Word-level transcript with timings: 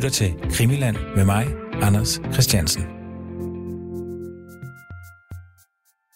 lytter 0.00 0.10
til 0.10 0.50
Krimiland 0.50 0.96
med 1.16 1.24
mig, 1.24 1.46
Anders 1.72 2.20
Christiansen. 2.32 2.82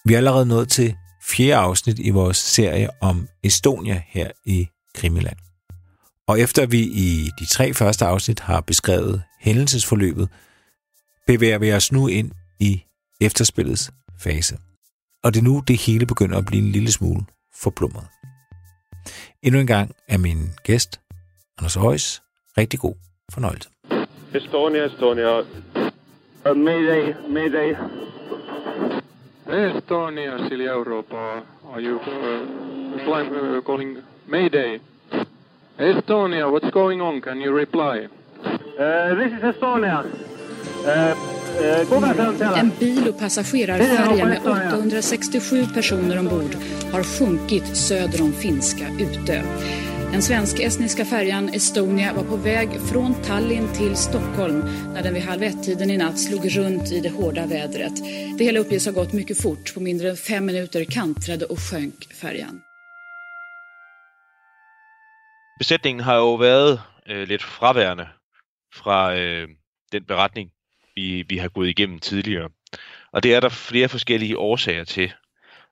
Vi 0.05 0.15
er 0.15 0.17
allerede 0.17 0.47
nået 0.47 0.69
til 0.69 0.97
fjerde 1.23 1.57
afsnit 1.57 1.99
i 1.99 2.11
vores 2.11 2.37
serie 2.37 2.89
om 3.03 3.29
Estonia 3.43 4.03
her 4.07 4.31
i 4.47 4.69
Krimiland. 4.95 5.37
Og 6.29 6.41
efter 6.41 6.67
vi 6.67 6.81
i 6.81 7.31
de 7.39 7.47
tre 7.47 7.75
første 7.75 8.05
afsnit 8.05 8.41
har 8.41 8.61
beskrevet 8.61 9.23
hændelsesforløbet, 9.41 10.29
bevæger 11.27 11.59
vi 11.59 11.73
os 11.73 11.93
nu 11.93 12.09
ind 12.09 12.31
i 12.61 12.83
efterspillets 13.21 13.91
fase. 14.19 14.59
Og 15.25 15.35
det 15.35 15.41
er 15.41 15.45
nu, 15.45 15.63
det 15.69 15.79
hele 15.79 16.07
begynder 16.07 16.39
at 16.39 16.47
blive 16.47 16.63
en 16.63 16.73
lille 16.73 16.93
smule 16.93 17.25
forplumret. 17.63 18.07
Endnu 19.43 19.61
en 19.61 19.67
gang 19.67 19.95
er 20.09 20.19
min 20.19 20.51
gæst, 20.63 21.01
Anders 21.59 21.75
Højs, 21.75 22.23
rigtig 22.59 22.81
god 22.81 22.95
fornøjelse. 23.33 23.74
Estonia, 24.35 24.85
Estonia. 24.85 25.45
Uh, 26.45 26.55
mayday, 26.55 27.15
mayday. 27.29 27.77
Estonia, 29.47 30.49
Silja 30.49 30.73
Europa. 30.73 31.43
Are 31.73 31.81
you 31.81 32.01
uh, 32.01 33.05
flying, 33.05 33.33
uh, 33.33 33.61
calling 33.61 33.99
Mayday? 34.27 34.81
Estonia, 35.79 36.51
what's 36.51 36.71
going 36.71 37.01
on? 37.01 37.21
Can 37.21 37.41
you 37.41 37.53
reply? 37.53 38.09
Uh, 38.45 39.15
this 39.15 39.33
is 39.33 39.55
Estonia. 39.55 40.05
Uh, 40.85 41.15
uh, 41.61 42.59
En 42.59 42.73
bil 42.79 43.09
och 43.09 43.19
passagerarfärja 43.19 44.27
med 44.27 44.39
867 44.47 45.67
personer 45.75 46.19
ombord 46.19 46.57
har 46.93 47.03
sjunkit 47.03 47.77
söder 47.77 48.23
om 48.23 48.33
finska 48.33 48.85
Utö. 49.01 49.43
Den 50.15 50.23
svensk-estniska 50.23 51.05
färjan 51.05 51.49
Estonia 51.49 52.13
var 52.13 52.25
på 52.25 52.37
väg 52.37 52.69
från 52.93 53.23
Tallinn 53.23 53.73
till 53.73 53.97
Stockholm 53.97 54.59
när 54.95 55.03
den 55.03 55.15
vid 55.15 55.23
halv 55.23 55.43
ett-tiden 55.43 55.91
i 55.91 55.97
natt 55.97 56.19
slog 56.19 56.57
runt 56.57 56.93
i 56.93 57.01
det 57.01 57.09
hårda 57.09 57.47
vädret. 57.47 57.97
Det 58.39 58.45
hela 58.45 58.61
uppges 58.61 58.87
ha 58.87 58.93
gått 58.93 59.13
mycket 59.13 59.43
fort. 59.43 59.75
På 59.75 59.81
mindre 59.81 60.11
än 60.11 60.17
fem 60.17 60.47
minuter 60.47 60.85
kantrade 60.85 61.45
och 61.45 61.59
sjönk 61.59 62.15
färjan. 62.21 62.63
Besætningen 65.59 66.05
har 66.05 66.17
jo 66.17 66.35
været 66.35 66.81
øh, 67.07 67.29
lidt 67.29 67.43
fraværende 67.43 68.09
fra 68.75 69.17
øh, 69.17 69.49
den 69.93 70.05
beretning, 70.05 70.51
vi, 70.95 71.25
vi 71.29 71.39
har 71.39 71.49
gået 71.49 71.69
igennem 71.69 71.99
tidligere. 71.99 72.51
Og 73.13 73.23
det 73.23 73.35
er 73.35 73.41
der 73.41 73.49
flere 73.49 73.89
forskellige 73.89 74.39
årsager 74.39 74.85
til. 74.85 75.13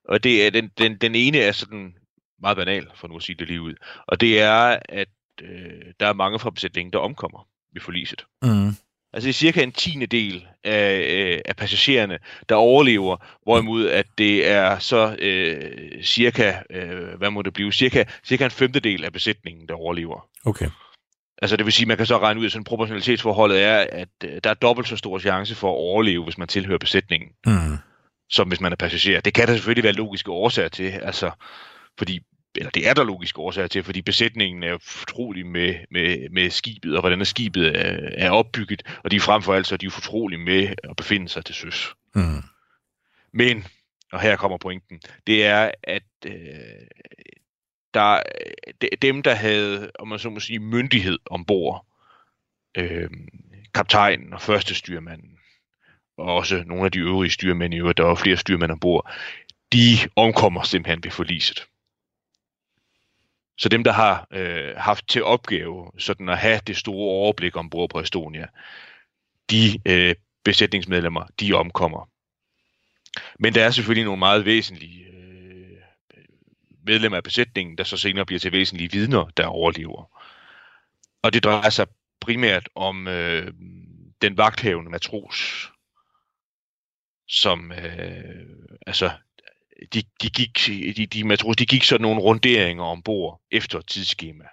Og 0.09 0.23
det 0.23 0.47
er 0.47 0.51
den, 0.51 0.69
den, 0.77 0.97
den 0.97 1.15
ene 1.15 1.37
er 1.37 1.51
sådan 1.51 2.02
meget 2.43 2.57
banal, 2.57 2.87
for 2.95 3.07
nu 3.07 3.15
at 3.15 3.23
sige 3.23 3.35
det 3.39 3.47
lige 3.47 3.61
ud. 3.61 3.73
Og 4.07 4.21
det 4.21 4.41
er, 4.41 4.79
at 4.89 5.07
øh, 5.41 5.81
der 5.99 6.07
er 6.07 6.13
mange 6.13 6.39
fra 6.39 6.49
besætningen, 6.49 6.93
der 6.93 6.99
omkommer 6.99 7.47
ved 7.73 7.81
forliset. 7.81 8.25
Mm. 8.41 8.67
Altså 9.13 9.27
det 9.27 9.29
er 9.29 9.33
cirka 9.33 9.63
en 9.63 9.71
tiende 9.71 10.05
del 10.05 10.47
af, 10.63 10.91
øh, 10.99 11.39
af 11.45 11.55
passagererne, 11.55 12.19
der 12.49 12.55
overlever, 12.55 13.17
hvorimod 13.43 13.89
at 13.89 14.05
det 14.17 14.47
er 14.47 14.79
så 14.79 15.15
øh, 15.19 16.03
cirka, 16.03 16.53
øh, 16.69 17.17
hvad 17.17 17.29
må 17.29 17.41
det 17.41 17.53
blive, 17.53 17.71
cirka, 17.71 18.03
cirka 18.25 18.45
en 18.45 18.51
femtedel 18.51 19.05
af 19.05 19.13
besætningen, 19.13 19.67
der 19.67 19.73
overlever. 19.73 20.27
Okay. 20.45 20.69
Altså 21.41 21.57
det 21.57 21.65
vil 21.65 21.73
sige, 21.73 21.85
man 21.85 21.97
kan 21.97 22.05
så 22.05 22.17
regne 22.17 22.39
ud, 22.39 22.45
at 22.45 22.51
sådan 22.51 22.63
proportionalitetsforholdet 22.63 23.63
er, 23.63 23.85
at 23.91 24.09
øh, 24.23 24.39
der 24.43 24.49
er 24.49 24.53
dobbelt 24.53 24.87
så 24.87 24.95
stor 24.97 25.19
chance 25.19 25.55
for 25.55 25.67
at 25.67 25.77
overleve, 25.77 26.23
hvis 26.23 26.37
man 26.37 26.47
tilhører 26.47 26.77
besætningen, 26.77 27.29
Mm. 27.45 27.77
som 28.29 28.47
hvis 28.47 28.61
man 28.61 28.71
er 28.71 28.75
passager. 28.75 29.21
Det 29.21 29.33
kan 29.33 29.47
der 29.47 29.53
selvfølgelig 29.53 29.83
være 29.83 29.93
logiske 29.93 30.31
årsager 30.31 30.69
til, 30.69 30.89
altså 30.89 31.31
fordi 31.97 32.19
eller 32.55 32.69
det 32.69 32.87
er 32.87 32.93
der 32.93 33.03
logiske 33.03 33.39
årsager 33.39 33.67
til, 33.67 33.83
fordi 33.83 34.01
besætningen 34.01 34.63
er 34.63 34.77
fortrolig 34.81 35.45
med, 35.45 35.75
med, 35.91 36.29
med 36.29 36.49
skibet, 36.49 36.95
og 36.95 37.01
hvordan 37.01 37.25
skibet 37.25 37.67
er, 37.67 38.09
er 38.27 38.31
opbygget, 38.31 38.83
og 39.03 39.11
de 39.11 39.15
er 39.15 39.19
frem 39.19 39.41
for 39.41 39.53
alt 39.53 39.67
så 39.67 39.75
er 39.75 39.77
de 39.77 39.85
jo 39.85 39.89
fortrolige 39.89 40.39
med 40.39 40.75
at 40.83 40.95
befinde 40.95 41.29
sig 41.29 41.45
til 41.45 41.55
søs. 41.55 41.93
Mm. 42.15 42.43
Men, 43.31 43.67
og 44.11 44.21
her 44.21 44.35
kommer 44.35 44.57
pointen, 44.57 45.01
det 45.27 45.45
er, 45.45 45.71
at 45.83 46.03
øh, 46.25 46.33
der, 47.93 48.21
de, 48.81 48.89
dem, 49.01 49.23
der 49.23 49.35
havde, 49.35 49.91
om 49.99 50.07
man 50.07 50.19
så 50.19 50.29
må 50.29 50.39
sige, 50.39 50.59
myndighed 50.59 51.19
ombord, 51.25 51.85
øh, 52.77 53.09
kaptajnen 53.73 54.33
og 54.33 54.41
første 54.41 54.75
styrmanden, 54.75 55.39
og 56.17 56.35
også 56.35 56.63
nogle 56.65 56.85
af 56.85 56.91
de 56.91 56.99
øvrige 56.99 57.31
styrmænd 57.31 57.73
i 57.73 57.77
øvrigt, 57.77 57.97
der 57.97 58.03
var 58.03 58.15
flere 58.15 58.37
styrmænd 58.37 58.71
ombord, 58.71 59.11
de 59.73 59.97
omkommer 60.15 60.63
simpelthen 60.63 61.03
ved 61.03 61.11
forliset. 61.11 61.67
Så 63.57 63.69
dem, 63.69 63.83
der 63.83 63.91
har 63.91 64.27
øh, 64.31 64.75
haft 64.77 65.09
til 65.09 65.23
opgave 65.23 65.91
sådan 65.97 66.29
at 66.29 66.37
have 66.37 66.59
det 66.67 66.77
store 66.77 67.09
overblik 67.09 67.55
ombord 67.55 67.89
på 67.89 67.99
Estonia, 67.99 68.47
de 69.49 69.79
øh, 69.85 70.15
besætningsmedlemmer, 70.43 71.25
de 71.39 71.53
omkommer. 71.53 72.09
Men 73.39 73.55
der 73.55 73.63
er 73.63 73.71
selvfølgelig 73.71 74.05
nogle 74.05 74.19
meget 74.19 74.45
væsentlige 74.45 75.05
øh, 75.05 76.23
medlemmer 76.85 77.17
af 77.17 77.23
besætningen, 77.23 77.77
der 77.77 77.83
så 77.83 77.97
senere 77.97 78.25
bliver 78.25 78.39
til 78.39 78.51
væsentlige 78.51 78.91
vidner, 78.91 79.25
der 79.37 79.45
overlever. 79.45 80.21
Og 81.21 81.33
det 81.33 81.43
drejer 81.43 81.69
sig 81.69 81.87
primært 82.19 82.69
om 82.75 83.07
øh, 83.07 83.53
den 84.21 84.37
vagthavende 84.37 84.91
matros, 84.91 85.71
som 87.27 87.71
øh, 87.71 88.45
altså 88.87 89.11
de, 89.93 90.03
de 90.21 90.29
gik 90.29 90.69
de, 90.97 91.05
de 91.05 91.23
matros, 91.23 91.55
de 91.55 91.65
gik 91.65 91.83
sådan 91.83 92.01
nogle 92.01 92.21
runderinger 92.21 92.83
ombord 92.83 93.41
efter 93.51 93.81
tidsskema. 93.81 94.45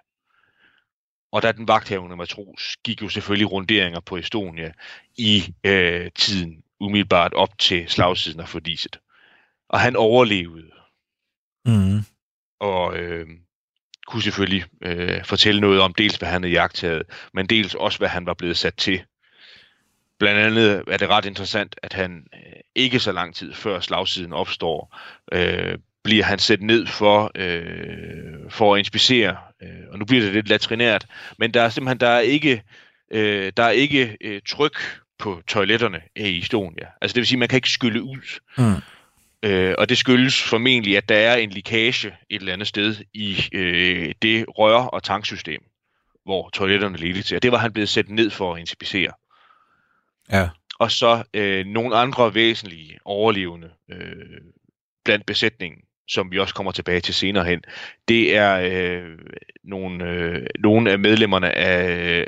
Og 1.32 1.42
da 1.42 1.52
den 1.52 1.68
vagthavende 1.68 2.16
matros 2.16 2.76
gik 2.84 3.02
jo 3.02 3.08
selvfølgelig 3.08 3.52
runderinger 3.52 4.00
på 4.00 4.16
Estonia 4.16 4.72
i 5.16 5.54
øh, 5.64 6.10
tiden 6.14 6.62
umiddelbart 6.80 7.34
op 7.34 7.58
til 7.58 7.88
slagsiden 7.88 8.40
af 8.40 8.48
forliset. 8.48 9.00
Og 9.68 9.80
han 9.80 9.96
overlevede 9.96 10.70
Mm. 11.64 12.00
og 12.60 12.96
øh, 12.96 13.26
kunne 14.06 14.22
selvfølgelig 14.22 14.64
øh, 14.82 15.24
fortælle 15.24 15.60
noget 15.60 15.80
om 15.80 15.94
dels, 15.94 16.16
hvad 16.16 16.28
han 16.28 16.42
havde 16.42 16.54
jagtet, 16.54 17.02
men 17.34 17.46
dels 17.46 17.74
også, 17.74 17.98
hvad 17.98 18.08
han 18.08 18.26
var 18.26 18.34
blevet 18.34 18.56
sat 18.56 18.74
til. 18.74 19.04
Blandt 20.20 20.40
andet 20.40 20.82
er 20.86 20.96
det 20.96 21.08
ret 21.08 21.24
interessant, 21.24 21.76
at 21.82 21.92
han 21.92 22.26
øh, 22.34 22.60
ikke 22.74 23.00
så 23.00 23.12
lang 23.12 23.34
tid 23.34 23.54
før 23.54 23.80
slagsiden 23.80 24.32
opstår, 24.32 24.96
øh, 25.32 25.78
bliver 26.02 26.24
han 26.24 26.38
sat 26.38 26.62
ned 26.62 26.86
for, 26.86 27.30
øh, 27.34 28.50
for 28.50 28.74
at 28.74 28.78
inspicere. 28.78 29.36
Øh, 29.62 29.68
og 29.92 29.98
nu 29.98 30.04
bliver 30.04 30.24
det 30.24 30.32
lidt 30.32 30.48
latrinært, 30.48 31.06
men 31.38 31.54
der 31.54 31.62
er 31.62 31.68
simpelthen 31.68 32.00
der 32.00 32.08
er 32.08 32.20
ikke, 32.20 32.62
øh, 33.10 33.52
der 33.56 33.62
er 33.62 33.70
ikke 33.70 34.16
øh, 34.20 34.40
tryk 34.48 34.78
på 35.18 35.42
toiletterne 35.46 36.00
i 36.16 36.38
Estonia. 36.38 36.86
Altså 37.00 37.14
det 37.14 37.20
vil 37.20 37.26
sige, 37.26 37.38
man 37.38 37.48
kan 37.48 37.56
ikke 37.56 37.70
skylle 37.70 38.02
ud. 38.02 38.40
Mm. 38.58 38.82
Øh, 39.48 39.74
og 39.78 39.88
det 39.88 39.98
skyldes 39.98 40.42
formentlig, 40.42 40.96
at 40.96 41.08
der 41.08 41.16
er 41.16 41.36
en 41.36 41.50
likage 41.50 42.08
et 42.30 42.40
eller 42.40 42.52
andet 42.52 42.68
sted 42.68 42.96
i 43.14 43.48
øh, 43.52 44.14
det 44.22 44.44
rør- 44.48 44.88
og 44.92 45.02
tanksystem, 45.02 45.62
hvor 46.24 46.48
toiletterne 46.48 46.96
ledte 46.96 47.22
til. 47.22 47.36
Og 47.36 47.42
det 47.42 47.52
var 47.52 47.58
han 47.58 47.72
blevet 47.72 47.88
sat 47.88 48.08
ned 48.08 48.30
for 48.30 48.54
at 48.54 48.60
inspicere. 48.60 49.12
Ja. 50.32 50.48
Og 50.78 50.90
så 50.90 51.24
øh, 51.34 51.66
nogle 51.66 51.96
andre 51.96 52.34
væsentlige 52.34 52.98
overlevende 53.04 53.70
øh, 53.90 54.40
blandt 55.04 55.26
besætningen, 55.26 55.80
som 56.08 56.30
vi 56.30 56.38
også 56.38 56.54
kommer 56.54 56.72
tilbage 56.72 57.00
til 57.00 57.14
senere 57.14 57.44
hen, 57.44 57.60
det 58.08 58.36
er 58.36 58.60
øh, 58.62 59.18
nogle, 59.64 60.04
øh, 60.04 60.46
nogle 60.58 60.90
af 60.90 60.98
medlemmerne 60.98 61.52
af, 61.52 62.26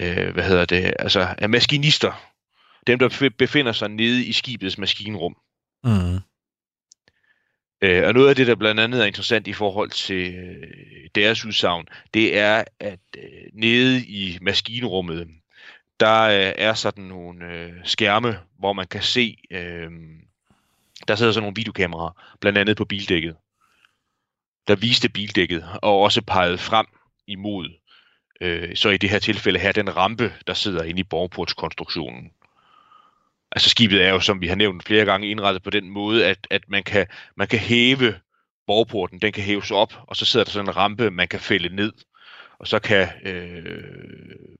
øh, 0.00 0.32
hvad 0.32 0.44
hedder 0.44 0.64
det, 0.64 0.94
altså 0.98 1.34
af 1.38 1.48
maskinister. 1.48 2.30
Dem, 2.86 2.98
der 2.98 3.08
bef- 3.08 3.36
befinder 3.38 3.72
sig 3.72 3.88
nede 3.88 4.24
i 4.24 4.32
skibets 4.32 4.78
maskinrum. 4.78 5.36
Mm. 5.84 6.18
Øh, 7.82 8.06
og 8.06 8.14
noget 8.14 8.28
af 8.28 8.36
det, 8.36 8.46
der 8.46 8.54
blandt 8.54 8.80
andet 8.80 9.02
er 9.02 9.06
interessant 9.06 9.46
i 9.46 9.52
forhold 9.52 9.90
til 9.90 10.34
øh, 10.34 11.08
deres 11.14 11.44
udsagn, 11.44 11.86
det 12.14 12.38
er, 12.38 12.64
at 12.80 13.00
øh, 13.16 13.22
nede 13.52 14.04
i 14.06 14.38
maskinrummet, 14.40 15.28
der 16.04 16.22
øh, 16.22 16.52
er 16.58 16.74
sådan 16.74 17.04
nogle 17.04 17.52
øh, 17.52 17.72
skærme, 17.84 18.38
hvor 18.58 18.72
man 18.72 18.86
kan 18.86 19.02
se, 19.02 19.36
øh, 19.50 19.90
der 21.08 21.14
sidder 21.14 21.32
sådan 21.32 21.42
nogle 21.42 21.56
videokameraer, 21.56 22.36
blandt 22.40 22.58
andet 22.58 22.76
på 22.76 22.84
bildækket, 22.84 23.36
der 24.68 24.76
viste 24.76 25.08
bildækket 25.08 25.68
og 25.82 26.00
også 26.00 26.22
pegede 26.22 26.58
frem 26.58 26.86
imod, 27.26 27.68
øh, 28.40 28.76
så 28.76 28.88
i 28.88 28.96
det 28.96 29.10
her 29.10 29.18
tilfælde 29.18 29.58
her, 29.58 29.72
den 29.72 29.96
rampe, 29.96 30.32
der 30.46 30.54
sidder 30.54 30.82
inde 30.82 31.00
i 31.00 31.04
borgportskonstruktionen. 31.04 32.30
Altså 33.52 33.68
skibet 33.68 34.04
er 34.04 34.10
jo, 34.10 34.20
som 34.20 34.40
vi 34.40 34.48
har 34.48 34.56
nævnt 34.56 34.84
flere 34.84 35.04
gange, 35.04 35.28
indrettet 35.28 35.62
på 35.62 35.70
den 35.70 35.88
måde, 35.90 36.26
at, 36.26 36.46
at 36.50 36.62
man, 36.68 36.82
kan, 36.82 37.06
man 37.36 37.48
kan 37.48 37.58
hæve 37.58 38.14
borgporten, 38.66 39.20
den 39.20 39.32
kan 39.32 39.44
hæves 39.44 39.70
op, 39.70 39.92
og 40.06 40.16
så 40.16 40.24
sidder 40.24 40.44
der 40.44 40.52
sådan 40.52 40.68
en 40.68 40.76
rampe, 40.76 41.10
man 41.10 41.28
kan 41.28 41.40
fælde 41.40 41.76
ned, 41.76 41.92
og 42.58 42.66
så 42.68 42.78
kan 42.78 43.08
øh, 43.24 44.56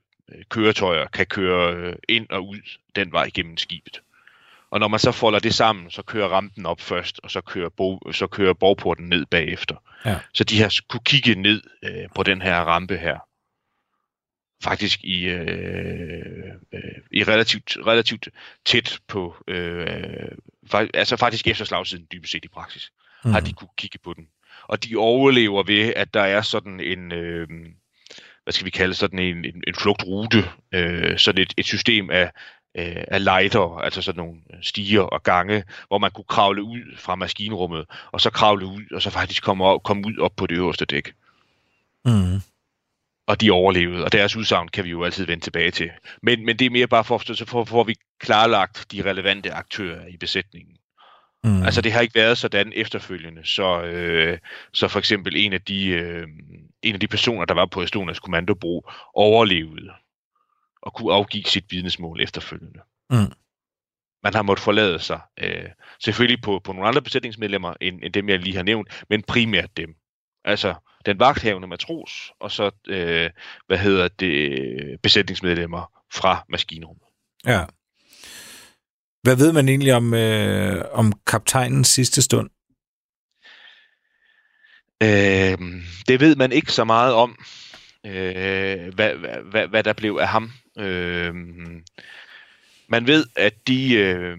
køretøjer 0.48 1.06
kan 1.06 1.26
køre 1.26 1.74
øh, 1.74 1.96
ind 2.08 2.26
og 2.30 2.48
ud 2.48 2.60
den 2.96 3.12
vej 3.12 3.30
gennem 3.34 3.56
skibet. 3.56 4.00
Og 4.70 4.80
når 4.80 4.88
man 4.88 5.00
så 5.00 5.12
folder 5.12 5.38
det 5.38 5.54
sammen, 5.54 5.90
så 5.90 6.02
kører 6.02 6.28
rampen 6.28 6.66
op 6.66 6.80
først, 6.80 7.20
og 7.22 7.30
så 7.30 7.40
kører, 7.40 7.68
bo, 7.68 8.12
så 8.12 8.26
kører 8.26 8.52
borgporten 8.52 9.08
ned 9.08 9.26
bagefter. 9.26 9.76
Ja. 10.04 10.18
Så 10.32 10.44
de 10.44 10.60
har 10.60 10.74
kunne 10.88 11.04
kigge 11.04 11.34
ned 11.34 11.62
øh, 11.82 12.08
på 12.14 12.22
den 12.22 12.42
her 12.42 12.60
rampe 12.60 12.96
her. 12.96 13.18
faktisk 14.64 15.04
i, 15.04 15.24
øh, 15.24 16.54
øh, 16.72 16.80
i 17.10 17.24
relativt, 17.24 17.76
relativt 17.86 18.28
tæt 18.64 18.98
på, 19.08 19.36
øh, 19.48 20.28
altså 20.94 21.16
faktisk 21.16 21.46
efter 21.46 21.64
slagsiden 21.64 22.06
dybest 22.12 22.32
set 22.32 22.44
i 22.44 22.48
praksis, 22.48 22.92
mm. 23.24 23.32
har 23.32 23.40
de 23.40 23.52
kunne 23.52 23.68
kigge 23.76 23.98
på 23.98 24.14
den. 24.14 24.28
Og 24.62 24.84
de 24.84 24.96
overlever 24.96 25.62
ved, 25.62 25.92
at 25.96 26.14
der 26.14 26.22
er 26.22 26.42
sådan 26.42 26.80
en, 26.80 27.12
øh, 27.12 27.48
hvad 28.44 28.52
skal 28.52 28.64
vi 28.64 28.70
kalde 28.70 28.94
sådan 28.94 29.18
en, 29.18 29.44
en, 29.44 29.64
en 29.66 29.74
flugtrute, 29.74 30.44
øh, 30.72 31.18
sådan 31.18 31.42
et, 31.42 31.54
et 31.56 31.66
system 31.66 32.10
af, 32.10 32.30
øh, 32.74 33.04
af 33.08 33.24
lighter, 33.24 33.78
altså 33.78 34.02
sådan 34.02 34.18
nogle 34.18 34.40
stiger 34.62 35.02
og 35.02 35.22
gange, 35.22 35.64
hvor 35.88 35.98
man 35.98 36.10
kunne 36.10 36.24
kravle 36.28 36.62
ud 36.62 36.96
fra 36.96 37.14
maskinrummet, 37.14 37.86
og 38.12 38.20
så 38.20 38.30
kravle 38.30 38.66
ud, 38.66 38.82
og 38.92 39.02
så 39.02 39.10
faktisk 39.10 39.42
komme, 39.42 39.64
op, 39.64 39.82
komme 39.82 40.06
ud 40.06 40.18
op 40.18 40.36
på 40.36 40.46
det 40.46 40.56
øverste 40.56 40.84
dæk. 40.84 41.14
Mm. 42.04 42.40
Og 43.26 43.40
de 43.40 43.50
overlevede, 43.50 44.04
og 44.04 44.12
deres 44.12 44.36
udsagn 44.36 44.68
kan 44.68 44.84
vi 44.84 44.90
jo 44.90 45.04
altid 45.04 45.26
vende 45.26 45.44
tilbage 45.44 45.70
til. 45.70 45.90
Men, 46.22 46.44
men 46.44 46.58
det 46.58 46.66
er 46.66 46.70
mere 46.70 46.86
bare 46.86 47.04
for, 47.04 47.34
så 47.34 47.64
får 47.68 47.84
vi 47.84 47.96
klarlagt 48.18 48.86
de 48.92 49.10
relevante 49.10 49.52
aktører 49.52 50.06
i 50.06 50.16
besætningen. 50.16 50.76
Mm. 51.44 51.62
Altså 51.62 51.80
det 51.80 51.92
har 51.92 52.00
ikke 52.00 52.14
været 52.14 52.38
sådan 52.38 52.72
efterfølgende, 52.76 53.46
så, 53.46 53.82
øh, 53.82 54.38
så 54.72 54.88
for 54.88 54.98
eksempel 54.98 55.36
en 55.36 55.52
af 55.52 55.62
de 55.62 55.88
øh, 55.88 56.28
en 56.82 56.94
af 56.94 57.00
de 57.00 57.08
personer, 57.08 57.44
der 57.44 57.54
var 57.54 57.66
på 57.66 57.82
Estonias 57.82 58.20
kommandobro, 58.20 58.90
overlevede 59.14 59.90
og 60.82 60.94
kunne 60.94 61.12
afgive 61.14 61.44
sit 61.44 61.64
vidnesmål 61.70 62.20
efterfølgende. 62.20 62.80
Mm. 63.10 63.32
Man 64.22 64.34
har 64.34 64.42
måttet 64.42 64.64
forlade 64.64 64.98
sig 64.98 65.20
øh, 65.40 65.68
selvfølgelig 66.04 66.42
på, 66.42 66.60
på 66.64 66.72
nogle 66.72 66.88
andre 66.88 67.02
besætningsmedlemmer, 67.02 67.74
end, 67.80 68.00
end 68.02 68.12
dem 68.12 68.28
jeg 68.28 68.38
lige 68.38 68.56
har 68.56 68.62
nævnt, 68.62 69.04
men 69.10 69.22
primært 69.22 69.76
dem. 69.76 69.94
Altså 70.44 70.74
den 71.06 71.18
vagthavende 71.18 71.68
matros, 71.68 72.32
og 72.40 72.50
så, 72.50 72.70
øh, 72.88 73.30
hvad 73.66 73.78
hedder 73.78 74.08
det, 74.08 75.00
besætningsmedlemmer 75.02 76.04
fra 76.12 76.44
maskinrummet. 76.48 77.08
Ja. 77.46 77.64
Hvad 79.24 79.36
ved 79.36 79.52
man 79.52 79.68
egentlig 79.68 79.94
om, 79.94 80.14
øh, 80.14 80.84
om 80.92 81.12
kaptajnens 81.26 81.88
sidste 81.88 82.22
stund? 82.22 82.50
Øh, 85.02 85.58
det 86.08 86.20
ved 86.20 86.36
man 86.36 86.52
ikke 86.52 86.72
så 86.72 86.84
meget 86.84 87.14
om, 87.14 87.38
øh, 88.06 88.94
hvad, 88.94 89.14
hvad, 89.50 89.68
hvad 89.68 89.82
der 89.82 89.92
blev 89.92 90.18
af 90.20 90.28
ham. 90.28 90.50
Øh, 90.78 91.34
man 92.88 93.06
ved, 93.06 93.26
at 93.36 93.68
de, 93.68 93.94
øh, 93.94 94.38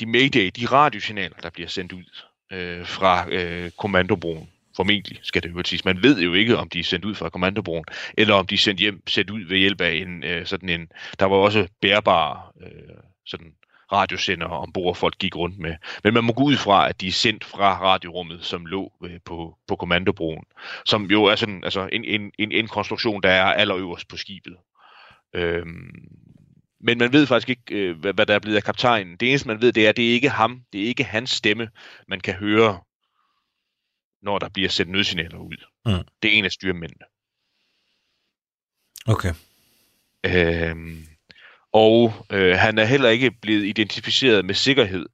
de 0.00 0.06
Mayday, 0.06 0.50
de 0.56 0.66
radiosignaler, 0.66 1.36
der 1.42 1.50
bliver 1.50 1.68
sendt 1.68 1.92
ud 1.92 2.24
øh, 2.52 2.86
fra 2.86 3.26
øh, 3.30 3.70
kommandobroen, 3.78 4.48
formentlig 4.76 5.20
skal 5.22 5.42
det 5.42 5.50
jo 5.50 5.62
siges. 5.64 5.84
Man 5.84 6.02
ved 6.02 6.20
jo 6.20 6.34
ikke, 6.34 6.56
om 6.56 6.68
de 6.68 6.80
er 6.80 6.84
sendt 6.84 7.04
ud 7.04 7.14
fra 7.14 7.30
kommandobroen, 7.30 7.84
eller 8.18 8.34
om 8.34 8.46
de 8.46 8.54
er 8.54 8.58
sendt 8.58 8.80
hjem, 8.80 9.08
sendt 9.08 9.30
ud 9.30 9.44
ved 9.48 9.58
hjælp 9.58 9.80
af 9.80 9.92
en 9.92 10.24
øh, 10.24 10.46
sådan 10.46 10.68
en, 10.68 10.88
der 11.18 11.26
var 11.26 11.36
også 11.36 11.68
bærbare 11.82 12.42
øh, 12.62 12.96
sådan 13.26 13.52
radiosender 13.92 14.46
ombord, 14.46 14.96
folk 14.96 15.18
gik 15.18 15.36
rundt 15.36 15.58
med. 15.58 15.74
Men 16.04 16.14
man 16.14 16.24
må 16.24 16.32
gå 16.32 16.42
ud 16.42 16.56
fra, 16.56 16.88
at 16.88 17.00
de 17.00 17.08
er 17.08 17.12
sendt 17.12 17.44
fra 17.44 17.80
radiorummet, 17.80 18.44
som 18.44 18.66
lå 18.66 18.92
øh, 19.04 19.20
på, 19.24 19.58
på 19.68 19.76
kommandobroen, 19.76 20.44
som 20.86 21.04
jo 21.04 21.24
er 21.24 21.36
sådan, 21.36 21.64
altså 21.64 21.88
en, 21.92 22.04
en, 22.04 22.32
en, 22.38 22.52
en 22.52 22.68
konstruktion, 22.68 23.22
der 23.22 23.30
er 23.30 23.44
allerøverst 23.44 24.08
på 24.08 24.16
skibet. 24.16 24.56
Øhm, 25.34 25.90
men 26.80 26.98
man 26.98 27.12
ved 27.12 27.26
faktisk 27.26 27.48
ikke, 27.48 27.62
øh, 27.70 27.98
hvad, 27.98 28.14
hvad 28.14 28.26
der 28.26 28.34
er 28.34 28.38
blevet 28.38 28.56
af 28.56 28.62
kaptajnen. 28.62 29.16
Det 29.16 29.28
eneste, 29.28 29.48
man 29.48 29.60
ved, 29.60 29.72
det 29.72 29.84
er, 29.84 29.88
at 29.88 29.96
det 29.96 30.08
er 30.08 30.12
ikke 30.12 30.28
ham, 30.28 30.62
det 30.72 30.80
er 30.82 30.86
ikke 30.86 31.04
hans 31.04 31.30
stemme, 31.30 31.70
man 32.08 32.20
kan 32.20 32.34
høre, 32.34 32.80
når 34.22 34.38
der 34.38 34.48
bliver 34.48 34.68
sendt 34.68 34.92
nødsignaler 34.92 35.38
ud. 35.38 35.64
Mm. 35.86 36.08
Det 36.22 36.34
er 36.34 36.38
en 36.38 36.44
af 36.44 36.52
styrmændene. 36.52 37.04
Okay. 39.06 39.34
Øhm, 40.24 41.06
og 41.76 42.12
øh, 42.32 42.56
han 42.56 42.78
er 42.78 42.84
heller 42.84 43.08
ikke 43.08 43.30
blevet 43.30 43.66
identificeret 43.66 44.44
med 44.44 44.54
sikkerhed 44.54 45.06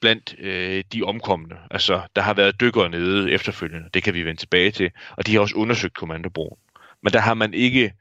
blandt 0.00 0.34
øh, 0.38 0.84
de 0.92 1.02
omkomne. 1.02 1.56
Altså, 1.70 2.02
der 2.16 2.22
har 2.22 2.34
været 2.34 2.60
dykkere 2.60 2.88
nede 2.88 3.30
efterfølgende, 3.30 3.88
det 3.94 4.02
kan 4.02 4.14
vi 4.14 4.22
vende 4.22 4.40
tilbage 4.40 4.70
til, 4.70 4.90
og 5.16 5.26
de 5.26 5.34
har 5.34 5.40
også 5.40 5.54
undersøgt 5.54 5.96
kommandobroen. 5.96 6.58
Men 7.02 7.12
der 7.12 7.18
har 7.18 7.34
man 7.34 7.54
ikke 7.54 7.92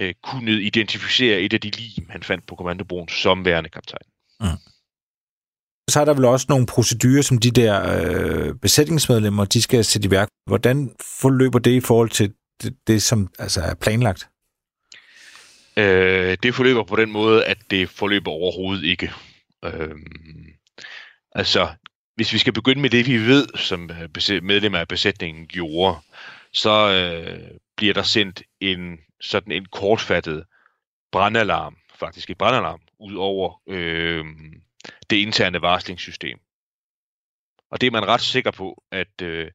øh, 0.00 0.14
kunnet 0.22 0.62
identificere 0.62 1.40
et 1.40 1.52
af 1.52 1.60
de 1.60 1.70
lig, 1.70 2.06
han 2.08 2.22
fandt 2.22 2.46
på 2.46 2.54
kommandobroen 2.54 3.08
som 3.08 3.44
værende 3.44 3.70
kaptajn. 3.70 4.06
Mm. 4.40 4.46
Så 5.90 6.00
er 6.00 6.04
der 6.04 6.14
vel 6.14 6.24
også 6.24 6.46
nogle 6.48 6.66
procedurer, 6.66 7.22
som 7.22 7.38
de 7.38 7.50
der 7.50 7.74
øh, 7.94 8.54
besætningsmedlemmer, 8.54 9.44
de 9.44 9.62
skal 9.62 9.84
sætte 9.84 10.06
i 10.06 10.10
værk. 10.10 10.28
Hvordan 10.46 10.90
forløber 11.20 11.58
det 11.58 11.70
i 11.70 11.80
forhold 11.80 12.10
til 12.10 12.32
det, 12.62 12.76
det 12.86 13.02
som 13.02 13.28
altså 13.38 13.60
er 13.60 13.74
planlagt? 13.74 14.28
Øh, 15.78 16.36
det 16.42 16.54
forløber 16.54 16.84
på 16.84 16.96
den 16.96 17.12
måde, 17.12 17.44
at 17.44 17.58
det 17.70 17.90
forløber 17.90 18.30
overhovedet 18.30 18.84
ikke. 18.84 19.12
Øh, 19.64 19.96
altså, 21.32 21.68
hvis 22.14 22.32
vi 22.32 22.38
skal 22.38 22.52
begynde 22.52 22.80
med 22.80 22.90
det, 22.90 23.06
vi 23.06 23.18
ved, 23.18 23.48
som 23.54 23.90
øh, 23.90 24.42
medlemmer 24.42 24.78
af 24.78 24.88
besætningen 24.88 25.46
gjorde, 25.46 25.98
så 26.52 26.90
øh, 26.90 27.50
bliver 27.76 27.94
der 27.94 28.02
sendt 28.02 28.42
en 28.60 28.98
sådan 29.20 29.52
en 29.52 29.66
kortfattet 29.66 30.44
brandalarm, 31.12 31.76
faktisk 31.94 32.30
et 32.30 32.38
brandalarm, 32.38 32.80
ud 33.00 33.14
over 33.14 33.62
øh, 33.68 34.24
det 35.10 35.16
interne 35.16 35.62
varslingssystem. 35.62 36.38
Og 37.70 37.80
det 37.80 37.86
er 37.86 37.90
man 37.90 38.08
ret 38.08 38.20
sikker 38.20 38.50
på, 38.50 38.82
at 38.92 39.22
øh, 39.22 39.50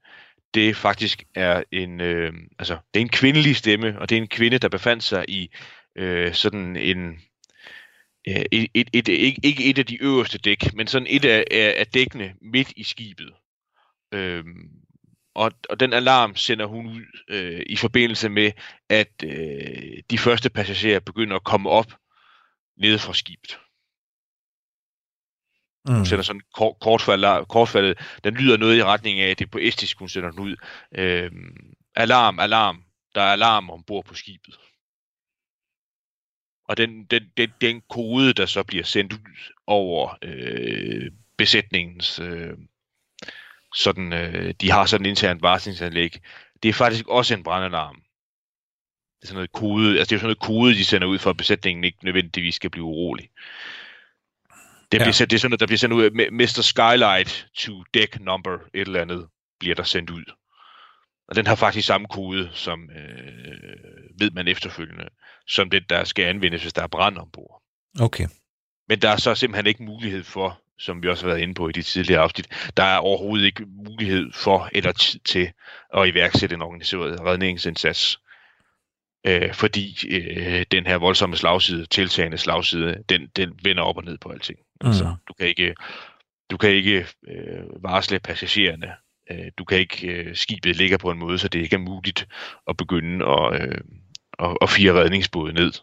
det 0.53 0.75
faktisk 0.75 1.23
er 1.35 1.63
en, 1.71 2.01
øh, 2.01 2.33
altså, 2.59 2.77
det 2.93 2.99
er 2.99 3.01
en 3.01 3.09
kvindelig 3.09 3.55
stemme, 3.55 3.99
og 3.99 4.09
det 4.09 4.17
er 4.17 4.21
en 4.21 4.27
kvinde, 4.27 4.57
der 4.57 4.69
befandt 4.69 5.03
sig 5.03 5.25
i 5.27 5.49
øh, 5.95 6.33
sådan 6.33 6.75
en 6.75 7.19
øh, 8.27 8.45
et, 8.51 8.67
et, 8.73 8.89
et, 8.93 9.07
ikke, 9.07 9.41
ikke 9.43 9.69
et 9.69 9.77
af 9.79 9.85
de 9.85 10.01
øverste 10.01 10.37
dæk, 10.37 10.73
men 10.73 10.87
sådan 10.87 11.07
et 11.09 11.25
af, 11.25 11.45
af 11.77 11.87
dækkene 11.87 12.35
midt 12.41 12.73
i 12.75 12.83
skibet. 12.83 13.33
Øh, 14.13 14.45
og, 15.35 15.51
og 15.69 15.79
den 15.79 15.93
alarm 15.93 16.35
sender 16.35 16.65
hun 16.65 16.85
ud 16.87 17.05
øh, 17.29 17.63
i 17.65 17.75
forbindelse 17.75 18.29
med, 18.29 18.51
at 18.89 19.23
øh, 19.23 20.03
de 20.09 20.17
første 20.17 20.49
passagerer 20.49 20.99
begynder 20.99 21.35
at 21.35 21.43
komme 21.43 21.69
op 21.69 21.93
nede 22.77 22.99
fra 22.99 23.13
skibet. 23.13 23.59
Mm. 25.87 25.95
Hun 25.95 26.05
sender 26.05 26.23
sådan 26.23 26.41
kort, 26.53 26.75
kortfaldet, 26.81 27.47
kortfaldet, 27.47 27.99
den 28.23 28.33
lyder 28.33 28.57
noget 28.57 28.77
i 28.77 28.83
retning 28.83 29.19
af, 29.19 29.29
at 29.29 29.39
det 29.39 29.45
er 29.45 29.49
på 29.49 29.57
estisk, 29.61 29.99
hun 29.99 30.09
sender 30.09 30.31
den 30.31 30.39
ud. 30.39 30.55
Øh, 30.97 31.31
alarm, 31.95 32.39
alarm, 32.39 32.83
der 33.15 33.21
er 33.21 33.31
alarm 33.31 33.69
ombord 33.69 34.05
på 34.05 34.15
skibet. 34.15 34.59
Og 36.67 36.77
den, 36.77 37.03
den, 37.03 37.23
den, 37.37 37.49
den 37.61 37.81
kode, 37.89 38.33
der 38.33 38.45
så 38.45 38.63
bliver 38.63 38.83
sendt 38.83 39.13
ud 39.13 39.51
over 39.67 40.17
øh, 40.21 41.11
besætningens, 41.37 42.19
øh, 42.19 42.53
sådan, 43.73 44.13
øh, 44.13 44.53
de 44.61 44.71
har 44.71 44.85
sådan 44.85 45.05
en 45.05 45.09
intern 45.09 45.41
varslingsanlæg, 45.41 46.21
det 46.63 46.69
er 46.69 46.73
faktisk 46.73 47.07
også 47.07 47.33
en 47.33 47.43
brandalarm. 47.43 47.95
Det 47.95 49.23
er 49.23 49.27
sådan 49.27 49.35
noget 49.35 49.51
kode, 49.51 49.99
altså 49.99 50.09
det 50.09 50.15
er 50.15 50.19
sådan 50.19 50.27
noget 50.27 50.39
kode, 50.39 50.73
de 50.73 50.85
sender 50.85 51.07
ud 51.07 51.19
for, 51.19 51.29
at 51.29 51.37
besætningen 51.37 51.83
ikke 51.83 51.97
nødvendigvis 52.03 52.55
skal 52.55 52.69
blive 52.69 52.85
urolig. 52.85 53.29
Det, 54.91 54.99
ja. 54.99 55.03
bliver 55.03 55.11
sendt, 55.11 55.31
det 55.31 55.35
er 55.35 55.39
sådan, 55.39 55.53
at 55.53 55.59
der 55.59 55.65
bliver 55.65 55.77
sendt 55.77 55.93
ud, 55.93 56.09
Mr. 56.31 56.61
Skylight 56.61 57.47
to 57.55 57.83
deck 57.93 58.19
number, 58.19 58.57
et 58.73 58.81
eller 58.81 59.01
andet, 59.01 59.27
bliver 59.59 59.75
der 59.75 59.83
sendt 59.83 60.09
ud. 60.09 60.23
Og 61.27 61.35
den 61.35 61.47
har 61.47 61.55
faktisk 61.55 61.87
samme 61.87 62.07
kode, 62.07 62.49
som 62.53 62.89
øh, 62.89 64.19
ved 64.19 64.31
man 64.31 64.47
efterfølgende, 64.47 65.07
som 65.47 65.69
den, 65.69 65.83
der 65.89 66.03
skal 66.03 66.25
anvendes, 66.25 66.61
hvis 66.61 66.73
der 66.73 66.83
er 66.83 66.87
brand 66.87 67.17
ombord. 67.17 67.61
Okay. 67.99 68.27
Men 68.89 68.99
der 68.99 69.09
er 69.09 69.17
så 69.17 69.35
simpelthen 69.35 69.67
ikke 69.67 69.83
mulighed 69.83 70.23
for, 70.23 70.61
som 70.79 71.03
vi 71.03 71.09
også 71.09 71.25
har 71.25 71.29
været 71.29 71.41
inde 71.41 71.53
på 71.53 71.69
i 71.69 71.71
de 71.71 71.81
tidligere 71.81 72.21
afsnit, 72.21 72.47
der 72.77 72.83
er 72.83 72.97
overhovedet 72.97 73.45
ikke 73.45 73.65
mulighed 73.65 74.31
for 74.33 74.69
eller 74.71 74.91
tid 74.91 75.19
til 75.19 75.51
at 75.97 76.07
iværksætte 76.07 76.55
en 76.55 76.61
organiseret 76.61 77.21
redningsindsats. 77.21 78.19
Øh, 79.27 79.53
fordi 79.53 79.97
øh, 80.09 80.65
den 80.71 80.85
her 80.85 80.95
voldsomme 80.95 81.37
slagside, 81.37 81.85
tiltagende 81.85 82.37
slagside, 82.37 83.03
den, 83.09 83.27
den 83.35 83.59
vender 83.63 83.83
op 83.83 83.97
og 83.97 84.03
ned 84.03 84.17
på 84.17 84.29
alting. 84.29 84.59
Mm. 84.81 84.87
Altså, 84.87 85.15
du 85.27 85.33
kan 85.33 85.47
ikke, 85.47 85.75
du 86.51 86.57
kan 86.57 86.69
ikke 86.69 87.07
øh, 87.27 87.83
varsle 87.83 88.19
passagererne 88.19 88.93
øh, 89.31 89.51
du 89.57 89.63
kan 89.63 89.77
ikke, 89.77 90.07
øh, 90.07 90.35
skibet 90.35 90.75
ligger 90.75 90.97
på 90.97 91.11
en 91.11 91.19
måde, 91.19 91.37
så 91.37 91.47
det 91.47 91.59
ikke 91.59 91.75
er 91.75 91.79
muligt 91.79 92.27
at 92.67 92.77
begynde 92.77 93.25
at, 93.25 93.61
øh, 93.61 93.77
at, 94.39 94.57
at 94.61 94.69
fire 94.69 94.93
redningsbåde 94.93 95.53
ned. 95.53 95.73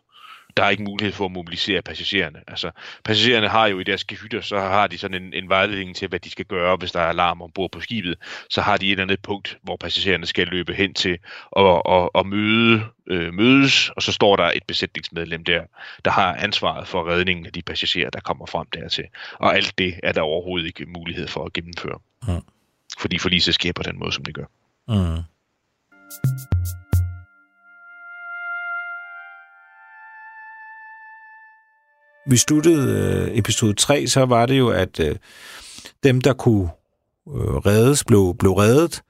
Der 0.57 0.63
er 0.63 0.71
ikke 0.71 0.83
mulighed 0.83 1.13
for 1.13 1.25
at 1.25 1.33
mobilisere 1.33 1.83
passagererne. 1.83 2.39
Altså, 2.49 2.71
passagererne 3.05 3.49
har 3.49 3.67
jo 3.67 3.79
i 3.79 3.85
deres 3.85 4.05
gehytter, 4.05 4.41
så 4.41 4.59
har 4.59 4.87
de 4.87 4.99
sådan 4.99 5.23
en, 5.23 5.35
en 5.35 5.49
vejledning 5.49 5.97
til, 5.97 6.09
hvad 6.09 6.21
de 6.21 6.31
skal 6.31 6.45
gøre, 6.45 6.77
hvis 6.77 6.93
der 6.93 7.01
er 7.01 7.09
alarm 7.09 7.43
ombord 7.43 7.71
på 7.71 7.81
skibet. 7.81 8.19
Så 8.51 8.61
har 8.61 8.77
de 8.77 8.87
et 8.87 8.91
eller 8.91 9.03
andet 9.03 9.23
punkt, 9.23 9.59
hvor 9.63 9.77
passagererne 9.77 10.27
skal 10.27 10.47
løbe 10.47 10.75
hen 10.75 10.95
til 10.95 11.19
og, 11.51 11.87
og, 11.87 12.17
og 12.17 12.27
møde, 12.27 12.85
øh, 13.07 13.35
mødes, 13.35 13.89
og 13.89 14.03
så 14.03 14.13
står 14.13 14.37
der 14.37 14.45
et 14.55 14.63
besætningsmedlem 14.69 15.45
der, 15.45 15.63
der 16.05 16.11
har 16.11 16.35
ansvaret 16.35 16.89
for 16.89 17.11
redningen 17.11 17.47
af 17.47 17.53
de 17.53 17.63
passagerer, 17.63 18.11
der 18.11 18.21
kommer 18.21 18.47
frem 18.47 18.67
dertil. 18.73 19.05
Og 19.33 19.57
alt 19.57 19.79
det 19.79 20.01
er 20.03 20.13
der 20.13 20.21
overhovedet 20.21 20.67
ikke 20.67 20.87
mulighed 20.87 21.29
for 21.29 21.45
at 21.45 21.53
gennemføre. 21.53 21.99
Mm 22.29 22.43
fordi 23.01 23.19
forliset 23.19 23.55
sker 23.55 23.73
på 23.73 23.83
den 23.83 23.99
måde, 23.99 24.13
som 24.13 24.25
det 24.25 24.35
gør. 24.35 24.45
Mm. 24.89 25.23
Vi 32.27 32.37
sluttede 32.37 33.29
øh, 33.31 33.39
episode 33.39 33.75
3, 33.75 34.07
så 34.07 34.25
var 34.25 34.47
det 34.47 34.59
jo, 34.59 34.69
at 34.69 35.01
øh, 35.01 35.17
dem, 36.03 36.21
der 36.21 36.33
kunne 36.33 36.69
øh, 37.29 37.57
reddes, 37.57 38.05
blev, 38.05 38.37
blev 38.39 38.53
reddet, 38.53 39.03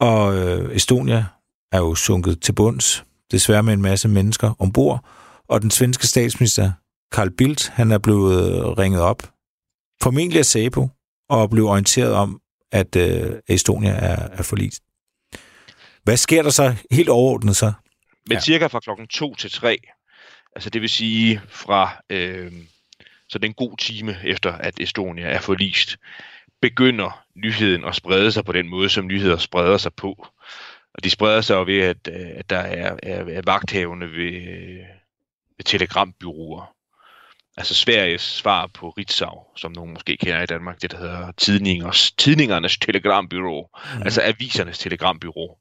og 0.00 0.36
øh, 0.36 0.76
Estonia 0.76 1.26
er 1.72 1.78
jo 1.78 1.94
sunket 1.94 2.42
til 2.42 2.52
bunds, 2.52 3.04
desværre 3.30 3.62
med 3.62 3.72
en 3.72 3.82
masse 3.82 4.08
mennesker 4.08 4.54
ombord, 4.58 5.04
og 5.48 5.62
den 5.62 5.70
svenske 5.70 6.06
statsminister 6.06 6.72
Carl 7.12 7.30
Bildt, 7.30 7.68
han 7.68 7.92
er 7.92 7.98
blevet 7.98 8.44
øh, 8.44 8.64
ringet 8.78 9.00
op, 9.00 9.22
formentlig 10.02 10.38
af 10.38 10.46
SAPO, 10.46 10.88
og 11.28 11.50
blev 11.50 11.66
orienteret 11.66 12.12
om, 12.12 12.41
at 12.72 12.96
øh, 12.96 13.38
Estonia 13.48 13.90
er, 13.90 14.28
er 14.32 14.42
forlist. 14.42 14.82
Hvad 16.02 16.16
sker 16.16 16.42
der 16.42 16.50
så 16.50 16.74
helt 16.90 17.08
overordnet 17.08 17.56
så? 17.56 17.72
Men 18.28 18.36
ja. 18.36 18.40
cirka 18.40 18.66
fra 18.66 18.80
klokken 18.80 19.06
2 19.06 19.34
til 19.34 19.50
3, 19.50 19.78
altså 20.56 20.70
det 20.70 20.82
vil 20.82 20.90
sige 20.90 21.40
fra 21.48 22.02
øh, 22.10 22.52
så 23.28 23.38
den 23.38 23.54
god 23.54 23.76
time 23.76 24.16
efter, 24.24 24.52
at 24.52 24.80
Estonia 24.80 25.26
er 25.26 25.40
forlist, 25.40 25.96
begynder 26.62 27.24
nyheden 27.34 27.84
at 27.84 27.94
sprede 27.94 28.32
sig 28.32 28.44
på 28.44 28.52
den 28.52 28.68
måde, 28.68 28.88
som 28.88 29.06
nyheder 29.06 29.36
spreder 29.36 29.76
sig 29.76 29.94
på. 29.94 30.26
Og 30.94 31.04
de 31.04 31.10
spreder 31.10 31.40
sig 31.40 31.54
jo 31.54 31.64
ved, 31.64 31.80
at, 31.80 32.08
øh, 32.08 32.30
at 32.34 32.50
der 32.50 32.58
er, 32.58 32.96
er, 33.02 33.24
er 33.24 33.42
vagthavende 33.44 34.06
ved, 34.06 34.40
ved 35.56 35.64
telegrambyråer. 35.64 36.74
Altså 37.56 37.74
Sveriges 37.74 38.22
svar 38.22 38.66
på 38.66 38.90
Ritzau, 38.90 39.56
som 39.56 39.72
nogen 39.72 39.92
måske 39.92 40.16
kender 40.16 40.42
i 40.42 40.46
Danmark, 40.46 40.82
det 40.82 40.90
der 40.90 40.98
hedder 40.98 41.32
tidningers, 41.32 42.12
tidningernes 42.12 42.78
telegrambyrå, 42.78 43.70
mm. 43.96 44.02
altså 44.02 44.22
avisernes 44.22 44.78
telegrambyrå, 44.78 45.58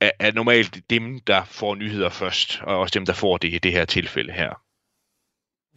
er, 0.00 0.10
er 0.18 0.32
normalt 0.32 0.90
dem, 0.90 1.20
der 1.20 1.44
får 1.44 1.74
nyheder 1.74 2.08
først, 2.08 2.60
og 2.62 2.78
også 2.78 2.98
dem, 2.98 3.06
der 3.06 3.12
får 3.12 3.36
det 3.36 3.54
i 3.54 3.58
det 3.58 3.72
her 3.72 3.84
tilfælde 3.84 4.32
her. 4.32 4.54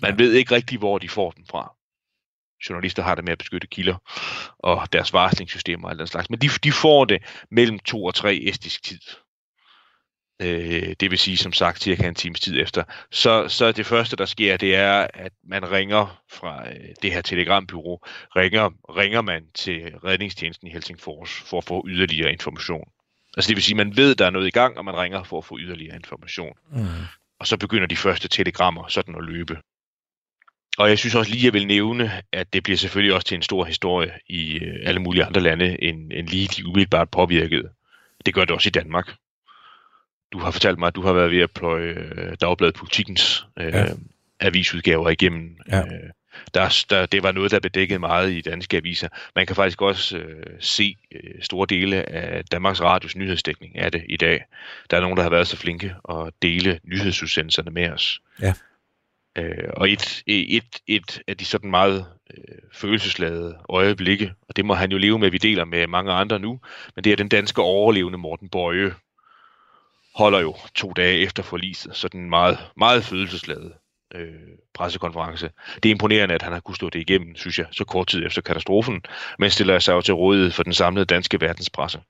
Man 0.01 0.11
ja. 0.11 0.23
ved 0.23 0.33
ikke 0.33 0.55
rigtig, 0.55 0.79
hvor 0.79 0.97
de 0.97 1.09
får 1.09 1.31
dem 1.31 1.45
fra 1.45 1.75
journalister 2.69 3.03
har 3.03 3.15
det 3.15 3.23
med 3.23 3.31
at 3.31 3.37
beskytte 3.37 3.67
kilder 3.67 3.95
og 4.59 4.93
deres 4.93 5.13
varslingssystemer 5.13 5.85
og 5.85 5.91
alt 5.91 5.99
den 5.99 6.07
slags. 6.07 6.29
Men 6.29 6.39
de, 6.39 6.47
de 6.63 6.71
får 6.71 7.05
det 7.05 7.23
mellem 7.51 7.79
to 7.79 8.03
og 8.03 8.15
tre 8.15 8.35
estisk 8.35 8.83
tid. 8.83 8.99
Øh, 10.41 10.95
det 10.99 11.11
vil 11.11 11.19
sige, 11.19 11.37
som 11.37 11.53
sagt, 11.53 11.83
cirka 11.83 12.07
en 12.07 12.15
times 12.15 12.39
tid 12.39 12.61
efter. 12.61 12.83
Så, 13.11 13.47
så 13.47 13.71
det 13.71 13.85
første, 13.85 14.15
der 14.15 14.25
sker, 14.25 14.57
det 14.57 14.75
er, 14.75 15.07
at 15.13 15.31
man 15.43 15.71
ringer 15.71 16.21
fra 16.31 16.69
øh, 16.69 16.89
det 17.01 17.13
her 17.13 17.21
telegrambyrå, 17.21 18.05
ringer, 18.35 18.69
ringer 18.97 19.21
man 19.21 19.43
til 19.53 19.93
redningstjenesten 20.03 20.67
i 20.67 20.71
Helsingfors 20.71 21.29
for 21.29 21.57
at 21.57 21.63
få 21.63 21.85
yderligere 21.87 22.31
information. 22.31 22.89
Altså 23.37 23.47
det 23.47 23.55
vil 23.55 23.63
sige, 23.63 23.73
at 23.73 23.87
man 23.87 23.97
ved, 23.97 24.11
at 24.11 24.19
der 24.19 24.25
er 24.25 24.29
noget 24.29 24.47
i 24.47 24.51
gang, 24.51 24.77
og 24.77 24.85
man 24.85 24.97
ringer 24.97 25.23
for 25.23 25.37
at 25.37 25.45
få 25.45 25.57
yderligere 25.59 25.95
information. 25.95 26.53
Mm. 26.71 26.85
Og 27.39 27.47
så 27.47 27.57
begynder 27.57 27.87
de 27.87 27.95
første 27.95 28.27
telegrammer 28.27 28.87
sådan 28.87 29.15
at 29.15 29.23
løbe. 29.23 29.57
Og 30.77 30.89
jeg 30.89 30.99
synes 30.99 31.15
også 31.15 31.31
lige, 31.31 31.41
at 31.41 31.45
jeg 31.45 31.53
vil 31.53 31.67
nævne, 31.67 32.11
at 32.31 32.53
det 32.53 32.63
bliver 32.63 32.77
selvfølgelig 32.77 33.15
også 33.15 33.27
til 33.27 33.35
en 33.35 33.41
stor 33.41 33.65
historie 33.65 34.11
i 34.27 34.53
øh, 34.53 34.75
alle 34.83 34.99
mulige 34.99 35.25
andre 35.25 35.41
lande, 35.41 35.83
end, 35.83 36.11
end 36.13 36.27
lige 36.27 36.47
de 36.47 36.67
umiddelbart 36.67 37.09
påvirkede. 37.09 37.69
Det 38.25 38.33
gør 38.33 38.45
det 38.45 38.51
også 38.51 38.69
i 38.69 38.71
Danmark. 38.71 39.15
Du 40.31 40.39
har 40.39 40.51
fortalt 40.51 40.79
mig, 40.79 40.87
at 40.87 40.95
du 40.95 41.01
har 41.01 41.13
været 41.13 41.31
ved 41.31 41.39
at 41.39 41.51
pløje 41.51 41.93
øh, 42.15 42.35
Dagbladet 42.41 42.75
Politikens 42.75 43.47
øh, 43.57 43.73
ja. 43.73 43.85
avisudgaver 44.39 45.09
igennem. 45.09 45.57
Ja. 45.69 45.79
Øh, 45.79 46.09
der, 46.53 46.85
der, 46.89 47.05
det 47.05 47.23
var 47.23 47.31
noget, 47.31 47.51
der 47.51 47.59
blev 47.59 47.71
dækket 47.71 47.99
meget 47.99 48.31
i 48.31 48.41
danske 48.41 48.77
aviser. 48.77 49.07
Man 49.35 49.45
kan 49.45 49.55
faktisk 49.55 49.81
også 49.81 50.17
øh, 50.17 50.45
se 50.59 50.97
øh, 51.11 51.41
store 51.41 51.67
dele 51.69 52.09
af 52.09 52.45
Danmarks 52.45 52.81
Radios 52.81 53.15
nyhedsdækning 53.15 53.77
af 53.77 53.91
det 53.91 54.03
i 54.09 54.17
dag. 54.17 54.45
Der 54.89 54.97
er 54.97 55.01
nogen, 55.01 55.17
der 55.17 55.23
har 55.23 55.29
været 55.29 55.47
så 55.47 55.57
flinke 55.57 55.95
at 56.09 56.33
dele 56.41 56.79
nyhedsudsendelserne 56.83 57.71
med 57.71 57.89
os. 57.89 58.21
Ja. 58.41 58.53
Øh, 59.37 59.69
og 59.73 59.89
et, 59.89 60.23
et, 60.27 60.79
et 60.87 61.21
af 61.27 61.37
de 61.37 61.45
sådan 61.45 61.69
meget 61.69 62.05
øh, 62.37 62.55
følelsesladede 62.73 63.57
øjeblikke, 63.69 64.33
og 64.49 64.55
det 64.55 64.65
må 64.65 64.73
han 64.73 64.91
jo 64.91 64.97
leve 64.97 65.19
med, 65.19 65.27
at 65.27 65.33
vi 65.33 65.37
deler 65.37 65.65
med 65.65 65.87
mange 65.87 66.11
andre 66.11 66.39
nu, 66.39 66.59
men 66.95 67.03
det 67.03 67.11
er 67.11 67.15
den 67.15 67.29
danske 67.29 67.61
overlevende 67.61 68.17
Morten 68.17 68.49
Bøje, 68.49 68.93
holder 70.15 70.39
jo 70.39 70.55
to 70.75 70.93
dage 70.93 71.17
efter 71.17 71.43
forliset, 71.43 71.95
sådan 71.95 72.19
en 72.21 72.29
meget, 72.29 72.57
meget 72.77 73.03
følelsesladet 73.03 73.73
øh, 74.15 74.33
pressekonference. 74.73 75.49
Det 75.83 75.89
er 75.89 75.91
imponerende, 75.91 76.35
at 76.35 76.41
han 76.41 76.53
har 76.53 76.59
kunnet 76.59 76.75
stå 76.75 76.89
det 76.89 76.99
igennem, 76.99 77.35
synes 77.35 77.59
jeg, 77.59 77.67
så 77.71 77.83
kort 77.83 78.07
tid 78.07 78.25
efter 78.25 78.41
katastrofen, 78.41 79.01
men 79.39 79.49
stiller 79.49 79.79
sig 79.79 79.93
jo 79.93 80.01
til 80.01 80.13
rådighed 80.13 80.51
for 80.51 80.63
den 80.63 80.73
samlede 80.73 81.05
danske 81.05 81.41
verdenspresse, 81.41 82.01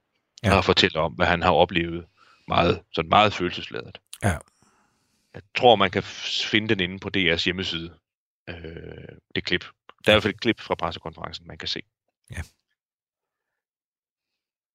ja. 0.44 0.58
og 0.58 0.66
fortæller 0.66 1.02
om, 1.02 1.14
hvad 1.14 1.28
han 1.28 1.42
har 1.42 1.52
oplevet 1.52 2.06
meget, 2.48 2.82
sådan 2.94 3.10
meget 3.10 3.34
følelsesladet. 3.34 3.98
Ja. 4.24 4.38
Jeg 5.34 5.42
tror, 5.58 5.76
man 5.76 5.92
kan 5.92 6.04
finde 6.04 6.68
den 6.68 6.80
inde 6.80 7.00
på 7.00 7.10
DR's 7.18 7.44
hjemmeside, 7.46 7.94
øh, 8.50 8.56
det 9.36 9.44
klip. 9.44 9.66
Der 10.06 10.12
er 10.12 10.14
i 10.14 10.16
hvert 10.16 10.24
fald 10.24 10.34
et 10.34 10.42
klip 10.42 10.60
fra 10.60 10.76
pressekonferencen, 10.76 11.48
man 11.48 11.58
kan 11.58 11.68
se. 11.68 11.82
Ja. 12.32 12.42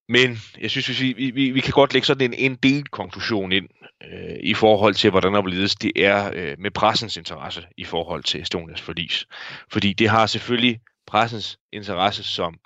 Men 0.09 0.37
jeg 0.59 0.71
synes, 0.71 1.01
vi, 1.01 1.13
vi, 1.13 1.51
vi 1.51 1.59
kan 1.59 1.71
godt 1.71 1.93
lægge 1.93 2.05
sådan 2.05 2.33
en, 2.33 2.51
en 2.51 2.55
del 2.55 2.87
konklusion 2.87 3.51
ind 3.51 3.69
øh, 4.03 4.37
i 4.43 4.53
forhold 4.53 4.93
til, 4.93 5.09
hvordan 5.09 5.35
opledes 5.35 5.75
det 5.75 5.91
er 5.95 6.31
øh, 6.33 6.59
med 6.59 6.71
pressens 6.71 7.17
interesse 7.17 7.67
i 7.77 7.83
forhold 7.83 8.23
til 8.23 8.41
Estonias 8.41 8.81
forlis. 8.81 9.25
Fordi 9.71 9.93
det 9.93 10.09
har 10.09 10.25
selvfølgelig 10.25 10.79
pressens 11.07 11.59
interesse 11.73 12.23
som, 12.23 12.59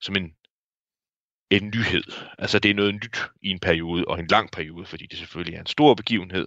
som 0.00 0.16
en, 0.16 0.32
en 1.50 1.66
nyhed. 1.74 2.04
Altså 2.38 2.58
det 2.58 2.70
er 2.70 2.74
noget 2.74 2.94
nyt 2.94 3.18
i 3.42 3.48
en 3.48 3.60
periode, 3.60 4.04
og 4.04 4.18
en 4.18 4.26
lang 4.26 4.50
periode, 4.50 4.86
fordi 4.86 5.06
det 5.06 5.18
selvfølgelig 5.18 5.56
er 5.56 5.60
en 5.60 5.66
stor 5.66 5.94
begivenhed 5.94 6.46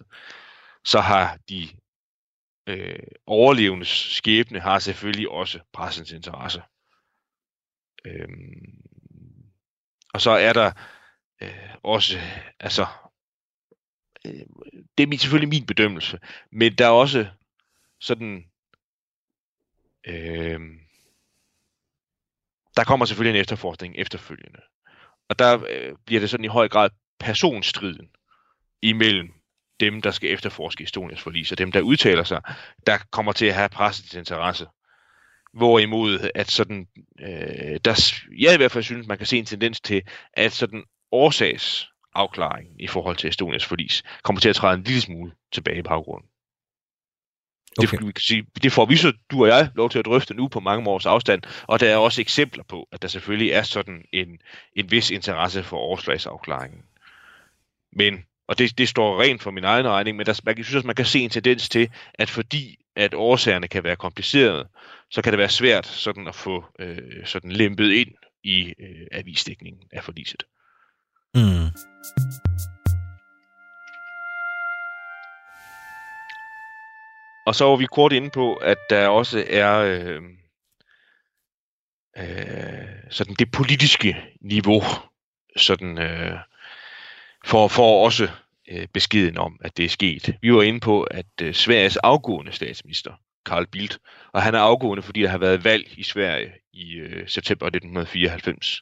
så 0.83 0.99
har 0.99 1.37
de 1.49 1.67
øh, 2.67 2.99
overlevendes 3.25 3.87
skæbne 3.87 4.59
har 4.59 4.79
selvfølgelig 4.79 5.29
også 5.29 5.59
pressens 5.73 6.11
interesse. 6.11 6.61
Øhm, 8.05 8.81
og 10.13 10.21
så 10.21 10.31
er 10.31 10.53
der 10.53 10.71
øh, 11.41 11.75
også, 11.83 12.19
altså, 12.59 12.87
øh, 14.25 14.45
det 14.97 15.03
er 15.03 15.07
min, 15.07 15.19
selvfølgelig 15.19 15.49
min 15.49 15.65
bedømmelse, 15.65 16.19
men 16.51 16.75
der 16.75 16.85
er 16.85 16.91
også 16.91 17.27
sådan, 17.99 18.45
øh, 20.07 20.59
der 22.75 22.83
kommer 22.83 23.05
selvfølgelig 23.05 23.37
en 23.37 23.41
efterforskning 23.41 23.95
efterfølgende. 23.97 24.61
Og 25.29 25.39
der 25.39 25.63
øh, 25.69 25.95
bliver 26.05 26.19
det 26.19 26.29
sådan 26.29 26.45
i 26.45 26.47
høj 26.47 26.67
grad 26.67 26.89
personstriden 27.19 28.09
imellem 28.81 29.33
dem, 29.79 30.01
der 30.01 30.11
skal 30.11 30.31
efterforske 30.31 30.83
Estonias 30.83 31.21
forlis, 31.21 31.51
og 31.51 31.57
dem, 31.57 31.71
der 31.71 31.81
udtaler 31.81 32.23
sig, 32.23 32.41
der 32.87 32.97
kommer 33.11 33.31
til 33.31 33.45
at 33.45 33.53
have 33.53 33.69
pressets 33.69 34.13
interesse. 34.13 34.67
Hvorimod, 35.53 36.29
at 36.35 36.51
sådan, 36.51 36.87
øh, 37.19 37.79
der, 37.85 38.13
jeg 38.39 38.53
i 38.53 38.57
hvert 38.57 38.71
fald 38.71 38.83
synes, 38.83 39.07
man 39.07 39.17
kan 39.17 39.27
se 39.27 39.37
en 39.37 39.45
tendens 39.45 39.81
til, 39.81 40.01
at 40.33 40.51
sådan 40.51 40.83
årsagsafklaringen 41.11 42.79
i 42.79 42.87
forhold 42.87 43.15
til 43.15 43.29
Estonias 43.29 43.65
forlis 43.65 44.03
kommer 44.23 44.39
til 44.39 44.49
at 44.49 44.55
træde 44.55 44.77
en 44.77 44.83
lille 44.83 45.01
smule 45.01 45.31
tilbage 45.51 45.79
i 45.79 45.81
baggrunden. 45.81 46.29
Okay. 47.77 47.97
Det, 47.97 48.07
vi 48.07 48.11
kan 48.11 48.21
sige, 48.21 48.45
det 48.63 48.71
får 48.71 48.85
vi 48.85 48.95
så, 48.95 49.13
du 49.31 49.41
og 49.41 49.47
jeg, 49.47 49.69
lov 49.75 49.89
til 49.89 49.99
at 49.99 50.05
drøfte 50.05 50.33
nu 50.33 50.47
på 50.47 50.59
mange 50.59 50.89
års 50.89 51.05
afstand, 51.05 51.41
og 51.67 51.79
der 51.79 51.89
er 51.89 51.97
også 51.97 52.21
eksempler 52.21 52.63
på, 52.63 52.87
at 52.91 53.01
der 53.01 53.07
selvfølgelig 53.07 53.51
er 53.51 53.63
sådan 53.63 54.05
en, 54.13 54.39
en 54.75 54.91
vis 54.91 55.11
interesse 55.11 55.63
for 55.63 55.77
årsagsafklaringen. 55.77 56.81
Men 57.91 58.23
og 58.47 58.57
det, 58.57 58.77
det 58.77 58.89
står 58.89 59.21
rent 59.21 59.43
for 59.43 59.51
min 59.51 59.63
egen 59.63 59.87
regning, 59.87 60.17
men 60.17 60.25
der, 60.25 60.41
jeg 60.45 60.55
synes 60.55 60.75
også, 60.75 60.87
man 60.87 60.95
kan 60.95 61.05
se 61.05 61.19
en 61.19 61.29
tendens 61.29 61.69
til, 61.69 61.89
at 62.13 62.29
fordi 62.29 62.77
at 62.99 63.13
årsagerne 63.13 63.67
kan 63.67 63.83
være 63.83 63.95
komplicerede, 63.95 64.67
så 65.09 65.21
kan 65.21 65.31
det 65.33 65.39
være 65.39 65.49
svært 65.49 65.85
sådan 65.85 66.27
at 66.27 66.35
få 66.35 66.65
øh, 66.79 67.25
sådan 67.25 67.51
lempet 67.51 67.91
ind 67.91 68.09
i 68.43 68.73
øh, 68.79 69.07
avisdækningen 69.11 69.83
af 69.91 70.03
forliset. 70.03 70.43
Mm. 71.35 71.69
Og 77.45 77.55
så 77.55 77.65
var 77.65 77.75
vi 77.75 77.85
kort 77.85 78.13
inde 78.13 78.29
på, 78.29 78.55
at 78.55 78.77
der 78.89 79.07
også 79.07 79.45
er 79.47 79.77
øh, 79.77 80.21
øh, 82.17 82.87
sådan 83.09 83.35
det 83.39 83.51
politiske 83.51 84.17
niveau, 84.41 84.81
sådan 85.57 85.97
øh, 85.97 86.37
for, 87.45 87.67
for 87.67 88.05
også 88.05 88.29
øh, 88.71 88.87
beskeden 88.93 89.37
om, 89.37 89.59
at 89.61 89.77
det 89.77 89.85
er 89.85 89.89
sket. 89.89 90.35
Vi 90.41 90.53
var 90.53 90.61
inde 90.61 90.79
på, 90.79 91.03
at 91.03 91.25
øh, 91.41 91.53
Sveriges 91.53 91.97
afgående 91.97 92.51
statsminister, 92.51 93.11
Carl 93.45 93.67
Bildt, 93.67 93.99
og 94.33 94.41
han 94.41 94.55
er 94.55 94.59
afgående, 94.59 95.03
fordi 95.03 95.21
der 95.21 95.27
har 95.27 95.37
været 95.37 95.63
valg 95.63 95.93
i 95.97 96.03
Sverige 96.03 96.51
i 96.73 96.95
øh, 96.95 97.27
september 97.27 97.65
1994. 97.65 98.81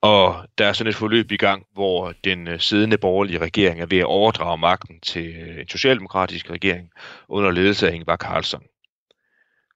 Og 0.00 0.46
der 0.58 0.66
er 0.66 0.72
sådan 0.72 0.88
et 0.88 0.96
forløb 0.96 1.32
i 1.32 1.36
gang, 1.36 1.66
hvor 1.72 2.14
den 2.24 2.48
øh, 2.48 2.60
siddende 2.60 2.98
borgerlige 2.98 3.38
regering 3.38 3.80
er 3.80 3.86
ved 3.86 3.98
at 3.98 4.04
overdrage 4.04 4.58
magten 4.58 5.00
til 5.00 5.26
øh, 5.26 5.60
en 5.60 5.68
socialdemokratisk 5.68 6.50
regering 6.50 6.90
under 7.28 7.50
ledelse 7.50 7.90
af 7.90 7.94
Ingvar 7.94 8.16
Carlsson. 8.16 8.62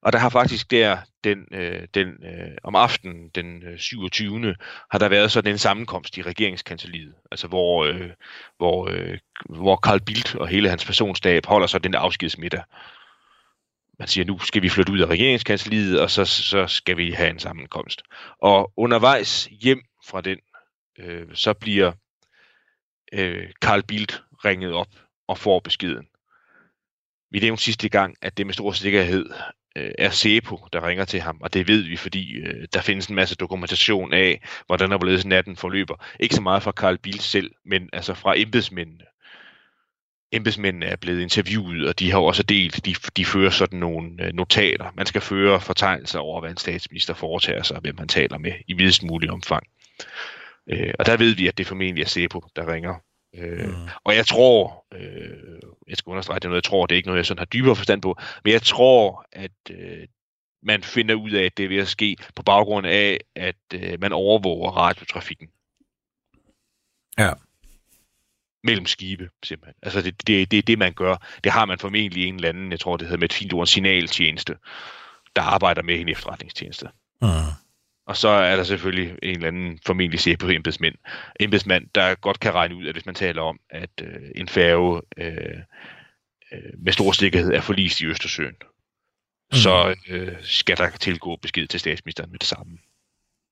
Og 0.02 0.12
der 0.12 0.18
har 0.18 0.28
faktisk 0.28 0.70
der, 0.70 0.98
den, 1.24 1.38
øh, 1.52 1.88
den, 1.94 2.08
øh, 2.08 2.56
om 2.62 2.76
aftenen 2.76 3.28
den 3.28 3.62
øh, 3.62 3.78
27. 3.78 4.56
har 4.90 4.98
der 4.98 5.08
været 5.08 5.32
sådan 5.32 5.52
en 5.52 5.58
sammenkomst 5.58 6.16
i 6.16 6.22
regeringskanseliet, 6.22 7.14
altså 7.30 7.46
hvor, 7.46 7.84
øh, 7.84 8.10
hvor, 8.56 8.88
øh, 8.90 9.18
hvor 9.48 9.76
Carl 9.76 10.00
Bildt 10.00 10.34
og 10.34 10.48
hele 10.48 10.68
hans 10.68 10.84
personstab 10.84 11.46
holder 11.46 11.66
så 11.66 11.78
den 11.78 11.94
afskedsmiddag. 11.94 12.62
man 13.98 14.08
siger, 14.08 14.24
nu 14.24 14.38
skal 14.38 14.62
vi 14.62 14.68
flytte 14.68 14.92
ud 14.92 15.00
af 15.00 15.06
regeringskanseliet, 15.06 16.00
og 16.00 16.10
så, 16.10 16.24
så 16.24 16.66
skal 16.66 16.96
vi 16.96 17.10
have 17.10 17.30
en 17.30 17.38
sammenkomst. 17.38 18.02
Og 18.38 18.72
undervejs 18.76 19.48
hjem 19.60 19.82
fra 20.06 20.20
den, 20.20 20.38
øh, 20.98 21.28
så 21.34 21.54
bliver 21.54 21.92
øh, 23.12 23.50
Carl 23.60 23.82
Bildt 23.82 24.22
ringet 24.44 24.72
op 24.72 24.88
og 25.28 25.38
får 25.38 25.60
beskeden. 25.60 26.06
Vi 27.30 27.38
nævnte 27.38 27.62
sidste 27.62 27.88
gang, 27.88 28.16
at 28.22 28.36
det 28.36 28.46
med 28.46 28.54
stor 28.54 28.72
sikkerhed 28.72 29.26
øh, 29.76 29.92
er 29.98 30.10
SEPO, 30.10 30.66
der 30.72 30.86
ringer 30.86 31.04
til 31.04 31.20
ham, 31.20 31.38
og 31.40 31.54
det 31.54 31.68
ved 31.68 31.82
vi, 31.82 31.96
fordi 31.96 32.32
øh, 32.32 32.66
der 32.74 32.80
findes 32.80 33.06
en 33.06 33.14
masse 33.14 33.34
dokumentation 33.36 34.12
af, 34.12 34.42
hvordan 34.66 34.92
og 34.92 34.98
hvorledes 34.98 35.24
natten 35.24 35.56
forløber. 35.56 36.04
Ikke 36.20 36.34
så 36.34 36.42
meget 36.42 36.62
fra 36.62 36.70
Carl 36.70 36.98
Bildt 36.98 37.22
selv, 37.22 37.50
men 37.64 37.88
altså 37.92 38.14
fra 38.14 38.34
embedsmændene. 38.36 39.04
Embedsmændene 40.32 40.86
er 40.86 40.96
blevet 40.96 41.20
interviewet, 41.20 41.88
og 41.88 41.98
de 41.98 42.10
har 42.10 42.18
også 42.18 42.42
delt, 42.42 42.86
de, 42.86 42.94
de 43.16 43.24
fører 43.24 43.50
sådan 43.50 43.78
nogle 43.78 44.26
øh, 44.26 44.32
notater. 44.32 44.92
Man 44.94 45.06
skal 45.06 45.20
føre 45.20 45.60
fortegnelser 45.60 46.18
over, 46.18 46.40
hvad 46.40 46.50
en 46.50 46.56
statsminister 46.56 47.14
foretager 47.14 47.62
sig, 47.62 47.76
og 47.76 47.80
hvem 47.80 47.98
han 47.98 48.08
taler 48.08 48.38
med 48.38 48.52
i 48.68 48.72
videst 48.72 49.02
mulig 49.02 49.30
omfang. 49.30 49.66
Øh, 50.70 50.94
og 50.98 51.06
der 51.06 51.16
ved 51.16 51.34
vi, 51.34 51.46
at 51.46 51.58
det 51.58 51.66
formentlig 51.66 52.02
er 52.02 52.08
SEPO, 52.08 52.44
der 52.56 52.72
ringer 52.72 52.94
Øh, 53.34 53.68
mm. 53.68 53.88
Og 54.04 54.16
jeg 54.16 54.26
tror, 54.26 54.84
øh, 54.94 55.60
jeg 55.88 55.96
skal 55.96 56.10
understrege, 56.10 56.40
det 56.40 56.44
er 56.44 56.48
noget, 56.48 56.62
jeg 56.62 56.70
tror, 56.70 56.86
det 56.86 56.94
er 56.94 56.96
ikke 56.96 57.08
noget, 57.08 57.18
jeg 57.18 57.26
sådan 57.26 57.38
har 57.38 57.44
dybere 57.44 57.76
forstand 57.76 58.02
på, 58.02 58.18
men 58.44 58.52
jeg 58.52 58.62
tror, 58.62 59.26
at 59.32 59.50
øh, 59.70 60.06
man 60.62 60.82
finder 60.82 61.14
ud 61.14 61.30
af, 61.30 61.44
at 61.44 61.56
det 61.56 61.64
er 61.64 61.68
ved 61.68 61.78
at 61.78 61.88
ske 61.88 62.16
på 62.36 62.42
baggrund 62.42 62.86
af, 62.86 63.20
at 63.34 63.56
øh, 63.74 64.00
man 64.00 64.12
overvåger 64.12 64.70
radiotrafikken. 64.70 65.48
Ja. 67.18 67.32
Mellem 68.64 68.86
skibe, 68.86 69.30
simpelthen. 69.44 69.74
Altså, 69.82 70.02
det, 70.02 70.26
det, 70.26 70.50
det 70.50 70.58
er 70.58 70.62
det, 70.62 70.78
man 70.78 70.92
gør. 70.92 71.16
Det 71.44 71.52
har 71.52 71.64
man 71.64 71.78
formentlig 71.78 72.26
en 72.26 72.34
eller 72.34 72.48
anden, 72.48 72.70
jeg 72.70 72.80
tror, 72.80 72.96
det 72.96 73.06
hedder 73.06 73.18
med 73.18 73.28
et 73.28 73.32
fint 73.32 73.52
ord, 73.52 73.66
signaltjeneste, 73.66 74.56
der 75.36 75.42
arbejder 75.42 75.82
med 75.82 76.00
en 76.00 76.08
efterretningstjeneste. 76.08 76.88
Mm. 77.22 77.28
Og 78.06 78.16
så 78.16 78.28
er 78.28 78.56
der 78.56 78.64
selvfølgelig 78.64 79.18
en 79.22 79.34
eller 79.34 79.48
anden 79.48 79.78
formentlig 79.86 80.54
embedsmænd. 80.54 80.94
Embedsmand, 81.40 81.86
der 81.94 82.14
godt 82.14 82.40
kan 82.40 82.54
regne 82.54 82.74
ud, 82.74 82.86
at 82.86 82.94
hvis 82.94 83.06
man 83.06 83.14
taler 83.14 83.42
om, 83.42 83.60
at 83.70 83.90
øh, 84.02 84.30
en 84.34 84.48
færge 84.48 85.02
øh, 85.16 85.58
øh, 86.52 86.72
med 86.78 86.92
stor 86.92 87.12
sikkerhed 87.12 87.52
er 87.52 87.60
forlist 87.60 88.00
i 88.00 88.06
Østersøen, 88.06 88.54
mm. 89.52 89.56
så 89.56 89.96
øh, 90.08 90.36
skal 90.40 90.76
der 90.76 90.90
tilgå 90.90 91.36
besked 91.36 91.66
til 91.66 91.80
statsministeren 91.80 92.30
med 92.30 92.38
det 92.38 92.48
samme. 92.48 92.78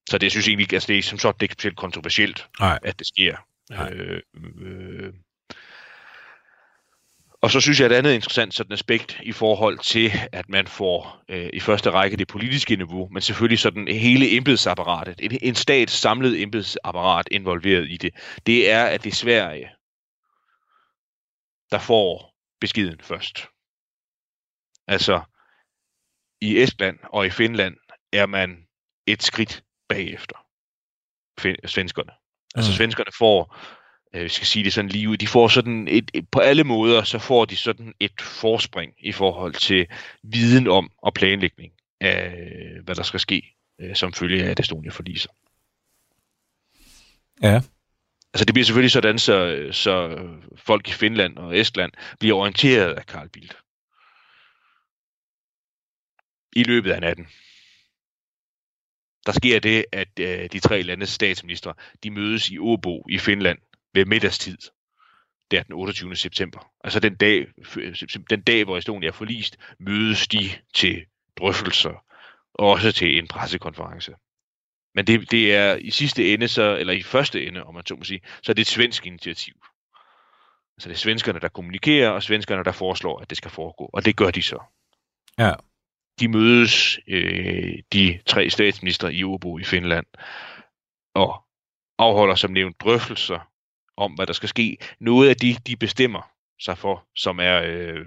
Så 0.09 0.19
det 0.19 0.31
synes 0.31 0.47
jeg 0.47 0.51
egentlig, 0.51 0.73
altså 0.73 0.87
det 0.87 0.99
er 0.99 1.03
som 1.03 1.19
sådan 1.19 1.35
det 1.35 1.41
er 1.41 1.45
ikke 1.45 1.53
specielt 1.53 1.77
kontroversielt, 1.77 2.49
Nej. 2.61 2.79
at 2.83 2.99
det 2.99 3.07
sker. 3.07 3.37
Nej. 3.71 3.93
Øh, 3.93 4.23
øh, 4.61 5.13
og 7.43 7.51
så 7.51 7.61
synes 7.61 7.81
jeg, 7.81 7.87
et 7.87 7.93
andet 7.93 8.15
interessant 8.15 8.55
sådan 8.55 8.73
aspekt 8.73 9.21
i 9.23 9.33
forhold 9.33 9.79
til, 9.79 10.11
at 10.33 10.49
man 10.49 10.67
får 10.67 11.23
øh, 11.29 11.51
i 11.53 11.61
første 11.61 11.91
række 11.91 12.17
det 12.17 12.29
politiske 12.29 12.77
niveau, 12.77 13.09
men 13.09 13.23
selvfølgelig 13.23 13.59
sådan 13.59 13.89
hele 13.89 14.37
embedsapparatet, 14.37 15.21
en, 15.21 15.39
en 15.43 15.55
stats 15.55 15.93
samlet 15.93 16.43
embedsapparat 16.43 17.29
involveret 17.31 17.91
i 17.91 17.97
det, 17.97 18.15
det 18.47 18.71
er, 18.71 18.85
at 18.85 19.05
det 19.05 19.11
er 19.11 19.15
Sverige, 19.15 19.71
der 21.71 21.79
får 21.79 22.35
beskeden 22.61 23.01
først. 23.01 23.47
Altså, 24.87 25.21
i 26.41 26.63
Estland 26.63 26.99
og 27.03 27.27
i 27.27 27.31
Finland 27.31 27.77
er 28.13 28.27
man 28.27 28.67
et 29.07 29.23
skridt 29.23 29.63
bagefter 29.89 30.37
svenskerne. 31.67 32.13
Altså 32.55 32.71
mm. 32.71 32.77
svenskerne 32.77 33.11
får 33.19 33.57
øh, 34.15 34.25
vi 34.25 34.29
skal 34.29 34.47
sige 34.47 34.65
det 34.65 34.73
sådan 34.73 34.89
lige 34.89 35.09
ud, 35.09 35.17
de 35.17 35.27
får 35.27 35.49
sådan 35.49 35.89
et, 35.89 36.11
et, 36.15 36.29
på 36.29 36.41
alle 36.41 36.65
måder, 36.65 37.03
så 37.03 37.19
får 37.19 37.45
de 37.45 37.57
sådan 37.57 37.95
et 38.01 38.21
forspring 38.21 38.95
i 38.99 39.13
forhold 39.13 39.55
til 39.55 39.87
viden 40.23 40.69
om 40.69 40.91
og 40.99 41.15
planlægning 41.15 41.73
af, 42.01 42.35
hvad 42.85 42.95
der 42.95 43.03
skal 43.03 43.21
ske, 43.21 43.57
øh, 43.81 43.97
som 43.97 44.13
følge 44.13 44.45
af, 44.45 44.51
at 44.51 44.61
Estonia 44.61 44.91
forliser. 44.91 45.31
Ja. 47.43 47.61
Altså 48.35 48.45
det 48.45 48.55
bliver 48.55 48.65
selvfølgelig 48.65 48.91
sådan, 48.91 49.19
så, 49.19 49.69
så 49.73 50.19
folk 50.57 50.89
i 50.89 50.93
Finland 50.93 51.39
og 51.39 51.59
Estland 51.59 51.93
bliver 52.19 52.37
orienteret 52.37 52.95
af 52.95 53.03
Carl 53.03 53.29
Bildt. 53.29 53.57
I 56.53 56.63
løbet 56.63 56.93
af 56.93 57.01
natten. 57.01 57.27
Der 59.27 59.33
sker 59.33 59.61
det, 59.61 59.85
at 59.93 60.09
øh, 60.21 60.49
de 60.53 60.61
tre 60.61 60.83
landes 60.83 61.09
statsminister, 61.09 61.73
de 62.03 62.11
mødes 62.11 62.51
i 62.51 62.59
Åbo 62.59 63.07
i 63.09 63.19
Finland 63.19 63.59
ved 63.95 64.05
middagstid. 64.05 64.59
Det 65.51 65.59
er 65.59 65.63
den 65.63 65.75
28. 65.75 66.17
september. 66.17 66.73
Altså 66.85 67.01
den 67.01 67.17
dag, 67.17 67.47
den 68.31 68.43
dag 68.43 68.65
hvor 68.65 68.77
Estonia 68.77 69.09
er 69.09 69.13
forlist, 69.13 69.57
mødes 69.79 70.29
de 70.29 70.51
til 70.75 71.05
drøftelser, 71.37 72.05
og 72.55 72.69
også 72.69 72.93
til 72.93 73.19
en 73.19 73.29
pressekonference. 73.29 74.15
Men 74.95 75.07
det, 75.07 75.31
det 75.31 75.55
er 75.55 75.75
i 75.75 75.91
sidste 75.91 76.35
ende, 76.35 76.49
så, 76.49 76.77
eller 76.77 76.93
i 76.93 77.03
første 77.03 77.47
ende, 77.47 77.65
om 77.65 77.75
man 77.75 77.87
så 77.87 77.95
må 77.95 78.05
sige, 78.05 78.21
så 78.43 78.53
er 78.53 78.55
det 78.55 78.61
et 78.61 78.67
svensk 78.67 79.07
initiativ. 79.07 79.55
Altså 80.77 80.89
det 80.89 80.95
er 80.95 80.99
svenskerne, 80.99 81.41
der 81.41 81.49
kommunikerer, 81.49 82.11
og 82.11 82.23
svenskerne, 82.23 82.65
der 82.65 82.73
foreslår, 82.73 83.21
at 83.21 83.31
det 83.31 83.39
skal 83.39 83.51
foregå. 83.51 83.91
Og 83.93 84.05
det 84.05 84.17
gør 84.17 84.31
de 84.31 84.43
så. 84.43 84.59
Ja. 85.39 85.53
De 86.21 86.29
mødes, 86.29 87.01
øh, 87.07 87.79
de 87.93 88.21
tre 88.27 88.51
statsminister 88.51 89.09
i 89.09 89.25
Åbo 89.25 89.59
i 89.59 89.65
Finland, 89.65 90.07
og 91.15 91.45
afholder 91.99 92.35
som 92.35 92.51
nævnt 92.51 92.81
drøftelser 92.81 93.50
om, 94.01 94.13
hvad 94.13 94.27
der 94.27 94.33
skal 94.33 94.49
ske. 94.49 94.77
Noget 95.01 95.29
af 95.29 95.37
de, 95.37 95.57
de 95.67 95.77
bestemmer 95.77 96.31
sig 96.61 96.79
for, 96.79 97.07
som 97.17 97.39
er, 97.41 97.63
øh, 97.65 98.07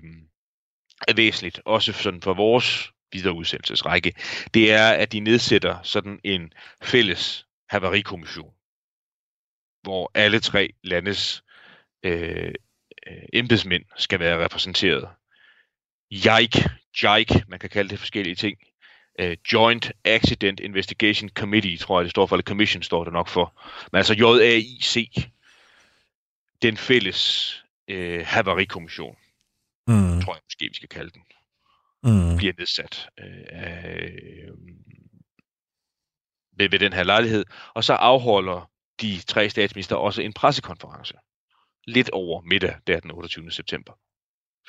er 1.08 1.14
væsentligt, 1.16 1.62
også 1.66 1.94
sådan 1.94 2.22
for 2.22 2.34
vores 2.34 2.92
videre 3.14 3.34
udsendelsesrække, 3.34 4.14
det 4.54 4.72
er, 4.72 4.90
at 4.90 5.12
de 5.12 5.20
nedsætter 5.20 5.78
sådan 5.84 6.20
en 6.24 6.54
fælles 6.84 7.46
havarikommission, 7.70 8.54
hvor 9.84 10.12
alle 10.14 10.40
tre 10.40 10.70
landes 10.84 11.44
øh, 12.04 12.54
øh, 13.08 13.24
embedsmænd 13.34 13.84
skal 13.98 14.20
være 14.20 14.44
repræsenteret. 14.44 15.10
JIKE, 16.12 16.70
JIKE, 17.04 17.44
man 17.48 17.60
kan 17.60 17.70
kalde 17.70 17.90
det 17.90 18.00
forskellige 18.00 18.36
ting. 18.36 18.58
Uh, 19.22 19.32
Joint 19.54 19.92
Accident 20.06 20.60
Investigation 20.60 21.30
Committee, 21.30 21.78
tror 21.78 22.00
jeg 22.00 22.04
det 22.04 22.12
står 22.12 22.26
for, 22.26 22.36
eller 22.36 22.44
Commission 22.44 22.84
står 22.84 23.04
det 23.04 23.14
nok 23.14 23.28
for. 23.28 23.62
Men 23.92 23.98
altså 23.98 24.14
JAIC, 24.14 25.30
den 26.64 26.78
fælles 26.78 27.64
øh, 27.88 28.26
havarikommission, 28.26 29.18
mm. 29.88 30.22
tror 30.22 30.34
jeg 30.34 30.42
måske, 30.46 30.68
vi 30.68 30.74
skal 30.74 30.90
kalde 30.90 31.12
den, 31.12 31.24
mm. 32.04 32.38
bliver 32.38 32.54
nedsat 32.58 33.10
øh, 33.20 34.54
ved, 36.58 36.70
ved 36.70 36.80
den 36.80 36.94
her 36.94 37.04
lejlighed. 37.04 37.46
Og 37.74 37.84
så 37.84 37.94
afholder 37.94 38.72
de 39.02 39.22
tre 39.28 39.50
statsminister 39.50 39.96
også 39.96 40.22
en 40.22 40.34
pressekonference 40.34 41.14
lidt 41.88 42.10
over 42.10 42.42
middag, 42.42 42.78
der 42.88 43.00
den 43.00 43.12
28. 43.12 43.52
september 43.52 43.94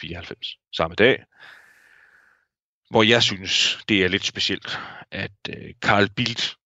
94, 0.01 0.59
samme 0.77 0.95
dag, 0.95 1.25
hvor 2.91 3.03
jeg 3.03 3.23
synes, 3.23 3.79
det 3.89 4.05
er 4.05 4.09
lidt 4.09 4.25
specielt, 4.25 4.79
at 5.11 5.33
øh, 5.49 5.75
Carl 5.81 6.11
Bildt 6.11 6.57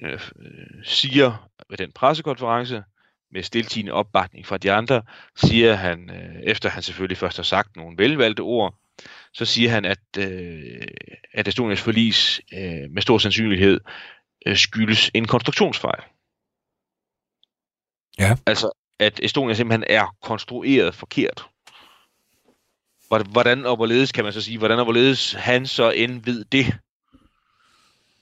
øh, 0.00 0.20
øh, 0.38 0.84
siger 0.84 1.50
ved 1.70 1.78
den 1.78 1.92
pressekonference, 1.92 2.84
med 3.32 3.42
stiltigende 3.42 3.92
opbakning 3.92 4.46
fra 4.46 4.58
de 4.58 4.72
andre, 4.72 5.02
siger 5.36 5.74
han, 5.74 6.10
øh, 6.10 6.42
efter 6.42 6.68
han 6.68 6.82
selvfølgelig 6.82 7.18
først 7.18 7.36
har 7.36 7.44
sagt 7.44 7.76
nogle 7.76 7.98
velvalgte 7.98 8.40
ord, 8.40 8.74
så 9.32 9.44
siger 9.44 9.70
han, 9.70 9.84
at, 9.84 9.98
øh, 10.18 10.86
at 11.32 11.48
Estonias 11.48 11.80
forlis 11.80 12.40
øh, 12.52 12.90
med 12.90 13.02
stor 13.02 13.18
sandsynlighed 13.18 13.80
øh, 14.46 14.56
skyldes 14.56 15.10
en 15.14 15.26
konstruktionsfejl. 15.26 16.02
Ja. 18.18 18.36
Altså, 18.46 18.72
at 18.98 19.20
Estonia 19.22 19.54
simpelthen 19.54 19.84
er 19.88 20.16
konstrueret 20.22 20.94
forkert. 20.94 21.46
Hvordan 23.08 23.66
og 23.66 23.76
hvorledes, 23.76 24.12
kan 24.12 24.24
man 24.24 24.32
så 24.32 24.40
sige, 24.40 24.58
hvordan 24.58 24.78
og 24.78 24.84
hvorledes 24.84 25.32
han 25.32 25.66
så 25.66 25.90
end 25.90 26.24
ved 26.24 26.44
det. 26.44 26.78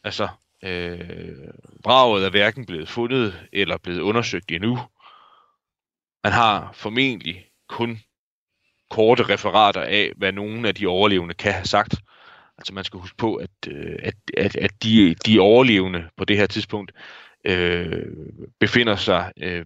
Altså, 0.04 0.28
øh, 0.62 1.48
vraget 1.84 2.24
er 2.24 2.30
hverken 2.30 2.66
blevet 2.66 2.88
fundet 2.88 3.48
eller 3.52 3.76
blevet 3.76 4.00
undersøgt 4.00 4.50
endnu. 4.50 4.78
Man 6.24 6.32
har 6.32 6.70
formentlig 6.74 7.46
kun 7.68 7.98
korte 8.90 9.22
referater 9.22 9.82
af, 9.82 10.12
hvad 10.16 10.32
nogle 10.32 10.68
af 10.68 10.74
de 10.74 10.86
overlevende 10.86 11.34
kan 11.34 11.52
have 11.52 11.64
sagt. 11.64 11.94
Altså 12.58 12.74
man 12.74 12.84
skal 12.84 13.00
huske 13.00 13.16
på, 13.16 13.34
at, 13.34 13.50
øh, 13.68 13.96
at, 14.02 14.14
at, 14.36 14.56
at 14.56 14.70
de, 14.82 15.14
de 15.26 15.40
overlevende 15.40 16.04
på 16.16 16.24
det 16.24 16.36
her 16.36 16.46
tidspunkt 16.46 16.92
øh, 17.44 18.06
befinder 18.60 18.96
sig 18.96 19.32
øh, 19.36 19.64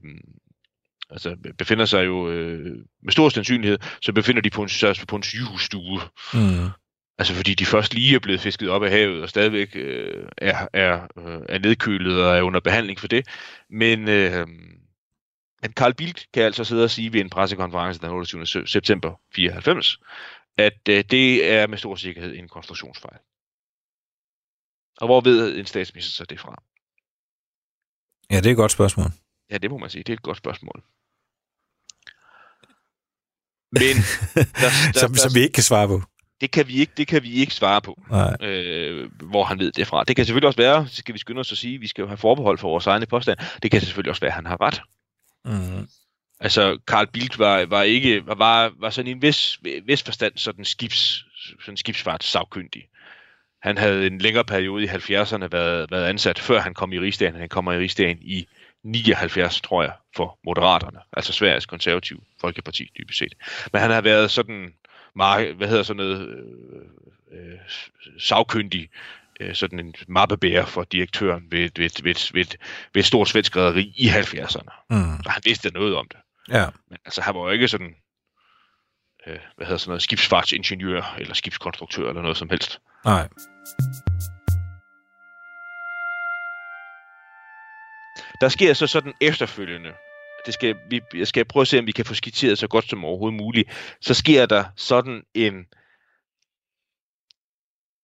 altså 1.11 1.37
befinder 1.59 1.85
sig 1.85 2.07
jo 2.07 2.31
øh, 2.31 2.77
med 3.03 3.13
stor 3.13 3.29
sandsynlighed, 3.29 3.79
så 4.03 4.13
befinder 4.13 4.43
de 4.43 4.51
på 4.51 4.63
en, 4.63 4.69
på 5.09 5.17
en 5.17 5.23
sygehusstue. 5.23 6.01
Mm. 6.35 6.69
Altså 7.19 7.35
fordi 7.35 7.55
de 7.55 7.67
først 7.67 7.95
lige 7.95 8.15
er 8.15 8.19
blevet 8.19 8.41
fisket 8.41 8.69
op 8.69 8.83
af 8.83 8.91
havet 8.91 9.23
og 9.23 9.29
stadigvæk 9.29 9.71
øh, 9.75 10.27
er, 10.39 10.69
er, 10.73 11.01
øh, 11.19 11.41
er 11.49 11.59
nedkølet 11.59 12.25
og 12.25 12.37
er 12.37 12.43
under 12.43 12.61
behandling 12.61 13.01
for 13.01 13.09
det. 13.09 13.27
Men 13.71 14.09
øh, 14.09 14.47
men 15.65 15.73
Carl 15.73 15.95
Bildt 15.95 16.27
kan 16.33 16.43
altså 16.43 16.65
sidde 16.65 16.85
og 16.85 16.91
sige 16.91 17.13
ved 17.13 17.21
en 17.21 17.31
pressekonference 17.31 18.01
den 18.01 18.11
28. 18.11 18.67
september 18.67 19.21
94, 19.35 19.99
at 20.59 20.89
øh, 20.89 21.05
det 21.11 21.51
er 21.51 21.67
med 21.67 21.79
stor 21.79 21.97
sikkerhed 21.97 22.35
en 22.35 22.49
konstruktionsfejl. 22.49 23.19
Og 25.01 25.07
hvor 25.07 25.21
ved 25.21 25.59
en 25.59 25.67
statsminister 25.67 26.13
så 26.13 26.25
det 26.25 26.41
fra? 26.41 26.63
Ja, 28.31 28.37
det 28.37 28.47
er 28.47 28.51
et 28.51 28.57
godt 28.57 28.73
spørgsmål. 28.73 29.07
Ja, 29.51 29.59
det 29.59 29.71
må 29.71 29.79
man 29.79 29.91
sige. 29.91 30.03
Det 30.03 30.13
er 30.13 30.17
et 30.17 30.23
godt 30.23 30.39
spørgsmål. 30.39 30.83
Men 33.73 33.97
der, 34.35 34.45
der, 34.61 34.99
som, 35.01 35.13
der, 35.13 35.19
som 35.19 35.35
vi 35.35 35.41
ikke 35.41 35.53
kan 35.53 35.63
svare 35.63 35.89
på. 35.89 36.03
det 36.41 36.51
kan 36.51 36.69
vi 36.69 36.75
ikke, 36.75 36.93
det 36.97 37.07
kan 37.07 37.23
vi 37.23 37.33
ikke 37.33 37.55
svare 37.55 37.81
på, 37.83 38.03
Nej. 38.11 38.37
øh, 38.41 39.11
hvor 39.31 39.45
han 39.45 39.59
ved 39.59 39.73
det 39.73 39.87
fra. 39.87 40.05
Det 40.05 40.17
kan 40.17 40.25
selvfølgelig 40.25 40.47
også 40.47 40.63
være, 40.63 40.89
så 40.89 40.97
skal 40.97 41.15
vi 41.15 41.19
skynde 41.19 41.41
os 41.41 41.53
at 41.53 41.59
sige, 41.59 41.79
vi 41.79 41.87
skal 41.87 42.03
jo 42.03 42.09
have 42.09 42.17
forbehold 42.17 42.59
for 42.59 42.69
vores 42.69 42.87
egne 42.87 43.07
påstand. 43.07 43.39
Det 43.63 43.71
kan 43.71 43.81
selvfølgelig 43.81 44.11
også 44.11 44.21
være, 44.21 44.31
at 44.31 44.35
han 44.35 44.47
har 44.47 44.61
ret. 44.61 44.83
Mm. 45.45 45.89
Altså, 46.41 46.79
Carl 46.87 47.07
Bildt 47.07 47.39
var, 47.39 47.65
var 47.67 47.83
ikke 47.83 48.27
var, 48.27 48.35
var, 48.35 48.73
var 48.79 48.91
sådan 48.91 49.09
i 49.09 49.11
en 49.11 49.23
vis, 49.23 49.59
vis 49.85 50.03
forstand 50.03 50.33
sådan 50.37 50.65
skibs, 50.65 51.25
sådan 51.61 51.77
skibsfartssagkyndig. 51.77 52.89
Han 53.63 53.79
havde 53.79 54.07
en 54.07 54.19
længere 54.19 54.45
periode 54.45 54.85
i 54.85 54.87
70'erne 54.87 55.49
været, 55.51 55.91
været 55.91 56.07
ansat, 56.07 56.39
før 56.39 56.61
han 56.61 56.75
kom 56.75 56.93
i 56.93 56.99
rigsdagen. 56.99 57.35
Han 57.35 57.49
kommer 57.49 57.73
i 57.73 57.79
rigsdagen 57.79 58.19
i 58.23 58.49
79, 58.83 59.61
tror 59.61 59.83
jeg, 59.83 59.93
for 60.17 60.39
Moderaterne, 60.45 60.99
altså 61.13 61.33
Sveriges 61.33 61.67
konservative 61.67 62.21
folkeparti, 62.41 62.91
dybest 62.99 63.19
set. 63.19 63.35
Men 63.73 63.81
han 63.81 63.91
har 63.91 64.01
været 64.01 64.31
sådan, 64.31 64.75
hvad 65.15 65.69
hedder 65.69 65.83
sådan 65.83 65.97
noget, 65.97 66.29
øh, 66.29 66.83
øh, 67.33 67.59
sagkyndig, 68.19 68.89
øh, 69.41 69.55
sådan 69.55 69.79
en 69.79 69.95
mappebærer 70.09 70.67
for 70.67 70.85
direktøren 70.85 71.43
ved, 71.51 71.71
ved, 71.77 71.91
ved, 72.03 72.33
ved, 72.33 72.47
ved, 72.95 73.01
et 73.01 73.05
stort 73.05 73.29
svensk 73.29 73.57
rederi 73.57 73.93
i 73.97 74.09
70'erne. 74.09 74.87
Mm. 74.91 75.15
Og 75.27 75.33
han 75.33 75.43
vidste 75.45 75.71
noget 75.71 75.97
om 75.97 76.07
det. 76.11 76.19
Ja. 76.49 76.67
Men 76.91 76.99
altså, 77.05 77.21
han 77.21 77.35
var 77.35 77.41
jo 77.41 77.51
ikke 77.51 77.69
sådan, 77.69 77.95
øh, 79.27 79.39
hvad 79.57 79.67
hedder 79.67 79.79
sådan 79.79 79.91
noget, 79.91 80.03
skibsfartsingeniør 80.03 81.17
eller 81.19 81.35
skibskonstruktør 81.35 82.09
eller 82.09 82.23
noget 82.23 82.37
som 82.37 82.51
helst. 82.51 82.81
Nej. 83.05 83.29
Der 88.41 88.49
sker 88.49 88.73
så 88.73 88.87
sådan 88.87 89.13
efterfølgende, 89.21 89.93
det 90.47 90.55
skal, 90.55 90.77
vi, 90.91 91.01
jeg 91.15 91.27
skal 91.27 91.45
prøve 91.45 91.61
at 91.61 91.69
se, 91.69 91.79
om 91.79 91.87
vi 91.87 91.93
kan 91.93 92.05
få 92.05 92.15
skitseret 92.15 92.59
så 92.59 92.69
godt 92.69 92.91
som 92.91 93.05
overhovedet 93.05 93.37
muligt, 93.41 93.97
så 94.01 94.15
sker 94.15 94.47
der 94.47 94.65
sådan 94.77 95.23
en, 95.35 95.67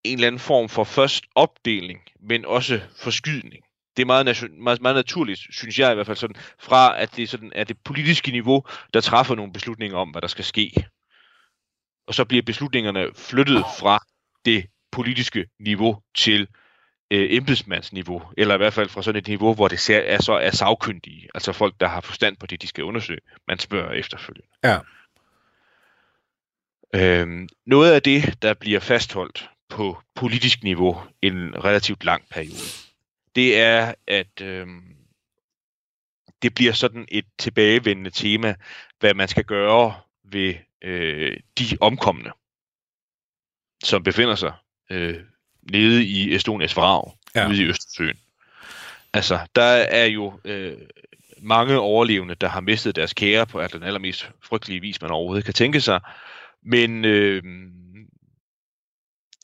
en 0.04 0.14
eller 0.14 0.26
anden 0.26 0.38
form 0.38 0.68
for 0.68 0.84
først 0.84 1.24
opdeling, 1.34 2.00
men 2.20 2.44
også 2.44 2.80
forskydning. 3.02 3.64
Det 3.96 4.02
er 4.02 4.06
meget, 4.06 4.24
nation, 4.24 4.62
meget, 4.62 4.82
meget 4.82 4.96
naturligt, 4.96 5.40
synes 5.50 5.78
jeg 5.78 5.92
i 5.92 5.94
hvert 5.94 6.06
fald, 6.06 6.16
sådan, 6.16 6.36
fra 6.58 7.00
at 7.02 7.16
det 7.16 7.28
sådan, 7.28 7.52
er 7.54 7.64
det 7.64 7.76
politiske 7.84 8.30
niveau, 8.30 8.64
der 8.94 9.00
træffer 9.00 9.34
nogle 9.34 9.52
beslutninger 9.52 9.98
om, 9.98 10.10
hvad 10.10 10.22
der 10.22 10.28
skal 10.28 10.44
ske. 10.44 10.72
Og 12.06 12.14
så 12.14 12.24
bliver 12.24 12.42
beslutningerne 12.42 13.06
flyttet 13.14 13.64
fra 13.78 14.04
det 14.44 14.66
politiske 14.92 15.46
niveau 15.60 16.02
til 16.16 16.48
øh, 17.10 17.26
embedsmandsniveau, 17.30 18.22
eller 18.38 18.54
i 18.54 18.58
hvert 18.58 18.72
fald 18.72 18.88
fra 18.88 19.02
sådan 19.02 19.18
et 19.18 19.28
niveau, 19.28 19.54
hvor 19.54 19.68
det 19.68 19.80
ser, 19.80 19.98
er 19.98 20.22
så 20.22 20.32
er 20.32 20.50
sagkyndige, 20.50 21.28
altså 21.34 21.52
folk, 21.52 21.74
der 21.80 21.88
har 21.88 22.00
forstand 22.00 22.36
på 22.36 22.46
det, 22.46 22.62
de 22.62 22.66
skal 22.66 22.84
undersøge. 22.84 23.20
Man 23.48 23.58
spørger 23.58 23.92
efterfølgende. 23.92 24.48
Ja. 24.64 24.78
Øhm, 26.94 27.48
noget 27.66 27.92
af 27.92 28.02
det, 28.02 28.42
der 28.42 28.54
bliver 28.54 28.80
fastholdt 28.80 29.49
på 29.70 30.02
politisk 30.14 30.62
niveau 30.62 31.02
en 31.22 31.64
relativt 31.64 32.04
lang 32.04 32.24
periode, 32.30 32.70
det 33.36 33.58
er, 33.58 33.94
at 34.06 34.40
øhm, 34.40 34.96
det 36.42 36.54
bliver 36.54 36.72
sådan 36.72 37.06
et 37.08 37.24
tilbagevendende 37.38 38.10
tema, 38.10 38.54
hvad 39.00 39.14
man 39.14 39.28
skal 39.28 39.44
gøre 39.44 39.94
ved 40.24 40.54
øh, 40.82 41.36
de 41.58 41.76
omkomne, 41.80 42.30
som 43.84 44.02
befinder 44.02 44.34
sig 44.34 44.52
øh, 44.90 45.16
nede 45.62 46.04
i 46.04 46.34
Estonias 46.34 46.76
vrag, 46.76 47.12
ja. 47.34 47.48
ude 47.48 47.62
i 47.62 47.64
Østersøen. 47.64 48.16
Altså, 49.12 49.38
der 49.54 49.62
er 49.72 50.04
jo 50.04 50.40
øh, 50.44 50.76
mange 51.38 51.78
overlevende, 51.78 52.34
der 52.34 52.48
har 52.48 52.60
mistet 52.60 52.96
deres 52.96 53.12
kære 53.12 53.46
på 53.46 53.62
den 53.72 53.82
allermest 53.82 54.30
frygtelige 54.42 54.80
vis, 54.80 55.02
man 55.02 55.10
overhovedet 55.10 55.44
kan 55.44 55.54
tænke 55.54 55.80
sig. 55.80 56.00
Men 56.62 57.04
øh, 57.04 57.42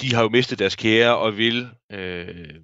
de 0.00 0.14
har 0.14 0.22
jo 0.22 0.28
mistet 0.28 0.58
deres 0.58 0.76
kære 0.76 1.16
og 1.16 1.36
vil... 1.36 1.70
Øh, 1.90 2.54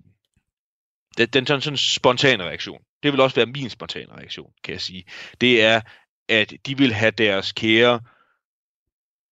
den, 1.19 1.29
den 1.29 1.47
sådan, 1.47 1.61
sådan 1.61 1.77
spontane 1.77 2.45
reaktion, 2.45 2.83
det 3.03 3.13
vil 3.13 3.21
også 3.21 3.37
være 3.37 3.47
min 3.47 3.71
spontane 3.71 4.13
reaktion, 4.13 4.53
kan 4.65 4.73
jeg 4.73 4.81
sige, 4.81 5.05
det 5.41 5.63
er, 5.63 5.81
at 6.29 6.53
de 6.67 6.77
vil 6.79 6.93
have 6.93 7.11
deres 7.11 7.53
kære 7.53 8.01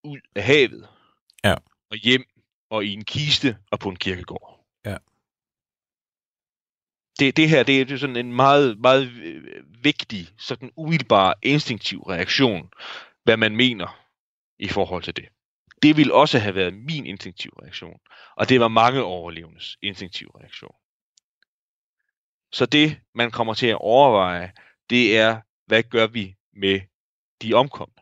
ud 0.05 0.19
af 0.35 0.43
havet 0.43 0.89
Ja. 1.45 1.55
og 1.91 1.97
hjem 1.97 2.25
og 2.71 2.85
i 2.85 2.93
en 2.93 3.05
kiste 3.05 3.59
og 3.71 3.79
på 3.79 3.89
en 3.89 3.97
kirkegård. 3.97 4.67
Ja. 4.85 4.97
Det, 7.19 7.37
det 7.37 7.49
her, 7.49 7.63
det 7.63 7.91
er 7.91 7.97
sådan 7.97 8.17
en 8.17 8.33
meget, 8.33 8.79
meget 8.81 9.09
øh, 9.11 9.85
vigtig, 9.85 10.29
sådan 10.39 10.71
umiddelbar, 10.77 11.39
instinktiv 11.43 12.01
reaktion, 12.01 12.71
hvad 13.25 13.37
man 13.37 13.57
mener 13.57 14.07
i 14.59 14.69
forhold 14.69 15.03
til 15.03 15.17
det. 15.17 15.29
Det 15.83 15.97
ville 15.97 16.15
også 16.15 16.39
have 16.39 16.55
været 16.55 16.75
min 16.75 17.07
instinktiv 17.07 17.51
reaktion, 17.51 18.01
og 18.37 18.49
det 18.49 18.61
var 18.61 18.69
mange 18.69 19.03
overlevendes 19.03 19.77
instinktiv 19.83 20.29
reaktion. 20.29 20.75
Så 22.53 22.67
det, 22.67 23.01
man 23.15 23.31
kommer 23.31 23.55
til 23.55 23.67
at 23.67 23.79
overveje, 23.81 24.53
det 24.91 25.19
er, 25.19 25.41
hvad 25.67 25.83
gør 25.83 26.07
vi 26.07 26.37
med 26.53 26.81
de 27.43 27.55
omkomne? 27.55 27.95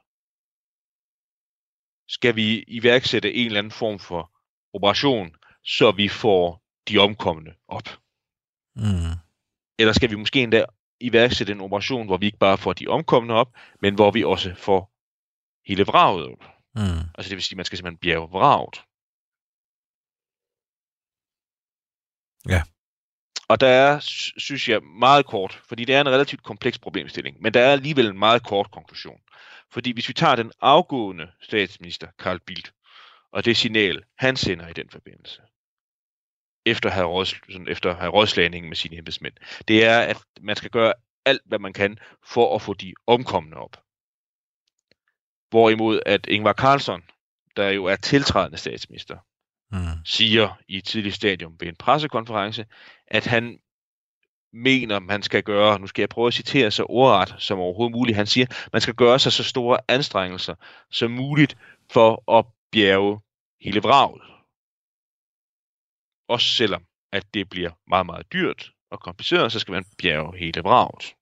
Skal 2.09 2.37
vi 2.37 2.65
iværksætte 2.69 3.35
en 3.35 3.47
eller 3.47 3.59
anden 3.59 3.71
form 3.71 3.99
for 3.99 4.33
operation, 4.73 5.37
så 5.65 5.93
vi 5.93 6.09
får 6.09 6.63
de 6.89 6.99
omkomne 6.99 7.55
op? 7.69 7.89
Mm. 8.77 9.15
Eller 9.79 9.93
skal 9.93 10.11
vi 10.11 10.17
måske 10.17 10.43
endda 10.43 10.65
iværksætte 11.01 11.53
en 11.53 11.61
operation, 11.61 12.07
hvor 12.07 12.17
vi 12.17 12.27
ikke 12.27 12.39
bare 12.39 12.59
får 12.59 12.73
de 12.73 12.87
omkomne 12.87 13.35
op, 13.35 13.57
men 13.81 13.95
hvor 13.95 14.11
vi 14.11 14.25
også 14.25 14.55
får 14.55 14.93
hele 15.67 15.85
vraget 15.85 16.27
op? 16.27 16.58
Mm. 16.75 17.05
Altså 17.15 17.29
det 17.29 17.37
vil 17.37 17.43
sige, 17.43 17.55
at 17.55 17.57
man 17.57 17.65
skal 17.65 17.79
simpelthen 17.79 17.99
bjerge 17.99 18.29
vraget. 18.31 18.85
Ja. 22.49 22.63
Og 23.49 23.61
der 23.61 23.69
er, 23.69 24.01
sy- 24.01 24.39
synes 24.39 24.69
jeg, 24.69 24.83
meget 24.83 25.27
kort, 25.27 25.61
fordi 25.69 25.85
det 25.85 25.95
er 25.95 26.01
en 26.01 26.09
relativt 26.09 26.43
kompleks 26.43 26.79
problemstilling, 26.79 27.43
men 27.43 27.55
der 27.55 27.61
er 27.61 27.73
alligevel 27.73 28.07
en 28.07 28.19
meget 28.19 28.45
kort 28.45 28.71
konklusion. 28.71 29.21
Fordi 29.71 29.93
hvis 29.93 30.09
vi 30.09 30.13
tager 30.13 30.37
den 30.37 30.53
afgående 30.61 31.33
statsminister, 31.43 32.09
Carl 32.19 32.41
Bildt, 32.41 32.73
og 33.33 33.45
det 33.45 33.57
signal, 33.57 34.05
han 34.19 34.37
sender 34.37 34.69
i 34.69 34.73
den 34.73 34.91
forbindelse, 34.91 35.43
efter 36.67 36.89
at 36.89 36.95
have, 36.95 37.07
råds, 37.07 37.29
sådan, 37.29 37.69
efter 37.69 37.91
at 37.91 37.97
have 37.97 38.13
rådslagning 38.13 38.69
med 38.69 38.77
sine 38.77 38.97
embedsmænd, 38.97 39.35
det 39.69 39.85
er, 39.85 40.01
at 40.01 40.17
man 40.41 40.57
skal 40.57 40.71
gøre 40.71 40.93
alt, 41.25 41.43
hvad 41.45 41.59
man 41.59 41.73
kan, 41.73 41.99
for 42.25 42.55
at 42.55 42.63
få 42.63 42.75
de 42.75 42.95
omkomne 43.07 43.57
op. 43.57 43.88
Hvorimod 45.51 46.01
at 46.07 46.27
Ingvar 46.27 46.53
Carlsson, 46.53 47.03
der 47.57 47.69
jo 47.71 47.85
er 47.85 47.97
tiltrædende 47.97 48.59
statsminister, 48.59 49.19
Mm. 49.73 50.05
siger 50.05 50.63
i 50.69 50.77
et 50.77 50.85
tidligt 50.85 51.15
stadium 51.15 51.57
ved 51.61 51.69
en 51.69 51.77
pressekonference, 51.77 52.67
at 53.07 53.27
han 53.27 53.59
mener, 54.53 54.99
man 54.99 55.23
skal 55.23 55.43
gøre, 55.43 55.79
nu 55.79 55.87
skal 55.87 56.03
jeg 56.03 56.09
prøve 56.09 56.27
at 56.27 56.35
citere 56.35 56.71
så 56.71 56.87
ordret 56.89 57.35
som 57.39 57.59
overhovedet 57.59 57.93
muligt, 57.93 58.17
han 58.17 58.27
siger, 58.27 58.69
man 58.73 58.81
skal 58.81 58.95
gøre 58.95 59.19
sig 59.19 59.33
så 59.33 59.45
store 59.45 59.79
anstrengelser 59.89 60.55
som 60.91 61.11
muligt 61.11 61.57
for 61.91 62.39
at 62.39 62.47
bjerge 62.73 63.21
hele 63.61 63.81
vraget. 63.81 64.23
Også 66.29 66.47
selvom, 66.47 66.85
at 67.13 67.35
det 67.35 67.49
bliver 67.49 67.71
meget, 67.89 68.07
meget 68.07 68.33
dyrt 68.33 68.73
og 68.91 69.01
kompliceret, 69.01 69.53
så 69.53 69.59
skal 69.59 69.73
man 69.73 69.85
bjerge 69.99 70.39
hele 70.39 70.61
vraget. 70.61 71.15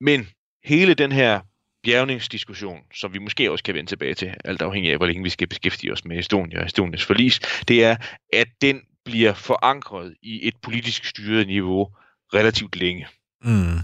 Men 0.00 0.28
hele 0.66 0.94
den 0.94 1.12
her 1.12 1.40
bjergningsdiskussion, 1.82 2.80
som 2.94 3.14
vi 3.14 3.18
måske 3.18 3.50
også 3.50 3.64
kan 3.64 3.74
vende 3.74 3.90
tilbage 3.90 4.14
til, 4.14 4.34
alt 4.44 4.62
afhængig 4.62 4.90
af, 4.90 4.96
hvor 4.96 5.06
længe 5.06 5.22
vi 5.22 5.30
skal 5.30 5.46
beskæftige 5.46 5.92
os 5.92 6.04
med 6.04 6.18
Estonia 6.18 6.58
og 6.58 6.66
Estonias 6.66 7.04
forlis, 7.04 7.40
det 7.68 7.84
er, 7.84 7.96
at 8.32 8.48
den 8.60 8.80
bliver 9.04 9.34
forankret 9.34 10.14
i 10.22 10.48
et 10.48 10.54
politisk 10.62 11.04
styret 11.04 11.46
niveau 11.46 11.88
relativt 12.34 12.76
længe. 12.76 13.06
Mm. 13.42 13.78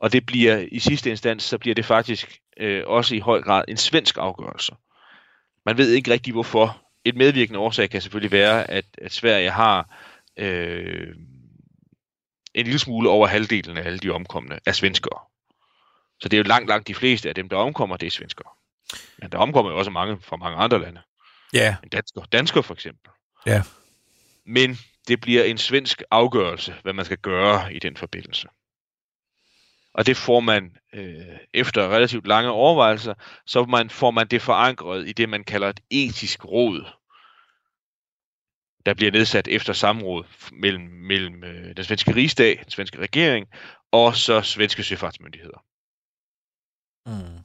Og 0.00 0.12
det 0.12 0.26
bliver 0.26 0.66
i 0.72 0.78
sidste 0.78 1.10
instans, 1.10 1.42
så 1.42 1.58
bliver 1.58 1.74
det 1.74 1.84
faktisk 1.84 2.38
øh, 2.56 2.82
også 2.86 3.14
i 3.14 3.18
høj 3.18 3.42
grad 3.42 3.64
en 3.68 3.76
svensk 3.76 4.16
afgørelse. 4.18 4.72
Man 5.66 5.78
ved 5.78 5.92
ikke 5.92 6.10
rigtig 6.10 6.32
hvorfor. 6.32 6.84
Et 7.04 7.16
medvirkende 7.16 7.58
årsag 7.58 7.90
kan 7.90 8.00
selvfølgelig 8.00 8.32
være, 8.32 8.70
at, 8.70 8.84
at 8.98 9.12
Sverige 9.12 9.50
har 9.50 9.96
øh, 10.36 11.14
en 12.54 12.64
lille 12.64 12.78
smule 12.78 13.08
over 13.08 13.26
halvdelen 13.26 13.76
af 13.76 13.86
alle 13.86 13.98
de 13.98 14.10
omkomne 14.10 14.58
er 14.66 14.72
svenskere. 14.72 15.18
Så 16.20 16.28
det 16.28 16.36
er 16.36 16.38
jo 16.38 16.48
langt, 16.48 16.68
langt 16.68 16.88
de 16.88 16.94
fleste 16.94 17.28
af 17.28 17.34
dem, 17.34 17.48
der 17.48 17.56
omkommer, 17.56 17.96
det 17.96 18.06
er 18.06 18.10
svenskere. 18.10 18.50
Men 19.18 19.32
der 19.32 19.38
omkommer 19.38 19.72
jo 19.72 19.78
også 19.78 19.90
mange 19.90 20.18
fra 20.20 20.36
mange 20.36 20.56
andre 20.56 20.80
lande. 20.80 21.00
Ja. 21.52 21.76
En 21.82 21.88
dansker, 21.88 22.22
dansker 22.32 22.62
for 22.62 22.74
eksempel. 22.74 23.10
Ja. 23.46 23.62
Men 24.46 24.78
det 25.08 25.20
bliver 25.20 25.44
en 25.44 25.58
svensk 25.58 26.02
afgørelse, 26.10 26.74
hvad 26.82 26.92
man 26.92 27.04
skal 27.04 27.18
gøre 27.18 27.74
i 27.74 27.78
den 27.78 27.96
forbindelse. 27.96 28.48
Og 29.94 30.06
det 30.06 30.16
får 30.16 30.40
man 30.40 30.76
øh, 30.94 31.38
efter 31.54 31.88
relativt 31.88 32.26
lange 32.26 32.50
overvejelser, 32.50 33.14
så 33.46 33.64
man, 33.64 33.90
får 33.90 34.10
man 34.10 34.26
det 34.26 34.42
forankret 34.42 35.08
i 35.08 35.12
det, 35.12 35.28
man 35.28 35.44
kalder 35.44 35.68
et 35.68 35.80
etisk 35.90 36.44
råd, 36.44 36.84
der 38.86 38.94
bliver 38.94 39.12
nedsat 39.12 39.48
efter 39.48 39.72
samråd 39.72 40.24
mellem, 40.52 40.82
mellem 40.82 41.44
øh, 41.44 41.76
den 41.76 41.84
svenske 41.84 42.14
rigsdag, 42.14 42.60
den 42.64 42.70
svenske 42.70 42.98
regering, 42.98 43.46
og 43.92 44.16
så 44.16 44.42
svenske 44.42 44.82
søfartsmyndigheder. 44.82 45.64
Mm. 47.08 47.38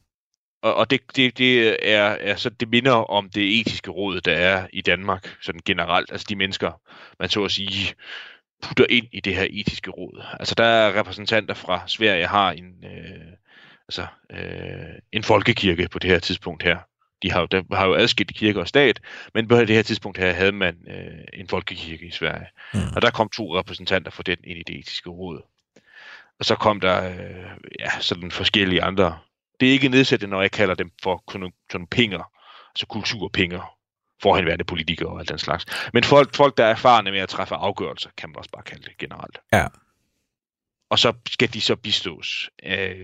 Og, 0.61 0.75
og 0.75 0.89
det, 0.89 1.01
det, 1.15 1.37
det 1.37 1.77
er, 1.91 2.03
er 2.03 2.35
så 2.35 2.49
det 2.49 2.69
minder 2.69 2.91
om 2.91 3.29
det 3.29 3.59
etiske 3.59 3.91
råd, 3.91 4.21
der 4.21 4.33
er 4.33 4.67
i 4.73 4.81
Danmark, 4.81 5.35
sådan 5.41 5.61
generelt. 5.65 6.11
Altså 6.11 6.25
de 6.29 6.35
mennesker, 6.35 6.81
man 7.19 7.29
så 7.29 7.43
at 7.43 7.51
sige, 7.51 7.95
putter 8.61 8.85
ind 8.89 9.07
i 9.11 9.19
det 9.19 9.35
her 9.35 9.47
etiske 9.49 9.91
råd. 9.91 10.23
Altså 10.39 10.55
der 10.55 10.63
er 10.63 10.99
repræsentanter 10.99 11.53
fra 11.53 11.87
Sverige, 11.87 12.27
har 12.27 12.51
en, 12.51 12.85
øh, 12.85 13.33
altså, 13.87 14.07
øh, 14.31 14.95
en 15.11 15.23
folkekirke 15.23 15.87
på 15.91 15.99
det 15.99 16.09
her 16.09 16.19
tidspunkt 16.19 16.63
her. 16.63 16.77
De 17.23 17.31
har 17.31 17.39
jo, 17.39 17.45
der 17.45 17.75
har 17.75 17.87
jo 17.87 17.95
adskilt 17.95 18.35
kirke 18.35 18.59
og 18.59 18.67
stat, 18.67 18.99
men 19.33 19.47
på 19.47 19.59
det 19.59 19.69
her 19.69 19.81
tidspunkt 19.81 20.17
her 20.17 20.31
havde 20.31 20.51
man 20.51 20.77
øh, 20.87 21.23
en 21.33 21.47
folkekirke 21.47 22.05
i 22.05 22.11
Sverige. 22.11 22.47
Mm. 22.73 22.79
Og 22.95 23.01
der 23.01 23.11
kom 23.11 23.29
to 23.29 23.59
repræsentanter 23.59 24.11
for 24.11 24.23
den 24.23 24.37
ind 24.43 24.59
i 24.59 24.63
det 24.63 24.79
etiske 24.79 25.09
råd. 25.09 25.41
Og 26.39 26.45
så 26.45 26.55
kom 26.55 26.79
der 26.79 27.09
øh, 27.09 27.51
ja, 27.79 27.89
sådan 27.99 28.31
forskellige 28.31 28.83
andre. 28.83 29.19
Det 29.59 29.67
er 29.67 29.71
ikke 29.71 29.89
nedsættende, 29.89 30.31
når 30.31 30.41
jeg 30.41 30.51
kalder 30.51 30.75
dem 30.75 30.91
for 31.03 31.23
sådan 31.71 31.87
pinger, 31.87 32.31
altså 32.69 32.85
kulturpinger, 32.85 33.77
forhenværende 34.21 34.63
politikere 34.63 35.09
og 35.09 35.19
alt 35.19 35.29
den 35.29 35.37
slags. 35.37 35.65
Men 35.93 36.03
folk, 36.03 36.35
folk, 36.35 36.57
der 36.57 36.65
er 36.65 36.71
erfarne 36.71 37.11
med 37.11 37.19
at 37.19 37.29
træffe 37.29 37.55
afgørelser, 37.55 38.09
kan 38.17 38.29
man 38.29 38.37
også 38.37 38.51
bare 38.51 38.63
kalde 38.63 38.83
det 38.83 38.97
generelt. 38.97 39.39
Ja. 39.53 39.67
Og 40.89 40.99
så 40.99 41.13
skal 41.27 41.53
de 41.53 41.61
så 41.61 41.75
bistås 41.75 42.49
af, 42.63 42.95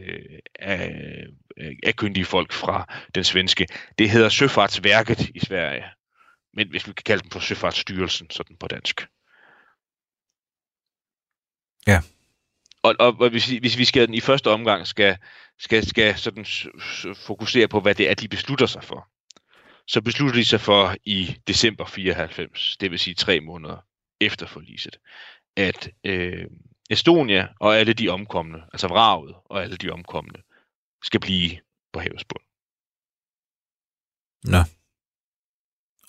af, 0.60 1.26
af 1.84 1.96
kyndige 1.96 2.26
folk 2.26 2.54
fra 2.54 2.96
den 3.16 3.24
svenske. 3.24 3.68
Det 3.98 4.10
hedder 4.10 4.30
Søfartsværket 4.30 5.30
i 5.36 5.40
Sverige. 5.40 5.86
Men 6.54 6.70
hvis 6.70 6.88
vi 6.88 6.94
kan 6.94 7.04
kalde 7.06 7.24
dem 7.24 7.32
for 7.32 7.40
Søfartsstyrelsen, 7.40 8.30
sådan 8.30 8.58
på 8.58 8.68
dansk. 8.68 9.08
Ja. 11.88 12.02
Og, 12.90 12.96
og, 13.00 13.16
og 13.20 13.30
hvis, 13.30 13.48
hvis 13.50 13.78
vi 13.78 13.86
skal 13.86 14.14
i 14.14 14.20
første 14.20 14.50
omgang 14.50 14.88
skal, 14.88 15.18
skal, 15.60 15.88
skal 15.88 16.18
sådan 16.18 16.46
fokusere 17.16 17.68
på, 17.68 17.80
hvad 17.80 17.96
det 17.96 18.10
er, 18.10 18.14
de 18.14 18.28
beslutter 18.28 18.66
sig 18.66 18.84
for, 18.84 19.10
så 19.88 20.02
beslutter 20.02 20.36
de 20.36 20.46
sig 20.46 20.62
for 20.62 20.96
i 21.06 21.38
december 21.48 21.86
94, 21.86 22.78
det 22.80 22.92
vil 22.92 23.00
sige 23.00 23.14
tre 23.14 23.40
måneder 23.40 23.78
efter 24.22 24.48
forliset, 24.48 25.00
at 25.58 25.90
øh, 26.04 26.46
Estonia 26.90 27.48
og 27.60 27.78
alle 27.78 27.94
de 27.94 28.10
omkomne, 28.10 28.64
altså 28.74 28.88
vraget 28.88 29.36
og 29.46 29.64
alle 29.64 29.78
de 29.78 29.90
omkomne, 29.90 30.40
skal 31.04 31.20
blive 31.20 31.60
på 31.94 32.00
havets 32.00 32.26
bund. 32.26 32.44
Nå. 34.44 34.64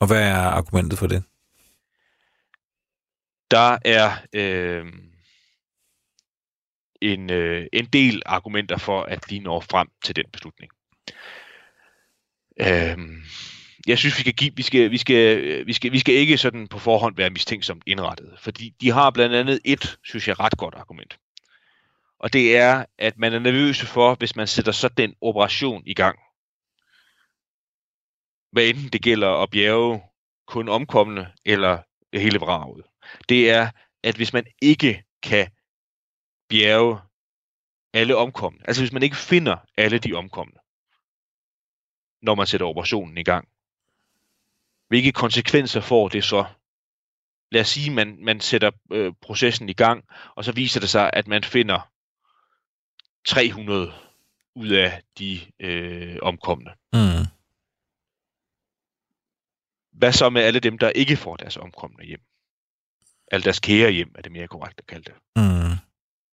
Og 0.01 0.07
hvad 0.07 0.23
er 0.23 0.37
argumentet 0.37 0.99
for 0.99 1.07
det? 1.07 1.25
Der 3.51 3.79
er 3.85 4.13
øh, 4.33 5.10
en, 7.03 7.31
øh, 7.31 7.67
en 7.73 7.85
del 7.87 8.23
argumenter 8.27 8.77
for, 8.77 9.03
at 9.03 9.31
de 9.31 9.39
når 9.39 9.61
frem 9.61 9.89
til 10.05 10.17
den 10.17 10.25
beslutning. 10.33 10.73
Øhm, 12.61 13.23
jeg 13.87 13.99
synes, 13.99 14.17
vi 14.17 14.21
skal, 14.21 14.33
give, 14.33 14.53
vi, 14.57 14.63
skal, 14.63 14.91
vi, 14.91 14.99
skal, 14.99 15.39
øh, 15.39 15.67
vi, 15.67 15.73
skal, 15.73 15.93
vi 15.93 15.99
skal 15.99 16.15
ikke 16.15 16.39
sådan 16.39 16.69
på 16.69 16.79
forhånd 16.79 17.17
være 17.17 17.31
mistænksomt 17.31 17.83
indrettet, 17.87 18.35
fordi 18.39 18.75
de 18.81 18.91
har 18.91 19.11
blandt 19.11 19.35
andet 19.35 19.61
et, 19.65 19.99
synes 20.05 20.29
jeg, 20.29 20.41
ret 20.41 20.57
godt 20.57 20.75
argument. 20.75 21.19
Og 22.19 22.33
det 22.33 22.57
er, 22.57 22.85
at 22.99 23.19
man 23.19 23.33
er 23.33 23.39
nervøs 23.39 23.83
for, 23.83 24.15
hvis 24.15 24.37
man 24.37 24.47
sætter 24.47 24.73
sådan 24.73 25.11
en 25.11 25.17
operation 25.21 25.83
i 25.87 25.95
gang. 25.95 26.19
Hvad 28.53 28.69
enten 28.69 28.89
det 28.89 29.03
gælder 29.03 29.43
at 29.43 29.51
bjerge 29.51 30.03
kun 30.47 30.69
omkommende 30.69 31.27
eller 31.45 31.79
hele 32.13 32.39
vraget. 32.39 32.85
Det 33.29 33.51
er, 33.51 33.71
at 34.03 34.17
hvis 34.17 34.33
man 34.33 34.45
ikke 34.63 35.03
kan 35.23 35.51
bjerge 36.51 36.99
alle 37.93 38.17
omkomne, 38.17 38.59
altså 38.65 38.83
hvis 38.83 38.93
man 38.93 39.03
ikke 39.03 39.17
finder 39.17 39.57
alle 39.77 39.99
de 39.99 40.15
omkomne, 40.15 40.59
når 42.23 42.35
man 42.35 42.47
sætter 42.47 42.67
operationen 42.67 43.19
i 43.19 43.23
gang, 43.23 43.49
hvilke 44.89 45.13
konsekvenser 45.13 45.81
får 45.81 46.09
det 46.09 46.25
så? 46.25 46.45
Lad 47.53 47.61
os 47.61 47.69
sige, 47.69 47.87
at 47.87 47.95
man, 47.95 48.25
man 48.25 48.41
sætter 48.41 48.71
øh, 48.93 49.13
processen 49.21 49.69
i 49.69 49.73
gang, 49.73 50.05
og 50.35 50.45
så 50.45 50.53
viser 50.53 50.81
det 50.81 50.89
sig, 50.89 51.11
at 51.13 51.29
man 51.29 51.45
finder 51.45 51.91
300 53.25 53.93
ud 54.55 54.69
af 54.69 55.03
de 55.19 55.41
øh, 55.61 56.19
omkomne. 56.23 56.71
Mm. 56.93 57.27
Hvad 59.93 60.13
så 60.13 60.31
med 60.31 60.43
alle 60.43 60.61
dem, 60.61 60.79
der 60.79 60.91
ikke 60.91 61.17
får 61.17 61.37
deres 61.37 61.57
omkomne 61.57 62.05
hjem? 62.05 62.21
Alle 63.33 63.45
deres 63.45 63.61
kære 63.61 63.91
hjem, 63.91 64.15
er 64.15 64.23
det 64.23 64.33
mere 64.33 64.49
korrekt 64.49 64.79
at 64.79 64.87
kalde 64.87 65.05
det. 65.05 65.15
Mm. 65.37 65.60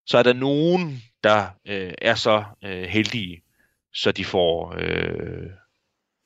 Så 0.08 0.18
er 0.18 0.22
der 0.22 0.32
nogen, 0.32 1.02
der 1.24 1.46
øh, 1.66 1.92
er 2.02 2.14
så 2.14 2.44
øh, 2.64 2.82
heldige, 2.82 3.42
så 3.94 4.12
de 4.12 4.24
får 4.24 4.74
øh, 4.78 5.50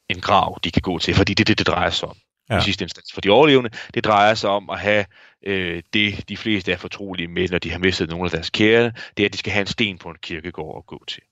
en 0.09 0.21
grav, 0.21 0.59
de 0.65 0.71
kan 0.71 0.83
gå 0.83 0.99
til, 0.99 1.15
fordi 1.15 1.35
det 1.35 1.43
er 1.43 1.45
det, 1.45 1.59
det 1.59 1.67
drejer 1.67 1.91
sig 1.91 2.09
om 2.09 2.17
ja. 2.51 2.59
i 2.59 2.63
sidste 2.63 2.85
instans. 2.85 3.13
For 3.15 3.21
de 3.21 3.31
overlevende, 3.31 3.71
det 3.95 4.05
drejer 4.05 4.35
sig 4.35 4.51
om 4.51 4.71
at 4.71 4.79
have 4.79 5.05
øh, 5.47 5.83
det, 5.93 6.29
de 6.29 6.37
fleste 6.37 6.73
er 6.73 6.77
fortrolige 6.77 7.29
med, 7.29 7.49
når 7.49 7.59
de 7.59 7.71
har 7.71 7.79
mistet 7.79 8.11
nogle 8.11 8.25
af 8.25 8.31
deres 8.31 8.51
kære, 8.51 8.93
det 9.17 9.23
er, 9.23 9.27
at 9.27 9.33
de 9.33 9.39
skal 9.39 9.53
have 9.53 9.61
en 9.61 9.67
sten 9.67 9.99
på 9.99 10.09
en 10.09 10.17
kirkegård 10.23 10.79
at 10.79 10.87
gå 10.87 11.05
til. 11.09 11.23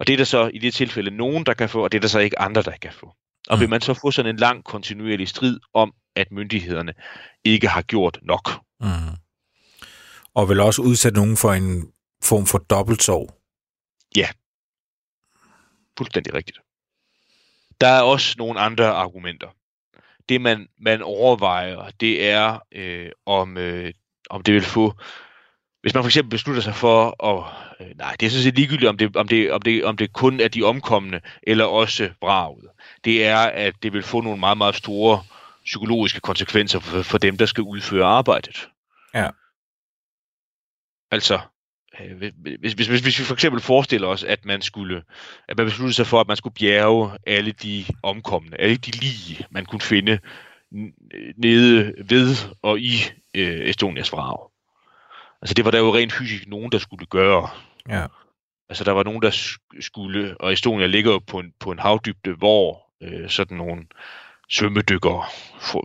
Og 0.00 0.06
det 0.06 0.12
er 0.12 0.16
der 0.16 0.24
så 0.24 0.50
i 0.54 0.58
det 0.58 0.74
tilfælde 0.74 1.10
nogen, 1.10 1.46
der 1.46 1.54
kan 1.54 1.68
få, 1.68 1.84
og 1.84 1.92
det 1.92 1.98
er 1.98 2.00
der 2.00 2.08
så 2.08 2.18
ikke 2.18 2.38
andre, 2.38 2.62
der 2.62 2.76
kan 2.82 2.92
få. 2.92 3.14
Og 3.48 3.60
vil 3.60 3.66
mm. 3.66 3.70
man 3.70 3.80
så 3.80 3.94
få 3.94 4.10
sådan 4.10 4.30
en 4.30 4.36
lang 4.36 4.64
kontinuerlig 4.64 5.28
strid 5.28 5.60
om, 5.74 5.92
at 6.16 6.32
myndighederne 6.32 6.94
ikke 7.44 7.68
har 7.68 7.82
gjort 7.82 8.18
nok. 8.22 8.50
Mm. 8.80 8.86
Og 10.36 10.48
vil 10.48 10.60
også 10.60 10.82
udsætte 10.82 11.18
nogen 11.18 11.36
for 11.36 11.52
en 11.52 11.92
form 12.24 12.46
for 12.46 12.58
dobbeltsorg. 12.58 13.30
Ja. 14.16 14.28
Fuldstændig 15.98 16.34
rigtigt. 16.34 16.58
Der 17.80 17.86
er 17.86 18.02
også 18.02 18.34
nogle 18.38 18.60
andre 18.60 18.86
argumenter. 18.86 19.48
Det, 20.28 20.40
man, 20.40 20.68
man 20.80 21.02
overvejer, 21.02 21.90
det 22.00 22.26
er, 22.28 22.58
øh, 22.72 23.10
om, 23.26 23.56
øh, 23.56 23.92
om 24.30 24.42
det 24.42 24.54
vil 24.54 24.62
få... 24.62 24.94
Hvis 25.82 25.94
man 25.94 26.02
for 26.02 26.08
eksempel 26.08 26.30
beslutter 26.30 26.62
sig 26.62 26.74
for 26.74 27.24
at... 27.24 27.52
Øh, 27.80 27.96
nej, 27.96 28.16
det 28.20 28.26
er 28.26 28.30
sådan 28.30 28.42
set 28.42 28.54
ligegyldigt, 28.54 28.88
om 28.88 28.96
det, 28.98 29.16
om, 29.16 29.28
det, 29.28 29.52
om, 29.52 29.62
det, 29.62 29.84
om 29.84 29.96
det 29.96 30.12
kun 30.12 30.40
er 30.40 30.48
de 30.48 30.62
omkomne, 30.62 31.20
eller 31.42 31.64
også 31.64 32.10
vraget. 32.20 32.68
Det 33.04 33.26
er, 33.26 33.38
at 33.38 33.74
det 33.82 33.92
vil 33.92 34.02
få 34.02 34.20
nogle 34.20 34.40
meget, 34.40 34.58
meget 34.58 34.74
store 34.74 35.22
psykologiske 35.64 36.20
konsekvenser 36.20 36.80
for, 36.80 37.02
for 37.02 37.18
dem, 37.18 37.36
der 37.36 37.46
skal 37.46 37.62
udføre 37.62 38.06
arbejdet. 38.06 38.68
Ja. 39.14 39.30
Altså, 41.10 41.40
Øh, 42.00 42.16
hvis, 42.16 42.72
hvis, 42.72 42.72
hvis, 42.72 43.00
hvis 43.00 43.18
vi 43.18 43.24
for 43.24 43.34
eksempel 43.34 43.60
forestiller 43.62 44.08
os, 44.08 44.24
at 44.24 44.44
man 44.44 44.62
skulle, 44.62 45.02
at 45.48 45.56
man 45.56 45.66
besluttede 45.66 45.92
sig 45.92 46.06
for, 46.06 46.20
at 46.20 46.28
man 46.28 46.36
skulle 46.36 46.54
bjerge 46.54 47.10
alle 47.26 47.52
de 47.52 47.84
omkomne, 48.02 48.60
alle 48.60 48.76
de 48.76 48.90
lige, 48.90 49.46
man 49.50 49.66
kunne 49.66 49.80
finde 49.80 50.18
nede 51.36 51.94
ved 52.10 52.36
og 52.62 52.80
i 52.80 52.92
øh, 53.34 53.68
Estonias 53.68 54.12
vrag. 54.12 54.50
Altså 55.42 55.54
det 55.54 55.64
var 55.64 55.70
der 55.70 55.78
jo 55.78 55.94
rent 55.94 56.12
fysisk 56.12 56.46
nogen, 56.46 56.72
der 56.72 56.78
skulle 56.78 57.06
gøre. 57.06 57.48
Ja. 57.88 58.06
Altså 58.68 58.84
der 58.84 58.92
var 58.92 59.02
nogen, 59.02 59.22
der 59.22 59.58
skulle, 59.80 60.36
og 60.40 60.52
Estonia 60.52 60.86
ligger 60.86 61.12
jo 61.12 61.18
på 61.18 61.38
en, 61.38 61.52
på 61.60 61.70
en 61.70 61.78
havdybde, 61.78 62.32
hvor 62.32 62.86
øh, 63.02 63.30
sådan 63.30 63.56
nogle 63.56 63.82
svømmedykker, 64.50 65.30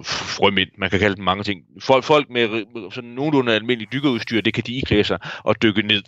frømænd, 0.04 0.70
man 0.78 0.90
kan 0.90 1.00
kalde 1.00 1.16
dem 1.16 1.24
mange 1.24 1.44
ting. 1.44 1.66
Folk, 1.80 2.04
folk 2.04 2.30
med 2.30 2.66
sådan 2.92 3.10
nogenlunde 3.10 3.56
almindelig 3.56 3.92
dykkerudstyr, 3.92 4.42
det 4.42 4.54
kan 4.54 4.64
de 4.68 4.76
iklæde 4.76 5.04
sig 5.04 5.20
og 5.44 5.62
dykke 5.62 5.82
ned. 5.82 6.04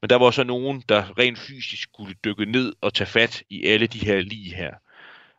Men 0.00 0.10
der 0.10 0.16
var 0.16 0.30
så 0.30 0.44
nogen, 0.44 0.82
der 0.88 1.18
rent 1.18 1.38
fysisk 1.38 1.82
skulle 1.82 2.14
dykke 2.24 2.44
ned 2.44 2.72
og 2.80 2.94
tage 2.94 3.08
fat 3.08 3.42
i 3.50 3.66
alle 3.66 3.86
de 3.86 3.98
her 3.98 4.20
lige 4.20 4.54
her, 4.54 4.74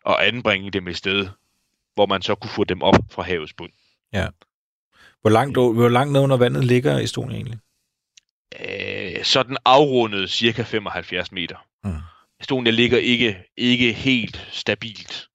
og 0.06 0.28
anbringe 0.28 0.72
dem 0.72 0.88
et 0.88 0.98
sted, 0.98 1.28
hvor 1.94 2.06
man 2.06 2.22
så 2.22 2.36
kunne 2.36 2.52
få 2.52 2.64
dem 2.64 2.82
op 2.82 2.96
fra 3.12 3.24
havets 3.24 3.54
bund. 3.54 3.72
Ja. 4.14 4.28
Hvor 5.22 5.30
langt, 5.30 5.58
hvor 5.58 5.90
langt 5.90 6.14
ned 6.14 6.22
under 6.22 6.38
vandet 6.38 6.66
ligger 6.66 6.98
Estonia 6.98 7.36
egentlig? 7.36 7.60
Øh, 8.60 9.24
sådan 9.24 9.58
afrundet 9.66 10.30
cirka 10.30 10.62
75 10.62 11.32
meter. 11.32 11.56
Mm. 11.84 11.92
Estonia 12.40 12.72
ligger 12.72 12.98
ikke, 12.98 13.44
ikke 13.58 13.94
helt 13.94 14.48
stabilt 14.52 15.28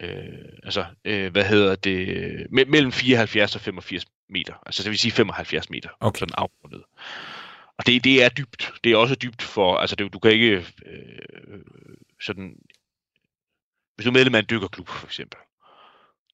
øh, 0.00 0.48
altså, 0.62 0.84
øh, 1.04 1.32
hvad 1.32 1.44
hedder 1.44 1.76
det, 1.76 2.38
me- 2.40 2.70
mellem 2.70 2.92
74 2.92 3.54
og 3.54 3.60
85 3.60 4.04
meter. 4.28 4.54
Altså, 4.66 4.82
det 4.82 4.90
vil 4.90 4.98
sige 4.98 5.12
75 5.12 5.70
meter. 5.70 5.88
Okay. 6.00 6.18
Sådan 6.18 6.34
afrundet. 6.38 6.82
Og 7.78 7.86
det, 7.86 8.04
det 8.04 8.24
er 8.24 8.28
dybt. 8.28 8.72
Det 8.84 8.92
er 8.92 8.96
også 8.96 9.14
dybt 9.14 9.42
for, 9.42 9.76
altså 9.76 9.96
det, 9.96 10.12
du 10.12 10.18
kan 10.18 10.30
ikke 10.30 10.66
øh, 10.86 11.60
sådan, 12.20 12.56
hvis 13.94 14.04
du 14.04 14.10
er 14.10 14.12
medlem 14.12 14.34
af 14.34 14.38
en 14.38 14.46
dykkerklub 14.50 14.88
for 14.88 15.06
eksempel, 15.06 15.38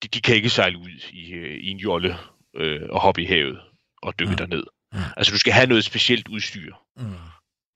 de, 0.03 0.09
de 0.09 0.21
kan 0.21 0.35
ikke 0.35 0.51
sejle 0.51 0.79
ud 0.79 0.91
i, 1.13 1.33
øh, 1.33 1.59
i 1.59 1.69
en 1.69 1.77
jolle 1.77 2.17
øh, 2.57 2.89
og 2.91 3.01
hoppe 3.01 3.23
i 3.23 3.27
havet 3.27 3.61
og 4.03 4.19
dykke 4.19 4.31
mm. 4.31 4.37
derned. 4.37 4.65
Mm. 4.93 4.99
Altså 5.17 5.33
du 5.33 5.39
skal 5.39 5.53
have 5.53 5.67
noget 5.67 5.85
specielt 5.85 6.29
udstyr. 6.29 6.75
Mm. 6.97 7.05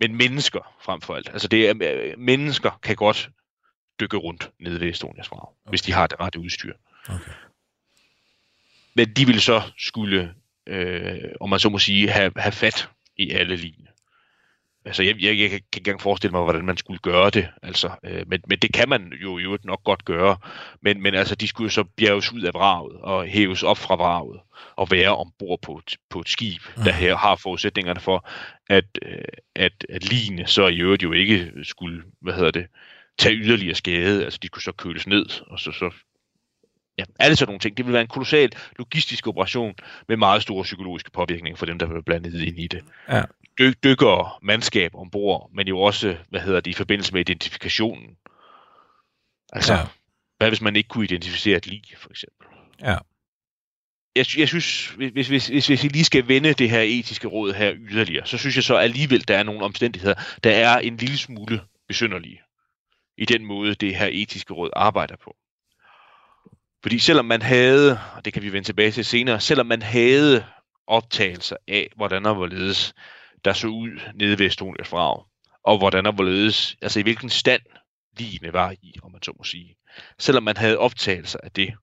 men 0.01 0.17
mennesker 0.17 0.77
frem 0.83 1.01
for 1.01 1.15
alt. 1.15 1.29
Altså 1.29 1.49
det 1.49 1.69
er, 1.69 1.75
øh, 1.83 2.19
mennesker 2.19 2.81
kan 2.83 2.97
godt 2.97 3.31
dykke 4.01 4.17
rundt 4.17 4.51
nede 4.61 4.81
ved 4.81 4.89
Estonias 4.89 5.31
vrag, 5.31 5.41
okay. 5.43 5.71
hvis 5.71 5.83
de 5.83 5.93
har 5.93 6.07
det 6.07 6.21
rette 6.21 6.39
udstyr. 6.39 6.73
Okay. 7.09 7.31
Men 8.95 9.13
de 9.13 9.27
ville 9.27 9.41
så 9.41 9.63
skulle, 9.79 10.35
øh, 10.67 11.23
om 11.41 11.51
man 11.51 11.61
så 11.61 11.69
må 11.69 11.79
sige, 11.79 12.11
have, 12.11 12.33
have 12.37 12.53
fat 12.53 12.89
i 13.17 13.31
alle 13.31 13.57
linje. 13.57 13.87
Altså, 14.87 15.03
jeg, 15.03 15.23
jeg, 15.23 15.39
jeg 15.39 15.51
kan 15.51 15.57
ikke 15.57 15.79
engang 15.79 16.01
forestille 16.01 16.33
mig, 16.33 16.43
hvordan 16.43 16.65
man 16.65 16.77
skulle 16.77 16.99
gøre 16.99 17.31
det. 17.31 17.49
Altså, 17.63 17.91
øh, 18.05 18.25
men, 18.27 18.41
men 18.49 18.59
det 18.59 18.73
kan 18.73 18.89
man 18.89 19.13
jo 19.23 19.39
i 19.39 19.43
øvrigt 19.43 19.65
nok 19.65 19.85
godt 19.85 20.05
gøre. 20.05 20.37
Men, 20.83 21.03
men 21.03 21.15
altså, 21.15 21.35
de 21.35 21.49
skulle 21.49 21.67
jo 21.67 21.71
så 21.71 21.85
bjerges 21.85 22.33
ud 22.33 22.43
af 22.43 22.55
vraget 22.55 22.97
og 22.97 23.27
hæves 23.27 23.63
op 23.63 23.79
fra 23.79 23.95
vraget 23.95 24.41
og 24.77 24.91
være 24.91 25.17
ombord 25.17 25.61
på 25.63 25.77
et, 25.77 25.97
på 26.11 26.21
et 26.21 26.29
skib, 26.29 26.63
der 26.85 26.93
her 26.93 27.17
har 27.17 27.37
forudsætningerne 27.37 28.01
for, 28.01 28.29
at, 28.69 28.99
øh, 29.03 29.19
at, 29.55 29.87
at 29.89 30.05
line 30.05 30.47
så 30.47 30.67
i 30.67 30.77
øvrigt 30.77 31.03
jo 31.03 31.13
ikke 31.13 31.53
skulle, 31.63 32.03
hvad 32.21 32.35
hedder 32.35 32.51
det, 32.51 32.67
tage 33.19 33.37
yderligere 33.37 33.75
skade. 33.75 34.25
Altså, 34.25 34.39
de 34.43 34.49
kunne 34.49 34.63
så 34.63 34.73
køles 34.73 35.07
ned, 35.07 35.27
og 35.47 35.59
så, 35.61 35.73
så 35.73 35.91
ja, 36.99 37.05
alle 37.19 37.37
sådan 37.37 37.49
nogle 37.49 37.61
ting. 37.61 37.77
Det 37.77 37.87
vil 37.87 37.93
være 37.93 38.03
en 38.03 38.09
kolossal 38.09 38.53
logistisk 38.79 39.27
operation 39.27 39.75
med 40.09 40.17
meget 40.17 40.43
store 40.43 40.63
psykologiske 40.63 41.11
påvirkninger 41.11 41.57
for 41.57 41.67
dem, 41.67 41.79
der 41.79 41.87
vil 41.87 42.03
blandet 42.03 42.43
ind 42.43 42.59
i 42.59 42.67
det. 42.67 42.85
Ja. 43.09 43.23
Dy- 43.61 43.75
dykker 43.85 44.39
mandskab 44.43 44.95
ombord, 44.95 45.51
men 45.55 45.69
jo 45.69 45.79
også, 45.81 46.17
hvad 46.29 46.41
hedder 46.41 46.61
det, 46.61 46.71
i 46.71 46.75
forbindelse 46.75 47.13
med 47.13 47.21
identifikationen. 47.21 48.17
Altså, 49.53 49.73
Ja. 49.75 49.81
hvad 50.39 50.49
hvis 50.49 50.61
man 50.61 50.77
ikke 50.77 50.89
kunne 50.89 51.05
identificere 51.05 51.57
et 51.57 51.67
lig, 51.67 51.83
for 51.99 52.11
eksempel? 52.11 52.47
Ja. 52.81 52.97
Jeg, 54.17 54.27
jeg 54.39 54.49
synes, 54.49 54.89
hvis, 54.89 55.13
hvis, 55.13 55.29
hvis, 55.29 55.49
hvis, 55.49 55.67
hvis 55.67 55.83
vi 55.83 55.89
lige 55.89 56.05
skal 56.05 56.29
vende 56.29 56.53
det 56.53 56.71
her 56.71 56.81
etiske 56.81 57.29
råd 57.29 57.53
her 57.55 57.75
yderligere, 57.77 58.27
så 58.27 58.39
synes 58.39 58.57
jeg 58.57 58.65
så 58.65 58.77
alligevel, 58.77 59.29
der 59.29 59.39
er 59.39 59.43
nogle 59.43 59.65
omstændigheder, 59.65 60.15
der 60.45 60.51
er 60.51 60.79
en 60.79 60.97
lille 60.97 61.19
smule 61.19 61.61
besynderlige 61.89 62.41
i 63.19 63.25
den 63.25 63.45
måde, 63.45 63.75
det 63.75 63.97
her 63.97 64.09
etiske 64.13 64.55
råd 64.55 64.71
arbejder 64.77 65.17
på. 65.17 65.37
Fordi 66.83 66.99
selvom 66.99 67.25
man 67.25 67.43
havde, 67.43 68.01
og 68.17 68.25
det 68.25 68.33
kan 68.33 68.43
vi 68.43 68.53
vende 68.53 68.69
tilbage 68.69 68.91
til 68.91 69.05
senere, 69.05 69.41
selvom 69.41 69.67
man 69.67 69.83
havde 69.83 70.45
optagelser 70.87 71.57
af, 71.69 71.89
hvordan 71.97 72.27
og 72.27 72.35
hvorledes 72.35 72.95
der 73.45 73.53
så 73.53 73.67
ud 73.67 74.01
nede 74.15 74.39
ved 74.39 74.47
Estonias 74.47 74.89
frag, 74.89 75.25
og 75.65 75.79
hvordan 75.79 76.07
og 76.07 76.13
hvorledes, 76.13 76.77
altså 76.83 77.01
i 77.01 77.03
hvilken 77.03 77.31
stand 77.31 77.63
ligene 78.19 78.53
var 78.53 78.75
i, 78.83 78.95
om 79.03 79.13
man 79.13 79.23
så 79.23 79.33
må 79.39 79.45
sige. 79.45 79.77
Selvom 80.19 80.43
man 80.43 80.57
havde 80.57 80.79
optagelser 80.79 81.39
af 81.43 81.51
det, 81.51 81.75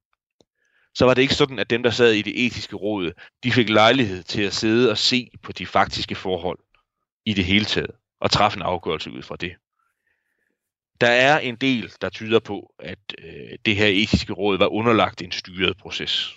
så 0.96 1.06
var 1.06 1.13
det 1.13 1.22
ikke 1.22 1.36
sådan, 1.36 1.60
at 1.60 1.69
dem, 1.69 1.84
der 1.84 1.89
sad 1.89 2.12
i 2.12 2.22
det 2.22 2.46
etiske 2.46 2.76
råd, 2.76 3.12
de 3.43 3.52
fik 3.52 3.69
lejlighed 3.69 4.24
til 4.24 4.41
at 4.41 4.54
sidde 4.54 4.91
og 4.91 4.98
se 4.98 5.30
på 5.41 5.52
de 5.52 5.65
faktiske 5.65 6.15
forhold 6.15 6.60
i 7.26 7.34
det 7.34 7.46
hele 7.46 7.65
taget, 7.65 7.91
og 8.19 8.32
træffe 8.32 8.58
en 8.58 8.62
afgørelse 8.62 9.12
ud 9.12 9.22
fra 9.22 9.36
det. 9.36 9.56
Der 11.04 11.10
er 11.10 11.39
en 11.39 11.56
del, 11.56 11.94
der 12.02 12.10
tyder 12.10 12.39
på, 12.39 12.76
at 12.80 13.00
øh, 13.18 13.58
det 13.66 13.76
her 13.76 13.88
etiske 13.88 14.34
råd 14.34 14.58
var 14.58 14.68
underlagt 14.68 15.22
en 15.22 15.32
styret 15.32 15.78
proces. 15.78 16.34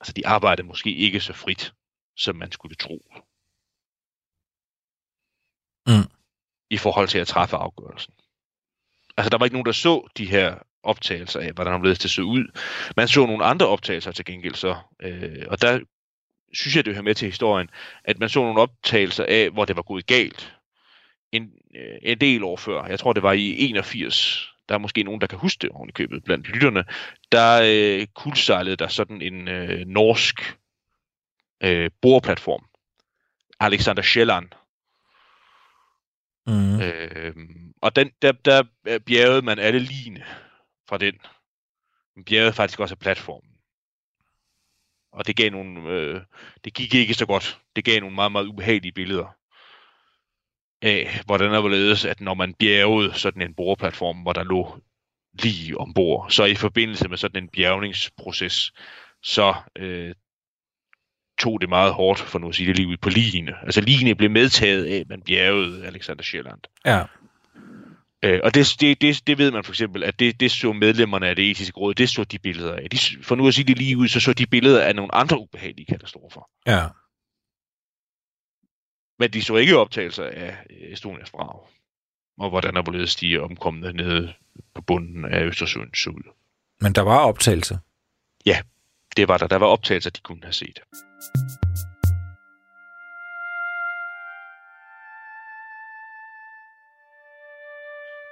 Altså, 0.00 0.12
de 0.12 0.26
arbejdede 0.26 0.66
måske 0.66 0.94
ikke 0.94 1.20
så 1.20 1.32
frit, 1.32 1.74
som 2.16 2.36
man 2.36 2.52
skulle 2.52 2.74
tro. 2.74 3.14
Mm. 5.86 6.10
I 6.70 6.76
forhold 6.76 7.08
til 7.08 7.18
at 7.18 7.26
træffe 7.26 7.56
afgørelsen. 7.56 8.14
Altså, 9.16 9.30
der 9.30 9.38
var 9.38 9.46
ikke 9.46 9.54
nogen, 9.54 9.66
der 9.66 9.72
så 9.72 10.08
de 10.16 10.26
her 10.26 10.58
optagelser 10.82 11.40
af, 11.40 11.52
hvordan 11.52 11.84
det 11.84 12.00
til 12.00 12.10
så 12.10 12.22
ud. 12.22 12.58
Man 12.96 13.08
så 13.08 13.26
nogle 13.26 13.44
andre 13.44 13.66
optagelser 13.66 14.12
til 14.12 14.24
gengæld 14.24 14.54
så, 14.54 14.76
øh, 15.02 15.46
og 15.48 15.62
der 15.62 15.80
synes 16.52 16.76
jeg, 16.76 16.84
det 16.84 16.94
hører 16.94 17.04
med 17.04 17.14
til 17.14 17.28
historien, 17.28 17.70
at 18.04 18.18
man 18.18 18.28
så 18.28 18.40
nogle 18.40 18.60
optagelser 18.60 19.24
af, 19.28 19.50
hvor 19.50 19.64
det 19.64 19.76
var 19.76 19.82
gået 19.82 20.06
galt. 20.06 20.56
En, 21.32 21.52
øh, 21.74 21.98
en 22.02 22.18
del 22.18 22.44
år 22.44 22.56
før, 22.56 22.86
jeg 22.86 22.98
tror 22.98 23.12
det 23.12 23.22
var 23.22 23.32
i 23.32 23.56
81, 23.58 24.50
der 24.68 24.74
er 24.74 24.78
måske 24.78 25.02
nogen, 25.02 25.20
der 25.20 25.26
kan 25.26 25.38
huske 25.38 25.62
det 25.62 25.70
oven 25.70 25.92
købet 25.92 26.24
blandt 26.24 26.48
lytterne, 26.48 26.84
der 27.32 27.60
øh, 27.64 28.06
kuldsejlede 28.06 28.76
der 28.76 28.88
sådan 28.88 29.22
en 29.22 29.48
øh, 29.48 29.86
norsk 29.86 30.58
øh, 31.62 31.90
boreplatform. 32.02 32.66
Alexander 33.60 34.02
Sjælland. 34.02 34.48
Mm. 36.46 36.80
Øh, 36.80 37.34
og 37.82 37.96
den, 37.96 38.10
der, 38.22 38.32
der 38.32 38.64
øh, 38.86 39.00
bjergede 39.00 39.42
man 39.42 39.58
alle 39.58 39.78
line 39.78 40.24
fra 40.88 40.98
den. 40.98 41.14
Man 42.16 42.24
bjergede 42.24 42.52
faktisk 42.52 42.80
også 42.80 42.94
af 42.94 42.98
platformen. 42.98 43.50
Og 45.12 45.26
det 45.26 45.36
gav 45.36 45.50
nogle, 45.50 45.90
øh, 45.90 46.20
det 46.64 46.74
gik 46.74 46.94
ikke 46.94 47.14
så 47.14 47.26
godt. 47.26 47.60
Det 47.76 47.84
gav 47.84 48.00
nogle 48.00 48.14
meget, 48.14 48.32
meget 48.32 48.46
ubehagelige 48.46 48.92
billeder 48.92 49.39
af, 50.82 51.20
hvordan 51.26 51.52
der 51.52 51.60
hvorledes, 51.60 52.04
at 52.04 52.20
når 52.20 52.34
man 52.34 52.54
bjergede 52.54 53.14
sådan 53.14 53.42
en 53.42 53.54
boreplatform, 53.54 54.16
hvor 54.16 54.32
der 54.32 54.44
lå 54.44 54.80
lige 55.42 55.78
ombord, 55.78 56.30
så 56.30 56.44
i 56.44 56.54
forbindelse 56.54 57.08
med 57.08 57.16
sådan 57.16 57.42
en 57.42 57.48
bjergningsproces, 57.48 58.72
så 59.22 59.54
øh, 59.78 60.14
tog 61.38 61.60
det 61.60 61.68
meget 61.68 61.92
hårdt, 61.92 62.20
for 62.20 62.38
nu 62.38 62.48
at 62.48 62.54
sige 62.54 62.66
det 62.66 62.76
lige 62.76 62.88
ud 62.88 62.96
på 62.96 63.08
line. 63.08 63.52
Altså 63.62 63.80
line 63.80 64.14
blev 64.14 64.30
medtaget 64.30 64.84
af, 64.84 64.96
at 64.96 65.08
man 65.08 65.22
bjergede 65.22 65.86
Alexander 65.86 66.22
Sjælland. 66.22 66.60
Ja. 66.86 67.02
Øh, 68.24 68.40
og 68.44 68.54
det, 68.54 68.76
det, 68.80 69.00
det, 69.00 69.26
det 69.26 69.38
ved 69.38 69.50
man 69.50 69.64
for 69.64 69.72
eksempel, 69.72 70.04
at 70.04 70.20
det, 70.20 70.40
det 70.40 70.50
så 70.50 70.72
medlemmerne 70.72 71.28
af 71.28 71.36
det 71.36 71.50
etiske 71.50 71.80
råd, 71.80 71.94
det 71.94 72.08
så 72.08 72.24
de 72.24 72.38
billeder 72.38 72.74
af. 72.74 72.90
De, 72.90 72.98
for 73.22 73.34
nu 73.34 73.48
at 73.48 73.54
sige 73.54 73.64
det 73.64 73.78
lige 73.78 73.96
ud, 73.96 74.08
så 74.08 74.20
så 74.20 74.32
de 74.32 74.46
billeder 74.46 74.84
af 74.84 74.96
nogle 74.96 75.14
andre 75.14 75.40
ubehagelige 75.40 75.86
katastrofer. 75.86 76.48
Ja. 76.66 76.86
Men 79.20 79.30
de 79.30 79.42
så 79.42 79.56
ikke 79.56 79.78
optagelser 79.78 80.24
af 80.24 80.56
øh, 80.70 80.92
Estonias 80.92 81.32
vrag, 81.32 81.68
og 82.38 82.50
hvordan 82.50 82.74
der 82.74 82.82
hvorledes 82.82 83.16
de 83.16 83.34
er 83.34 83.40
omkomne 83.40 83.92
nede 83.92 84.34
på 84.74 84.82
bunden 84.82 85.24
af 85.24 85.44
Østersøen 85.44 85.94
så 85.94 86.10
ud. 86.10 86.32
Men 86.80 86.92
der 86.92 87.02
var 87.02 87.18
optagelser. 87.18 87.78
Det 89.16 89.28
var 89.28 89.38
der. 89.38 89.46
Der 89.46 89.56
var 89.56 89.66
optagelser, 89.66 90.10
de 90.10 90.20
kunne 90.20 90.42
have 90.42 90.52
set. 90.52 90.80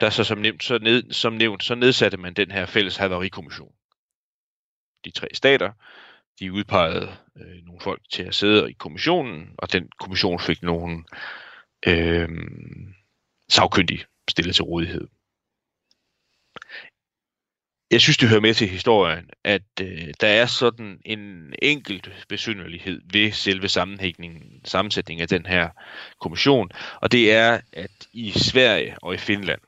Der 0.00 0.10
så 0.10 0.24
som 0.24 0.38
nævnt, 0.38 0.64
så, 0.64 0.78
ned, 0.78 1.12
som 1.12 1.32
nævnt, 1.32 1.64
så 1.64 1.74
nedsatte 1.74 2.16
man 2.16 2.34
den 2.34 2.50
her 2.50 2.66
fælles 2.66 2.96
havarikommission. 2.96 3.72
De 5.04 5.10
tre 5.10 5.28
stater, 5.34 5.72
de 6.40 6.52
udpegede 6.52 7.16
øh, 7.36 7.64
nogle 7.64 7.80
folk 7.80 8.02
til 8.10 8.22
at 8.22 8.34
sidde 8.34 8.70
i 8.70 8.72
kommissionen, 8.72 9.54
og 9.58 9.72
den 9.72 9.88
kommission 10.00 10.40
fik 10.40 10.62
nogle 10.62 11.04
øh, 11.86 12.28
sagkyndige 13.48 14.04
stillet 14.30 14.54
til 14.54 14.64
rådighed. 14.64 15.08
Jeg 17.90 18.00
synes, 18.00 18.16
det 18.16 18.28
hører 18.28 18.40
med 18.40 18.54
til 18.54 18.68
historien, 18.68 19.30
at 19.44 19.62
øh, 19.80 20.14
der 20.20 20.28
er 20.28 20.46
sådan 20.46 21.00
en 21.04 21.54
enkelt 21.62 22.26
besynderlighed 22.28 23.00
ved 23.12 23.32
selve 23.32 23.68
sammenhængningen, 23.68 24.64
sammensætningen 24.64 25.22
af 25.22 25.28
den 25.28 25.46
her 25.46 25.68
kommission, 26.20 26.70
og 27.00 27.12
det 27.12 27.32
er, 27.32 27.60
at 27.72 27.90
i 28.12 28.30
Sverige 28.30 28.96
og 29.02 29.14
i 29.14 29.16
Finland, 29.16 29.60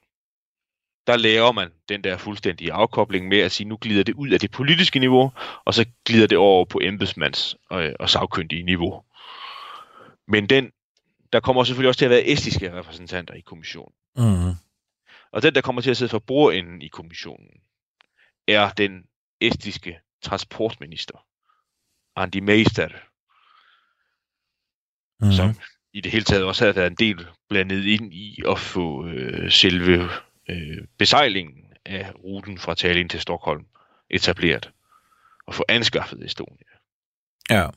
der 1.11 1.17
laver 1.17 1.53
man 1.53 1.71
den 1.89 2.05
der 2.05 2.17
fuldstændige 2.17 2.73
afkobling 2.73 3.29
med 3.29 3.39
at 3.39 3.53
sige, 3.53 3.69
nu 3.69 3.79
glider 3.81 4.03
det 4.03 4.15
ud 4.15 4.31
af 4.31 4.41
det 4.41 4.51
politiske 4.51 4.99
niveau, 4.99 5.33
og 5.65 5.75
så 5.75 5.87
glider 6.07 6.27
det 6.27 6.39
over 6.39 6.65
på 6.65 6.81
embedsmands- 6.83 7.55
og, 7.71 7.91
og 8.01 8.11
sagkyndige 8.11 8.63
niveau. 8.63 9.05
Men 10.29 10.47
den, 10.47 10.71
der 11.33 11.41
kommer 11.41 11.65
selvfølgelig 11.65 11.89
også 11.89 11.99
til 11.99 12.05
at 12.05 12.11
være 12.11 12.29
estiske 12.29 12.75
repræsentanter 12.75 13.35
i 13.35 13.41
kommissionen. 13.41 13.95
Mm. 14.17 14.55
Og 15.33 15.43
den, 15.43 15.55
der 15.55 15.61
kommer 15.61 15.83
til 15.83 15.91
at 15.91 15.97
sidde 15.97 16.11
for 16.11 16.19
bordenden 16.19 16.83
i 16.83 16.89
kommissionen, 16.89 17.51
er 18.49 18.71
den 18.71 19.05
estiske 19.41 20.01
transportminister, 20.23 21.19
Andi 22.17 22.41
Meister, 22.41 22.89
mm. 25.21 25.33
som 25.33 25.55
i 25.93 26.01
det 26.01 26.13
hele 26.13 26.25
taget 26.25 26.45
også 26.45 26.65
har 26.65 26.73
været 26.73 26.91
en 26.91 26.97
del 26.97 27.27
blandet 27.49 27.85
ind 27.85 28.15
i 28.15 28.43
at 28.49 28.59
få 28.59 29.07
øh, 29.07 29.51
selve 29.51 30.09
øh, 30.51 30.87
besejlingen 30.99 31.65
af 31.87 32.13
ruten 32.25 32.59
fra 32.59 32.75
Tallinn 32.75 33.09
til 33.09 33.21
Stockholm 33.21 33.67
etableret 34.11 34.71
og 35.47 35.55
få 35.55 35.65
anskaffet 35.69 36.25
Estonia. 36.25 36.67
Ja. 37.51 37.69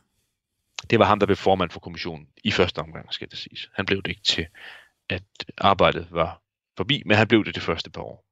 Det 0.90 1.00
var 1.00 1.06
ham, 1.06 1.20
der 1.20 1.26
blev 1.26 1.38
formand 1.38 1.70
for 1.70 1.80
kommissionen 1.80 2.28
i 2.44 2.52
første 2.52 2.80
omgang, 2.80 3.14
skal 3.14 3.30
det 3.30 3.38
siges. 3.38 3.70
Han 3.74 3.86
blev 3.86 4.02
det 4.04 4.10
ikke 4.10 4.24
til, 4.24 4.48
at 5.10 5.24
arbejdet 5.58 6.08
var 6.12 6.42
forbi, 6.78 7.04
men 7.06 7.18
han 7.18 7.28
blev 7.28 7.46
det 7.46 7.56
det 7.56 7.64
første 7.64 7.90
par 7.90 8.02
år. 8.02 8.26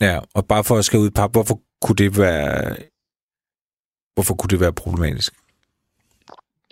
Ja, 0.00 0.20
og 0.34 0.46
bare 0.46 0.64
for 0.64 0.76
at 0.76 0.84
skal 0.84 0.98
ud 0.98 1.10
pap, 1.10 1.32
hvorfor 1.32 1.60
kunne 1.82 1.96
det 1.96 2.18
være 2.18 2.76
hvorfor 4.14 4.34
kunne 4.34 4.48
det 4.48 4.60
være 4.60 4.72
problematisk? 4.72 5.34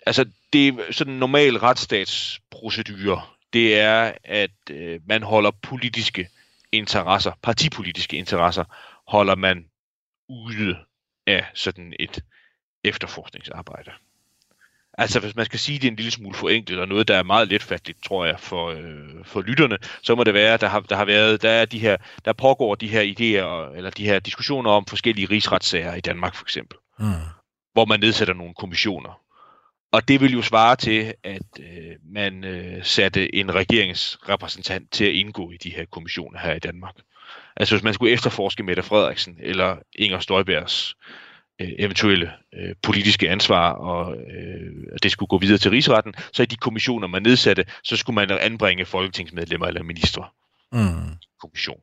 altså, 0.07 0.25
det 0.53 0.69
er 0.69 0.73
sådan 0.91 1.13
en 1.13 1.19
normal 1.19 1.57
retsstatsprocedure. 1.57 3.23
Det 3.53 3.79
er, 3.79 4.13
at 4.25 4.71
øh, 4.71 5.01
man 5.07 5.23
holder 5.23 5.51
politiske 5.51 6.29
interesser, 6.73 7.33
partipolitiske 7.43 8.17
interesser, 8.17 8.65
holder 9.09 9.37
man 9.37 9.65
ude 10.29 10.77
af 11.27 11.47
sådan 11.55 11.93
et 12.01 12.25
efterforskningsarbejde. 12.85 13.91
Altså, 14.99 15.21
hvis 15.21 15.37
man 15.37 15.45
skal 15.45 15.59
sige 15.59 15.79
det 15.79 15.89
en 15.89 15.97
lille 15.97 16.11
smule 16.11 16.35
forenklet, 16.35 16.81
og 16.81 16.89
noget, 16.89 17.09
der 17.09 17.17
er 17.17 17.23
meget 17.23 17.49
letfatteligt, 17.49 18.05
tror 18.05 18.25
jeg, 18.25 18.41
for, 18.41 18.69
øh, 18.69 19.25
for 19.25 19.41
lytterne, 19.41 19.79
så 20.03 20.15
må 20.15 20.25
det 20.25 20.35
være, 20.35 20.57
der 20.57 20.69
har, 20.69 20.81
der 20.81 20.97
har 20.97 21.05
været, 21.05 21.43
der 21.43 21.51
er 21.51 21.65
de 21.65 21.79
her, 21.79 21.97
der 22.25 22.33
pågår 22.33 22.75
de 22.75 22.89
her 22.89 23.03
idéer, 23.03 23.77
eller 23.77 23.91
de 23.91 24.05
her 24.05 24.19
diskussioner 24.19 24.71
om 24.71 24.87
forskellige 24.87 25.27
rigsretssager 25.31 25.95
i 25.95 26.01
Danmark, 26.01 26.35
for 26.35 26.45
eksempel. 26.45 26.79
Mm. 26.99 27.05
Hvor 27.73 27.85
man 27.85 28.01
nedsætter 28.01 28.35
nogle 28.35 28.55
kommissioner. 28.55 29.22
Og 29.93 30.09
det 30.09 30.21
vil 30.21 30.33
jo 30.33 30.43
svare 30.43 30.77
til, 30.77 31.15
at 31.25 31.43
øh, 31.61 31.97
man 32.05 32.45
øh, 32.45 32.85
satte 32.85 33.35
en 33.35 33.55
regeringsrepræsentant 33.55 34.91
til 34.93 35.05
at 35.05 35.13
indgå 35.13 35.51
i 35.51 35.57
de 35.57 35.71
her 35.71 35.85
kommissioner 35.85 36.39
her 36.39 36.55
i 36.55 36.59
Danmark. 36.59 36.95
Altså 37.57 37.75
hvis 37.75 37.85
man 37.85 37.95
skulle 37.95 38.13
efterforske 38.13 38.63
Mette 38.63 38.83
Frederiksen 38.83 39.37
eller 39.41 39.77
Inger 39.95 40.19
Støjbergs 40.19 40.95
øh, 41.61 41.69
eventuelle 41.79 42.33
øh, 42.55 42.75
politiske 42.83 43.31
ansvar, 43.31 43.73
og 43.73 44.17
øh, 44.17 44.99
det 45.03 45.13
skulle 45.13 45.29
gå 45.29 45.39
videre 45.39 45.59
til 45.59 45.71
rigsretten, 45.71 46.15
så 46.33 46.43
i 46.43 46.47
de 46.47 46.57
kommissioner, 46.57 47.07
man 47.07 47.23
nedsatte, 47.23 47.65
så 47.85 47.97
skulle 47.97 48.15
man 48.15 48.31
anbringe 48.41 48.85
folketingsmedlemmer 48.85 49.67
eller 49.67 49.83
ministre. 49.83 50.29
Mm. 50.73 51.17
Kommission. 51.41 51.81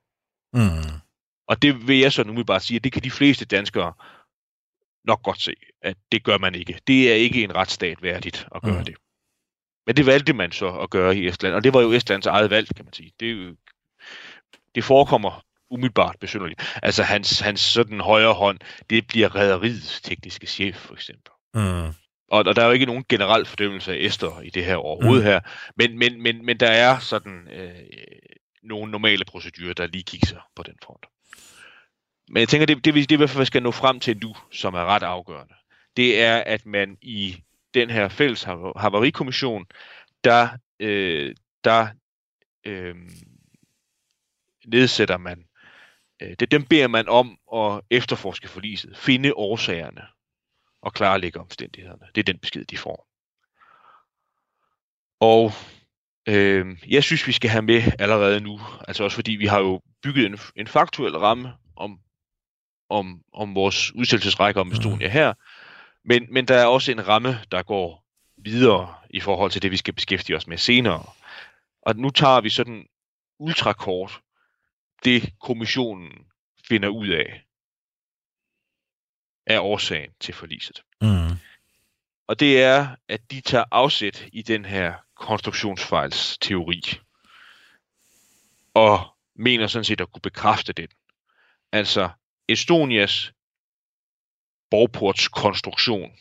Mm. 0.54 1.00
Og 1.48 1.62
det 1.62 1.88
vil 1.88 2.00
jeg 2.00 2.14
så 2.14 2.24
nu 2.24 2.44
bare 2.44 2.60
sige, 2.60 2.76
at 2.76 2.84
det 2.84 2.92
kan 2.92 3.04
de 3.04 3.12
fleste 3.12 3.46
danskere 3.46 3.94
nok 5.04 5.24
godt 5.24 5.42
se, 5.42 5.54
at 5.82 5.98
det 6.12 6.24
gør 6.24 6.38
man 6.38 6.56
ikke. 6.56 6.80
Det 6.88 7.12
er 7.12 7.16
ikke 7.16 7.44
en 7.44 7.56
retsstat 7.56 8.04
værdigt 8.04 8.48
at 8.56 8.62
gøre 8.62 8.80
mm. 8.80 8.86
det. 8.86 8.96
Men 9.88 9.96
det 9.98 10.06
valgte 10.06 10.34
man 10.34 10.52
så 10.52 10.70
at 10.70 10.90
gøre 10.90 11.18
i 11.18 11.28
Estland, 11.28 11.54
og 11.54 11.64
det 11.64 11.74
var 11.74 11.82
jo 11.82 11.92
Estlands 11.92 12.26
eget 12.26 12.50
valg, 12.50 12.68
kan 12.76 12.86
man 12.86 12.94
sige. 12.94 13.12
Det, 13.20 13.58
det 14.76 14.84
forekommer 14.84 15.44
umiddelbart 15.70 16.16
besynderligt. 16.20 16.80
Altså 16.84 17.04
hans, 17.04 17.40
hans 17.40 17.62
sådan 17.62 18.00
højre 18.00 18.34
hånd, 18.34 18.60
det 18.90 19.08
bliver 19.08 19.36
rædderiets 19.36 20.02
tekniske 20.02 20.48
chef, 20.48 20.76
for 20.76 20.94
eksempel. 20.94 21.32
Mm. 21.54 21.94
Og, 22.32 22.44
og 22.46 22.56
der 22.56 22.62
er 22.62 22.66
jo 22.66 22.72
ikke 22.72 22.86
nogen 22.86 23.06
generel 23.10 23.46
fordømmelse 23.46 23.94
af 23.94 23.98
Esther 24.00 24.42
i 24.42 24.50
det 24.50 24.66
her 24.66 24.76
overhovedet 24.76 25.24
mm. 25.24 25.30
her, 25.30 25.40
men, 25.76 25.98
men, 25.98 26.22
men, 26.22 26.46
men 26.46 26.58
der 26.58 26.70
er 26.70 27.00
sådan 27.00 27.48
øh, 27.52 27.76
nogle 28.64 28.92
normale 28.92 29.26
procedurer, 29.26 29.74
der 29.74 29.88
lige 29.88 30.04
kigger 30.04 30.50
på 30.56 30.64
den 30.64 30.76
front. 30.84 31.06
Men 32.30 32.40
jeg 32.40 32.50
tænker, 32.50 32.66
det, 32.66 32.86
det, 32.86 32.94
det, 32.94 33.10
det 33.10 33.12
i 33.12 33.18
hvert 33.18 33.30
fald 33.30 33.46
skal 33.46 33.64
nå 33.64 33.72
frem 33.72 34.00
til 34.00 34.18
nu, 34.18 34.36
som 34.52 34.74
er 34.74 34.86
ret 34.86 35.04
afgørende, 35.04 35.54
det 35.98 36.22
er, 36.22 36.38
at 36.38 36.66
man 36.66 36.98
i 37.02 37.44
den 37.74 37.90
her 37.90 38.10
fælles 38.10 38.44
havarikommission, 38.78 39.66
der, 40.24 40.50
øh, 40.80 41.36
der 41.64 41.88
øh, 42.66 42.96
nedsætter 44.66 45.18
man 45.18 45.46
øh, 46.22 46.36
det, 46.40 46.52
dem 46.52 46.66
beder 46.66 46.88
man 46.88 47.10
om 47.10 47.38
at 47.54 47.82
efterforske 47.90 48.48
forliset, 48.48 48.98
finde 48.98 49.34
årsagerne 49.34 50.02
og 50.82 50.94
klarlægge 50.94 51.40
omstændighederne. 51.40 52.06
Det 52.16 52.22
er 52.22 52.34
den 52.34 52.40
besked, 52.40 52.66
de 52.66 52.78
får. 52.78 53.08
Og 55.20 55.52
øh, 56.28 56.78
jeg 56.88 57.04
synes, 57.04 57.28
vi 57.28 57.32
skal 57.32 57.50
have 57.50 57.62
med 57.62 57.82
allerede 58.00 58.42
nu, 58.42 58.60
altså 58.88 59.04
også 59.04 59.16
fordi 59.16 59.32
vi 59.32 59.46
har 59.46 59.60
jo 59.60 59.82
bygget 60.04 60.26
en, 60.26 60.40
en 60.56 60.68
faktuel 60.68 61.18
ramme 61.18 61.54
om, 61.76 62.00
om, 62.90 63.22
om 63.34 63.56
vores 63.56 63.96
udsættelsesrække 63.96 64.60
om 64.60 64.68
mhm. 64.68 64.74
Estonia 64.74 65.08
mm. 65.08 65.12
her, 65.12 65.34
men, 66.04 66.28
men 66.32 66.46
der 66.46 66.56
er 66.56 66.66
også 66.66 66.92
en 66.92 67.08
ramme, 67.08 67.40
der 67.52 67.64
går 67.64 68.06
videre 68.38 68.96
i 69.10 69.20
forhold 69.20 69.52
til 69.52 69.62
det, 69.62 69.72
vi 69.72 69.78
skal 69.78 69.94
beskæftige 69.94 70.38
os 70.38 70.48
med 70.48 70.58
senere. 70.58 71.04
Og 71.82 71.96
nu 71.96 72.10
tager 72.10 72.42
vi 72.42 72.50
sådan 72.50 72.86
ultrakort 73.40 74.22
det 75.04 75.34
kommissionen 75.42 76.26
finder 76.68 76.90
ud 76.90 77.08
af, 77.08 77.46
er 79.46 79.60
årsagen 79.60 80.12
til 80.20 80.34
forliset. 80.34 80.84
Mm. 81.02 81.38
Og 82.28 82.40
det 82.40 82.62
er, 82.62 82.96
at 83.08 83.32
de 83.32 83.42
tager 83.42 83.64
afsæt 83.72 84.26
i 84.34 84.42
den 84.42 84.66
her 84.66 84.94
konstruktionsfejlsteori, 85.16 86.82
og 88.74 89.16
mener 89.36 89.68
sådan 89.68 89.86
set 89.86 90.02
at 90.02 90.12
kunne 90.12 90.22
bekræfte 90.22 90.74
den. 90.74 90.88
Altså 91.72 92.10
Estonias 92.52 93.34
borgportskonstruktion 94.72 96.12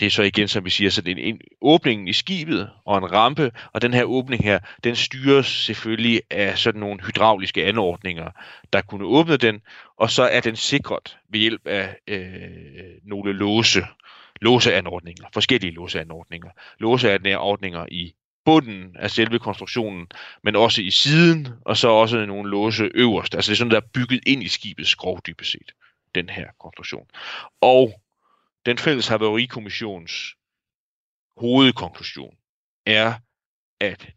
det 0.00 0.06
er 0.06 0.10
så 0.10 0.22
igen, 0.22 0.48
som 0.48 0.64
vi 0.64 0.70
siger, 0.70 0.90
så 0.90 1.02
det 1.02 1.18
er 1.18 1.22
en, 1.22 1.40
åbningen 1.60 2.08
i 2.08 2.12
skibet 2.12 2.70
og 2.84 2.98
en 2.98 3.12
rampe, 3.12 3.52
og 3.72 3.82
den 3.82 3.94
her 3.94 4.04
åbning 4.04 4.44
her, 4.44 4.58
den 4.84 4.96
styres 4.96 5.46
selvfølgelig 5.46 6.22
af 6.30 6.58
sådan 6.58 6.80
nogle 6.80 7.00
hydrauliske 7.06 7.64
anordninger, 7.66 8.30
der 8.72 8.80
kunne 8.80 9.04
åbne 9.04 9.36
den, 9.36 9.60
og 9.96 10.10
så 10.10 10.22
er 10.22 10.40
den 10.40 10.56
sikret 10.56 11.18
ved 11.28 11.40
hjælp 11.40 11.66
af 11.66 11.96
øh, 12.06 12.30
nogle 13.04 13.32
låse, 13.32 13.80
låseanordninger, 14.40 15.26
forskellige 15.34 15.72
låseanordninger. 15.72 16.50
Låseanordninger 16.78 17.86
i 17.90 18.14
bunden 18.44 18.96
af 18.96 19.10
selve 19.10 19.38
konstruktionen, 19.38 20.06
men 20.42 20.56
også 20.56 20.82
i 20.82 20.90
siden, 20.90 21.48
og 21.64 21.76
så 21.76 21.88
også 21.88 22.26
nogle 22.26 22.50
låse 22.50 22.90
øverst. 22.94 23.34
Altså 23.34 23.50
det 23.50 23.54
er 23.54 23.58
sådan, 23.58 23.70
der 23.70 23.76
er 23.76 23.88
bygget 23.94 24.20
ind 24.26 24.42
i 24.42 24.48
skibets 24.48 24.90
skrov 24.90 25.20
dybest 25.26 25.50
set, 25.50 25.72
den 26.14 26.28
her 26.28 26.50
konstruktion. 26.60 27.06
Og 27.60 28.00
den 28.66 28.78
fælles 28.78 29.08
haverikommissions 29.08 30.34
hovedkonklusion 31.36 32.36
er, 32.86 33.14
at 33.80 34.12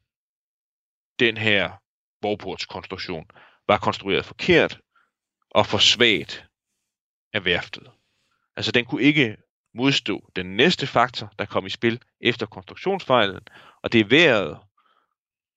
den 1.20 1.38
her 1.38 1.72
borgportskonstruktion 2.22 3.26
var 3.68 3.78
konstrueret 3.78 4.26
forkert 4.26 4.80
og 5.52 5.66
for 5.66 5.78
svagt 5.78 6.46
af 7.34 7.46
værftet. 7.46 7.92
Altså 8.56 8.72
den 8.72 8.86
kunne 8.86 9.04
ikke 9.04 9.38
modstå 9.74 10.30
den 10.36 10.58
næste 10.58 10.88
faktor, 10.88 11.34
der 11.40 11.46
kom 11.46 11.66
i 11.66 11.70
spil 11.70 12.02
efter 12.22 12.46
konstruktionsfejlen, 12.46 13.40
og 13.82 13.92
det 13.92 14.02
er 14.02 14.06
vejret. 14.06 14.60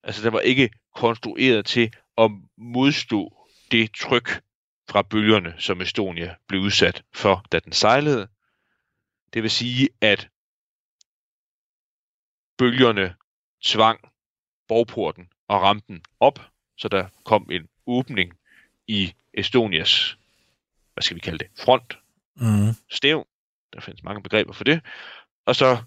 Altså 0.03 0.25
den 0.25 0.33
var 0.33 0.41
ikke 0.41 0.71
konstrueret 0.95 1.67
til 1.67 1.95
at 2.19 2.31
modstå 2.57 3.49
det 3.71 3.91
tryk 3.95 4.43
fra 4.89 5.03
bølgerne, 5.03 5.55
som 5.59 5.81
Estonia 5.81 6.35
blev 6.47 6.61
udsat 6.61 7.05
for, 7.15 7.45
da 7.53 7.59
den 7.59 7.73
sejlede. 7.73 8.29
Det 9.33 9.43
vil 9.43 9.51
sige, 9.51 9.89
at 10.01 10.29
bølgerne 12.59 13.15
tvang 13.65 14.01
borgporten 14.69 15.29
og 15.49 15.63
ramten 15.63 16.03
op, 16.21 16.41
så 16.77 16.89
der 16.89 17.09
kom 17.25 17.51
en 17.51 17.69
åbning 17.87 18.33
i 18.87 19.15
Estonias, 19.35 20.19
hvad 20.95 21.03
skal 21.03 21.15
vi 21.15 21.21
kalde 21.21 21.39
det, 21.39 21.49
front, 21.65 21.99
mm. 22.37 22.75
stæv. 22.91 23.27
Der 23.77 23.83
findes 23.83 24.03
mange 24.03 24.23
begreber 24.23 24.53
for 24.53 24.65
det. 24.65 24.85
Og 25.47 25.57
så 25.57 25.83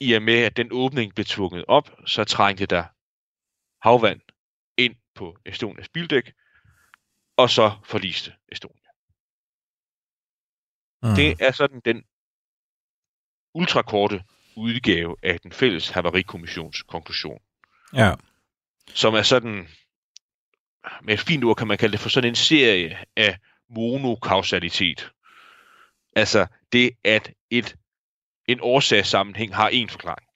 i 0.00 0.12
og 0.12 0.22
med, 0.22 0.38
at 0.38 0.56
den 0.56 0.68
åbning 0.72 1.14
blev 1.14 1.24
tvunget 1.24 1.64
op, 1.68 1.90
så 2.06 2.24
trængte 2.24 2.66
der 2.66 2.84
havvand 3.82 4.20
ind 4.76 4.96
på 5.14 5.38
Estonias 5.44 5.88
bildæk, 5.88 6.32
og 7.36 7.50
så 7.50 7.78
forliste 7.84 8.34
Estonia. 8.48 8.90
Mm. 11.02 11.14
Det 11.14 11.46
er 11.46 11.52
sådan 11.52 11.80
den 11.84 12.04
ultrakorte 13.54 14.24
udgave 14.56 15.16
af 15.22 15.40
den 15.40 15.52
fælles 15.52 15.90
havarikommissions 15.90 16.82
konklusion. 16.82 17.42
Ja. 17.94 18.14
Som 18.88 19.14
er 19.14 19.22
sådan, 19.22 19.68
med 21.02 21.14
et 21.14 21.20
fint 21.20 21.44
ord 21.44 21.56
kan 21.56 21.66
man 21.66 21.78
kalde 21.78 21.92
det 21.92 22.00
for 22.00 22.08
sådan 22.08 22.30
en 22.30 22.34
serie 22.34 23.04
af 23.16 23.38
monokausalitet. 23.68 25.12
Altså 26.16 26.46
det, 26.72 26.90
at 27.04 27.32
et, 27.50 27.76
en 28.48 28.60
årsagssammenhæng 28.60 29.54
har 29.54 29.68
en 29.68 29.88
forklaring. 29.88 30.28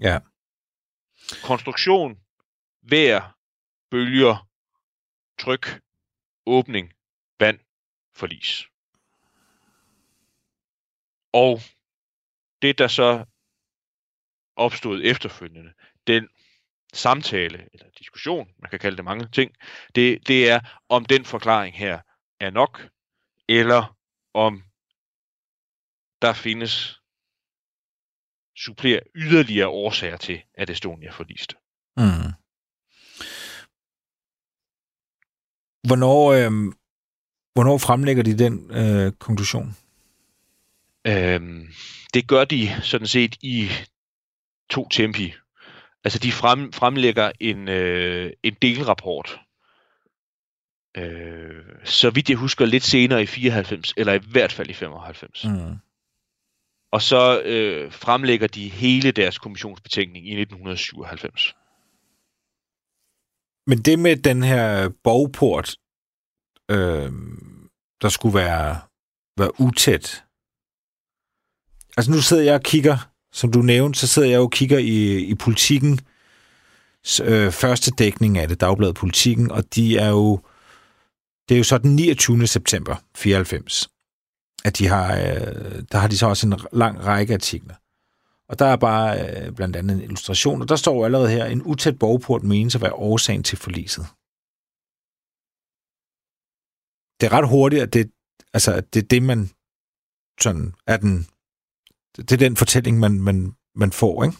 Ja. 0.00 0.20
Konstruktion, 1.44 2.18
vejr, 2.82 3.38
bølger, 3.90 4.48
tryk, 5.38 5.80
åbning, 6.46 6.92
vand, 7.40 7.60
forlis. 8.14 8.66
Og 11.32 11.60
det, 12.62 12.78
der 12.78 12.88
så 12.88 13.24
opstod 14.56 15.00
efterfølgende, 15.04 15.72
den 16.06 16.28
samtale, 16.92 17.68
eller 17.72 17.90
diskussion, 17.98 18.48
man 18.58 18.70
kan 18.70 18.78
kalde 18.78 18.96
det 18.96 19.04
mange 19.04 19.28
ting, 19.28 19.54
det, 19.94 20.28
det 20.28 20.50
er, 20.50 20.60
om 20.88 21.04
den 21.04 21.24
forklaring 21.24 21.76
her 21.76 22.00
er 22.42 22.50
nok, 22.50 22.88
eller 23.48 23.96
om 24.34 24.62
der 26.22 26.32
findes 26.32 27.00
supplere 28.58 29.00
yderligere 29.14 29.68
årsager 29.68 30.16
til, 30.16 30.42
at 30.54 30.70
Estonia 30.70 31.10
forliste. 31.10 31.54
Mm. 31.96 32.32
Hvornår, 35.86 36.32
øh, 36.32 36.72
hvornår 37.54 37.78
fremlægger 37.78 38.22
de 38.22 38.38
den 38.38 38.70
øh, 38.70 39.12
konklusion? 39.12 39.76
Øhm, 41.06 41.68
det 42.14 42.28
gør 42.28 42.44
de 42.44 42.82
sådan 42.82 43.06
set 43.06 43.36
i 43.40 43.68
to 44.70 44.88
tempi. 44.88 45.34
Altså 46.04 46.18
de 46.18 46.32
frem, 46.32 46.72
fremlægger 46.72 47.32
en, 47.40 47.68
øh, 47.68 48.32
en 48.42 48.56
delrapport 48.62 49.40
øh, 50.96 51.64
så 51.84 52.10
vidt 52.10 52.30
jeg 52.30 52.38
husker, 52.38 52.66
lidt 52.66 52.84
senere 52.84 53.22
i 53.22 53.26
94, 53.26 53.94
eller 53.96 54.12
i 54.12 54.20
hvert 54.30 54.52
fald 54.52 54.70
i 54.70 54.72
95. 54.72 55.44
Mm. 55.44 55.76
Og 56.92 57.02
så 57.02 57.42
øh, 57.42 57.92
fremlægger 57.92 58.46
de 58.46 58.68
hele 58.68 59.10
deres 59.10 59.38
kommissionsbetænkning 59.38 60.26
i 60.26 60.40
1997. 60.40 61.54
Men 63.66 63.78
det 63.78 63.98
med 63.98 64.16
den 64.16 64.42
her 64.42 64.88
borgport, 65.04 65.76
øh, 66.70 67.12
der 68.02 68.08
skulle 68.08 68.34
være, 68.34 68.80
være 69.38 69.60
utæt. 69.60 70.24
Altså 71.96 72.10
nu 72.10 72.20
sidder 72.20 72.42
jeg 72.42 72.54
og 72.54 72.62
kigger, 72.62 73.08
som 73.32 73.52
du 73.52 73.62
nævnte, 73.62 73.98
så 73.98 74.06
sidder 74.06 74.28
jeg 74.28 74.40
og 74.40 74.50
kigger 74.50 74.78
i, 74.78 75.18
i 75.24 75.34
politikken, 75.34 76.00
øh, 77.22 77.52
første 77.52 77.90
dækning 77.90 78.38
af 78.38 78.48
det, 78.48 78.60
Dagbladet 78.60 78.94
Politikken, 78.94 79.50
og 79.50 79.74
de 79.74 79.98
er 79.98 80.08
jo, 80.08 80.40
det 81.52 81.56
er 81.56 81.58
jo 81.58 81.64
så 81.64 81.78
den 81.78 81.96
29. 81.96 82.46
september 82.46 82.96
94, 83.16 83.90
at 84.64 84.78
de 84.78 84.86
har, 84.86 85.16
øh, 85.16 85.82
der 85.92 85.98
har 85.98 86.08
de 86.08 86.18
så 86.18 86.26
også 86.26 86.46
en 86.46 86.60
lang 86.72 87.06
række 87.06 87.34
artikler. 87.34 87.74
Og 88.48 88.58
der 88.58 88.64
er 88.64 88.76
bare 88.76 89.20
øh, 89.20 89.52
blandt 89.52 89.76
andet 89.76 89.96
en 89.96 90.02
illustration, 90.02 90.62
og 90.62 90.68
der 90.68 90.76
står 90.76 91.04
allerede 91.04 91.30
her, 91.30 91.44
en 91.44 91.62
utæt 91.62 91.98
borgport 91.98 92.42
menes 92.42 92.74
at 92.74 92.82
være 92.82 92.92
årsagen 92.92 93.42
til 93.42 93.58
forliset. 93.58 94.04
Det 97.20 97.26
er 97.26 97.32
ret 97.32 97.48
hurtigt, 97.48 97.82
at 97.82 97.92
det, 97.92 98.10
altså, 98.52 98.72
at 98.74 98.94
det 98.94 99.02
er 99.02 99.06
det, 99.06 99.22
man 99.22 99.50
sådan, 100.40 100.74
er 100.86 100.96
den, 100.96 101.26
det 102.16 102.32
er 102.32 102.36
den 102.36 102.56
fortælling, 102.56 102.98
man, 102.98 103.20
man, 103.20 103.56
man 103.74 103.92
får, 103.92 104.24
ikke? 104.24 104.36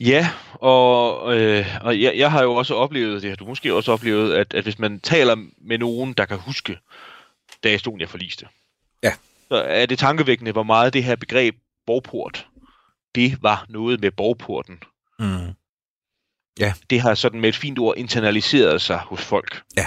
Ja, 0.00 0.30
og, 0.54 1.36
øh, 1.38 1.66
og 1.80 2.00
jeg, 2.00 2.16
jeg 2.16 2.30
har 2.30 2.42
jo 2.42 2.54
også 2.54 2.74
oplevet, 2.74 3.22
det 3.22 3.30
har 3.30 3.36
du 3.36 3.44
måske 3.46 3.74
også 3.74 3.92
oplevet, 3.92 4.34
at, 4.34 4.54
at 4.54 4.64
hvis 4.64 4.78
man 4.78 5.00
taler 5.00 5.36
med 5.58 5.78
nogen, 5.78 6.12
der 6.12 6.24
kan 6.24 6.38
huske, 6.38 6.78
da 7.64 7.74
Estonia 7.74 8.06
forliste, 8.06 8.46
Ja. 9.02 9.12
så 9.48 9.56
er 9.56 9.86
det 9.86 9.98
tankevækkende, 9.98 10.52
hvor 10.52 10.62
meget 10.62 10.92
det 10.92 11.04
her 11.04 11.16
begreb 11.16 11.56
borgport, 11.86 12.46
det 13.14 13.42
var 13.42 13.66
noget 13.68 14.00
med 14.00 14.10
borgporten. 14.10 14.82
Mm. 15.18 15.54
Det 16.90 17.00
har 17.00 17.14
sådan 17.14 17.40
med 17.40 17.48
et 17.48 17.56
fint 17.56 17.78
ord 17.78 17.96
internaliseret 17.96 18.82
sig 18.82 18.98
hos 18.98 19.20
folk. 19.24 19.62
Ja. 19.76 19.86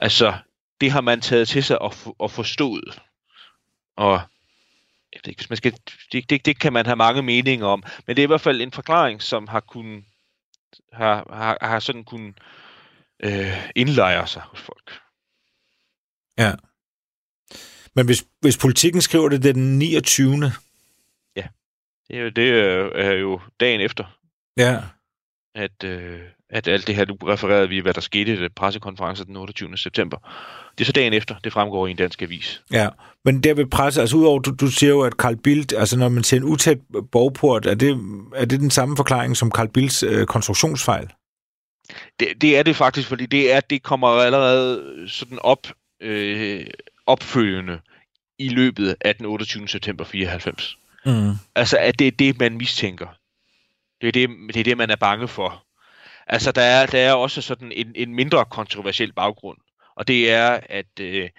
Altså, 0.00 0.34
det 0.80 0.90
har 0.90 1.00
man 1.00 1.20
taget 1.20 1.48
til 1.48 1.64
sig 1.64 1.82
og, 1.82 1.94
og 2.18 2.30
forstået. 2.30 3.02
Og 3.96 4.20
jeg 5.12 5.20
ved 5.24 5.28
ikke, 5.30 5.40
hvis 5.40 5.50
man 5.50 5.56
skal, 5.56 5.74
det, 6.12 6.30
det, 6.30 6.46
det 6.46 6.58
kan 6.58 6.72
man 6.72 6.86
have 6.86 6.96
mange 6.96 7.22
meninger 7.22 7.66
om, 7.66 7.82
men 8.06 8.16
det 8.16 8.22
er 8.22 8.26
i 8.26 8.26
hvert 8.26 8.40
fald 8.40 8.60
en 8.60 8.72
forklaring, 8.72 9.22
som 9.22 9.48
har 9.48 9.60
kunnet 9.60 10.04
har, 10.92 11.34
har, 11.34 11.58
har 11.60 11.80
sådan 11.80 12.04
kunnet 12.04 12.34
øh, 13.22 13.70
indlejre 13.76 14.26
sig 14.26 14.42
hos 14.42 14.60
folk. 14.60 15.00
Ja. 16.38 16.52
Men 17.94 18.06
hvis, 18.06 18.24
hvis 18.40 18.58
politikken 18.58 19.02
skriver 19.02 19.28
det, 19.28 19.42
det 19.42 19.48
er 19.48 19.52
den 19.52 19.78
29. 19.78 20.52
Det 22.10 22.18
er 22.18 22.22
jo, 22.22 22.28
det 22.28 22.48
er, 22.50 22.90
er 22.94 23.12
jo 23.12 23.40
dagen 23.60 23.80
efter, 23.80 24.18
Ja. 24.56 24.78
at, 25.54 25.84
øh, 25.84 26.20
at 26.50 26.68
alt 26.68 26.86
det 26.86 26.94
her, 26.94 27.04
du 27.04 27.14
refererede 27.14 27.68
vi, 27.68 27.78
hvad 27.78 27.94
der 27.94 28.00
skete 28.00 28.44
i 28.44 28.48
pressekonference 28.48 29.24
den 29.24 29.36
28. 29.36 29.76
september. 29.76 30.16
Det 30.78 30.84
er 30.84 30.86
så 30.86 30.92
dagen 30.92 31.12
efter, 31.12 31.34
det 31.44 31.52
fremgår 31.52 31.86
i 31.86 31.90
en 31.90 31.96
dansk 31.96 32.22
avis. 32.22 32.62
Ja, 32.72 32.88
men 33.24 33.40
der 33.42 33.54
ved 33.54 33.66
presse, 33.66 34.00
altså 34.00 34.16
udover, 34.16 34.38
du, 34.38 34.54
du 34.60 34.66
siger 34.66 34.90
jo, 34.90 35.00
at 35.00 35.12
Carl 35.12 35.36
Bildt, 35.36 35.72
altså 35.72 35.98
når 35.98 36.08
man 36.08 36.24
siger 36.24 36.40
en 36.40 36.48
utæt 36.48 36.78
borgport, 37.12 37.66
er 37.66 37.74
det, 37.74 38.00
er 38.34 38.44
det 38.44 38.60
den 38.60 38.70
samme 38.70 38.96
forklaring 38.96 39.36
som 39.36 39.50
Carl 39.50 39.68
Bildts 39.68 40.02
øh, 40.02 40.26
konstruktionsfejl? 40.26 41.08
Det, 42.20 42.28
det 42.40 42.58
er 42.58 42.62
det 42.62 42.76
faktisk, 42.76 43.08
fordi 43.08 43.26
det 43.26 43.52
er, 43.52 43.60
det 43.60 43.82
kommer 43.82 44.08
allerede 44.08 44.82
sådan 45.08 45.38
op, 45.42 45.66
øh, 46.00 46.66
opfølgende 47.06 47.80
i 48.38 48.48
løbet 48.48 48.96
af 49.00 49.16
den 49.16 49.26
28. 49.26 49.68
september 49.68 50.04
94. 50.04 50.78
Mm. 51.06 51.32
Altså, 51.54 51.76
at 51.80 51.98
det 51.98 52.06
er 52.06 52.10
det, 52.10 52.38
man 52.38 52.56
mistænker. 52.56 53.06
Det 54.00 54.08
er 54.08 54.12
det, 54.12 54.30
det, 54.54 54.60
er 54.60 54.64
det 54.64 54.76
man 54.76 54.90
er 54.90 54.96
bange 54.96 55.28
for. 55.28 55.64
Altså, 56.32 56.52
der 56.52 56.62
er, 56.62 56.86
der 56.86 56.98
er 56.98 57.12
også 57.12 57.42
sådan 57.42 57.72
en, 57.72 57.92
en 57.94 58.14
mindre 58.14 58.44
kontroversiel 58.44 59.12
baggrund. 59.12 59.58
Og 59.96 60.08
det 60.08 60.30
er, 60.30 60.60
at, 60.68 61.00
øh, 61.00 61.30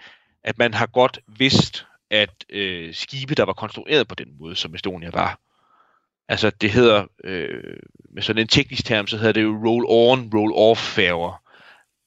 at 0.44 0.58
man 0.58 0.74
har 0.74 0.86
godt 0.86 1.18
vidst, 1.26 1.86
at 2.10 2.44
øh, 2.50 2.94
skibe, 2.94 3.34
der 3.34 3.44
var 3.44 3.52
konstrueret 3.52 4.08
på 4.08 4.14
den 4.14 4.28
måde, 4.38 4.56
som 4.56 4.74
Estonia 4.74 5.10
var, 5.10 5.40
altså 6.28 6.50
det 6.50 6.70
hedder, 6.70 7.06
øh, 7.24 7.76
med 8.14 8.22
sådan 8.22 8.42
en 8.42 8.48
teknisk 8.48 8.84
term, 8.84 9.06
så 9.06 9.16
hedder 9.16 9.32
det 9.32 9.42
jo 9.42 9.54
roll-on, 9.54 10.30
roll-off 10.34 10.80
færger. 10.94 11.42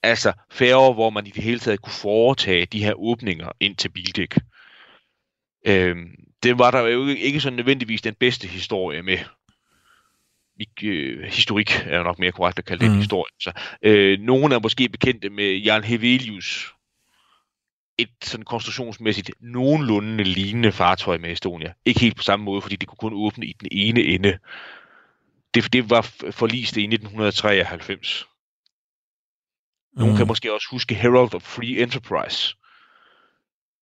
Altså 0.03 0.33
færger, 0.51 0.93
hvor 0.93 1.09
man 1.09 1.27
i 1.27 1.29
det 1.29 1.43
hele 1.43 1.59
taget 1.59 1.81
kunne 1.81 1.93
foretage 1.93 2.65
de 2.65 2.83
her 2.83 2.93
åbninger 2.93 3.51
ind 3.59 3.75
til 3.75 3.89
bildæk. 3.89 4.35
Øh, 5.67 5.95
det 6.43 6.59
var 6.59 6.71
der 6.71 6.81
jo 6.81 7.07
ikke, 7.07 7.21
ikke 7.21 7.39
sådan 7.39 7.57
nødvendigvis 7.57 8.01
den 8.01 8.15
bedste 8.15 8.47
historie 8.47 9.01
med. 9.01 9.17
Øh, 10.83 11.23
historik 11.23 11.85
er 11.85 12.03
nok 12.03 12.19
mere 12.19 12.31
korrekt 12.31 12.59
at 12.59 12.65
kalde 12.65 12.79
det 12.79 12.89
mm. 12.89 12.93
en 12.93 12.99
historie. 12.99 13.31
Så, 13.39 13.51
øh, 13.81 14.19
nogle 14.19 14.55
er 14.55 14.59
måske 14.59 14.89
bekendte 14.89 15.29
med 15.29 15.55
Jan 15.55 15.83
Hevelius, 15.83 16.75
et 17.97 18.09
sådan 18.23 18.45
konstruktionsmæssigt 18.45 19.31
nogenlunde 19.39 20.23
lignende 20.23 20.71
fartøj 20.71 21.17
med 21.17 21.31
Estonia. 21.31 21.73
Ikke 21.85 21.99
helt 21.99 22.17
på 22.17 22.23
samme 22.23 22.45
måde, 22.45 22.61
fordi 22.61 22.75
det 22.75 22.87
kunne 22.87 22.97
kun 22.97 23.13
åbne 23.13 23.45
i 23.45 23.55
den 23.59 23.67
ene 23.71 24.01
ende. 24.01 24.37
Det, 25.53 25.73
det 25.73 25.89
var 25.89 26.01
forlist 26.31 26.77
i 26.77 26.83
1993. 26.83 28.25
Nogle 29.93 30.13
Mm. 30.13 30.17
kan 30.17 30.27
måske 30.27 30.53
også 30.53 30.67
huske 30.71 30.95
Herald 30.95 31.35
of 31.35 31.41
Free 31.41 31.81
Enterprise. 31.81 32.55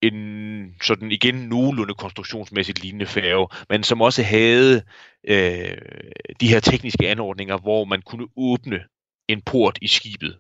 En 0.04 0.76
sådan 0.82 1.12
igen 1.12 1.36
nogenlunde 1.36 1.93
konstruktionsmæssigt 1.93 2.80
lignende 2.80 3.06
færge, 3.06 3.47
men 3.70 3.84
som 3.84 4.01
også 4.01 4.24
havde 4.24 4.84
øh, 5.24 5.78
de 6.39 6.47
her 6.47 6.60
tekniske 6.60 7.10
anordninger, 7.10 7.58
hvor 7.58 7.86
man 7.86 8.01
kunne 8.01 8.28
åbne 8.36 8.84
en 9.28 9.41
port 9.41 9.80
i 9.82 9.88
skibet, 9.88 10.39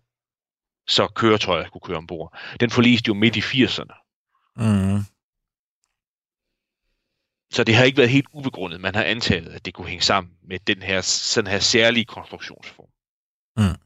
så 0.87 1.07
køretøjet 1.07 1.71
kunne 1.71 1.81
køre 1.81 1.97
ombord. 1.97 2.37
Den 2.59 2.69
forliste 2.69 3.07
jo 3.07 3.13
midt 3.13 3.35
i 3.35 3.39
80'erne. 3.39 4.03
Mm. 4.55 5.03
Så 7.51 7.63
det 7.63 7.75
har 7.75 7.83
ikke 7.83 7.97
været 7.97 8.09
helt 8.09 8.27
ubegrundet. 8.33 8.81
Man 8.81 8.95
har 8.95 9.03
antaget, 9.03 9.47
at 9.47 9.65
det 9.65 9.73
kunne 9.73 9.87
hænge 9.87 10.03
sammen 10.03 10.33
med 10.43 10.59
den 10.59 10.81
her, 10.81 11.01
sådan 11.01 11.51
her 11.51 11.59
særlige 11.59 12.05
konstruktionsform. 12.05 12.89
Mm. 13.57 13.79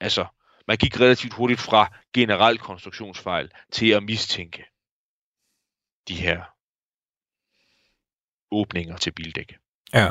Altså, 0.00 0.26
man 0.70 0.76
gik 0.76 1.00
relativt 1.00 1.34
hurtigt 1.34 1.60
fra 1.60 1.92
generel 2.14 2.58
konstruktionsfejl 2.58 3.50
til 3.72 3.90
at 3.90 4.02
mistænke 4.02 4.64
de 6.08 6.14
her 6.14 6.42
åbninger 8.50 8.96
til 8.96 9.12
bildæk. 9.12 9.56
Ja. 9.94 10.10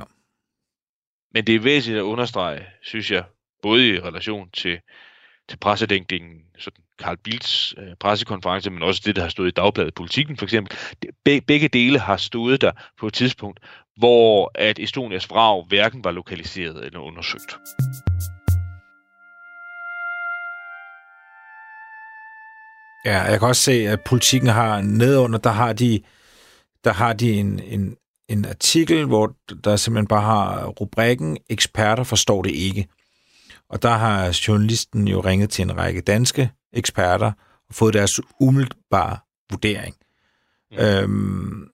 Men 1.34 1.48
det 1.48 1.56
er 1.56 1.60
væsentligt 1.60 2.00
at 2.00 2.04
understrege, 2.04 2.68
synes 2.82 3.12
jeg, 3.12 3.24
både 3.62 3.88
i 3.88 4.00
relation 4.00 4.50
til, 4.52 4.80
til 5.50 5.58
pressedækningen, 5.58 6.42
sådan 6.58 6.84
Carl 6.98 7.18
Bildts 7.18 7.74
øh, 7.78 7.96
pressekonference, 8.00 8.70
men 8.70 8.84
også 8.84 9.02
det, 9.06 9.16
der 9.16 9.22
har 9.22 9.30
stået 9.30 9.48
i 9.48 9.52
Dagbladet 9.52 9.94
Politikken 9.94 10.38
for 10.38 10.46
eksempel. 10.46 10.78
Be, 11.26 11.42
begge 11.42 11.68
dele 11.68 12.00
har 12.00 12.18
stået 12.18 12.62
der 12.62 12.72
på 12.98 13.08
et 13.08 13.14
tidspunkt, 13.14 13.60
hvor 13.98 14.52
at 14.56 14.80
Estonias 14.80 15.30
vrag 15.30 15.66
hverken 15.68 16.04
var 16.04 16.12
lokaliseret 16.12 16.86
eller 16.86 17.00
undersøgt. 17.00 17.58
Ja, 23.06 23.22
jeg 23.22 23.40
kan 23.40 23.48
også 23.48 23.62
se, 23.62 23.72
at 23.72 24.02
politikken 24.06 24.50
har 24.50 24.82
nedunder, 24.82 25.40
der 25.40 25.50
har 25.50 25.74
de, 25.74 26.02
der 26.84 26.94
har 26.94 27.14
de 27.14 27.32
en, 27.32 27.60
en, 27.60 27.96
en 28.30 28.46
artikel, 28.46 29.06
hvor 29.06 29.36
der 29.64 29.76
simpelthen 29.76 30.08
bare 30.08 30.22
har 30.22 30.66
rubrikken, 30.66 31.38
eksperter 31.50 32.04
forstår 32.04 32.42
det 32.42 32.52
ikke. 32.52 32.88
Og 33.70 33.82
der 33.82 33.98
har 33.98 34.40
journalisten 34.48 35.08
jo 35.08 35.20
ringet 35.20 35.50
til 35.50 35.62
en 35.62 35.78
række 35.78 36.02
danske 36.02 36.52
eksperter 36.74 37.32
og 37.70 37.76
fået 37.76 37.94
deres 37.94 38.22
umiddelbare 38.40 39.18
vurdering. 39.52 39.96
Mm. 40.72 40.78
Mm. 40.78 40.84
Øhm, 40.84 41.68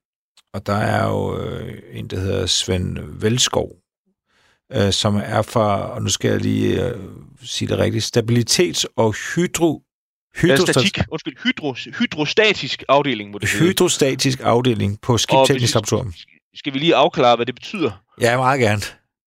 og 0.53 0.65
der 0.65 0.73
er 0.73 1.07
jo 1.07 1.39
øh, 1.39 1.81
en, 1.91 2.07
der 2.07 2.19
hedder 2.19 2.45
Svend 2.45 2.97
Velskov, 2.99 3.71
øh, 4.71 4.91
som 4.91 5.15
er 5.15 5.41
fra, 5.41 5.91
og 5.91 6.01
nu 6.01 6.09
skal 6.09 6.31
jeg 6.31 6.41
lige 6.41 6.89
øh, 6.89 7.01
sige 7.43 7.69
det 7.69 7.77
rigtigt, 7.77 8.17
stabilitets- 8.17 8.93
og 8.95 9.13
hydro, 9.13 9.84
Ja, 10.43 10.47
hydrostat- 10.47 10.71
statik, 10.71 10.99
undskyld, 11.11 11.37
hydro, 11.43 11.73
hydrostatisk 11.73 12.83
afdeling, 12.89 13.31
må 13.31 13.37
det 13.37 13.49
hedde. 13.49 13.65
hydrostatisk 13.65 14.39
afdeling 14.43 15.01
på 15.01 15.17
Skibteknisk 15.17 15.73
Laboratorium. 15.75 16.13
Skal 16.55 16.73
vi 16.73 16.79
lige 16.79 16.95
afklare, 16.95 17.35
hvad 17.35 17.45
det 17.45 17.55
betyder? 17.55 18.03
Ja, 18.21 18.37
meget 18.37 18.59
gerne. 18.59 18.81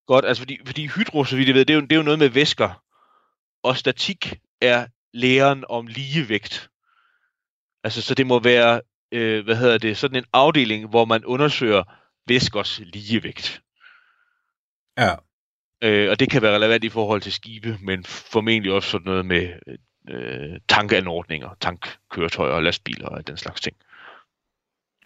Godt, 0.07 0.25
altså 0.25 0.41
fordi, 0.41 0.59
fordi 0.67 0.87
hydro, 0.87 1.25
så 1.25 1.37
vidt 1.37 1.49
jeg 1.49 1.55
ved, 1.55 1.65
det 1.65 1.75
er, 1.75 1.75
jo, 1.75 1.81
det 1.81 1.93
er 1.93 1.97
jo 1.97 2.03
noget 2.03 2.19
med 2.19 2.29
væsker. 2.29 2.83
Og 3.65 3.77
statik 3.77 4.35
er 4.61 4.87
læren 5.15 5.65
om 5.69 5.87
ligevægt. 5.87 6.71
Altså, 7.85 8.03
så 8.03 8.15
det 8.15 8.27
må 8.27 8.39
være, 8.41 8.81
øh, 9.13 9.45
hvad 9.45 9.57
hedder 9.57 9.79
det, 9.79 9.97
sådan 9.97 10.17
en 10.17 10.25
afdeling, 10.33 10.89
hvor 10.89 11.05
man 11.05 11.25
undersøger 11.25 11.83
væskers 12.29 12.81
ligevægt. 12.85 13.63
Ja. 14.99 15.15
Øh, 15.83 16.11
og 16.11 16.21
det 16.21 16.31
kan 16.31 16.43
være 16.43 16.55
relevant 16.55 16.85
i 16.85 16.89
forhold 16.89 17.21
til 17.21 17.33
skibe, 17.33 17.79
men 17.83 18.05
formentlig 18.05 18.73
også 18.73 18.91
sådan 18.91 19.05
noget 19.05 19.27
med, 19.27 19.49
øh, 20.11 20.61
tankanordninger, 20.69 21.49
tankkøretøjer 21.61 22.53
og 22.53 22.63
lastbiler 22.63 23.09
og 23.09 23.27
den 23.27 23.37
slags 23.37 23.61
ting. 23.61 23.77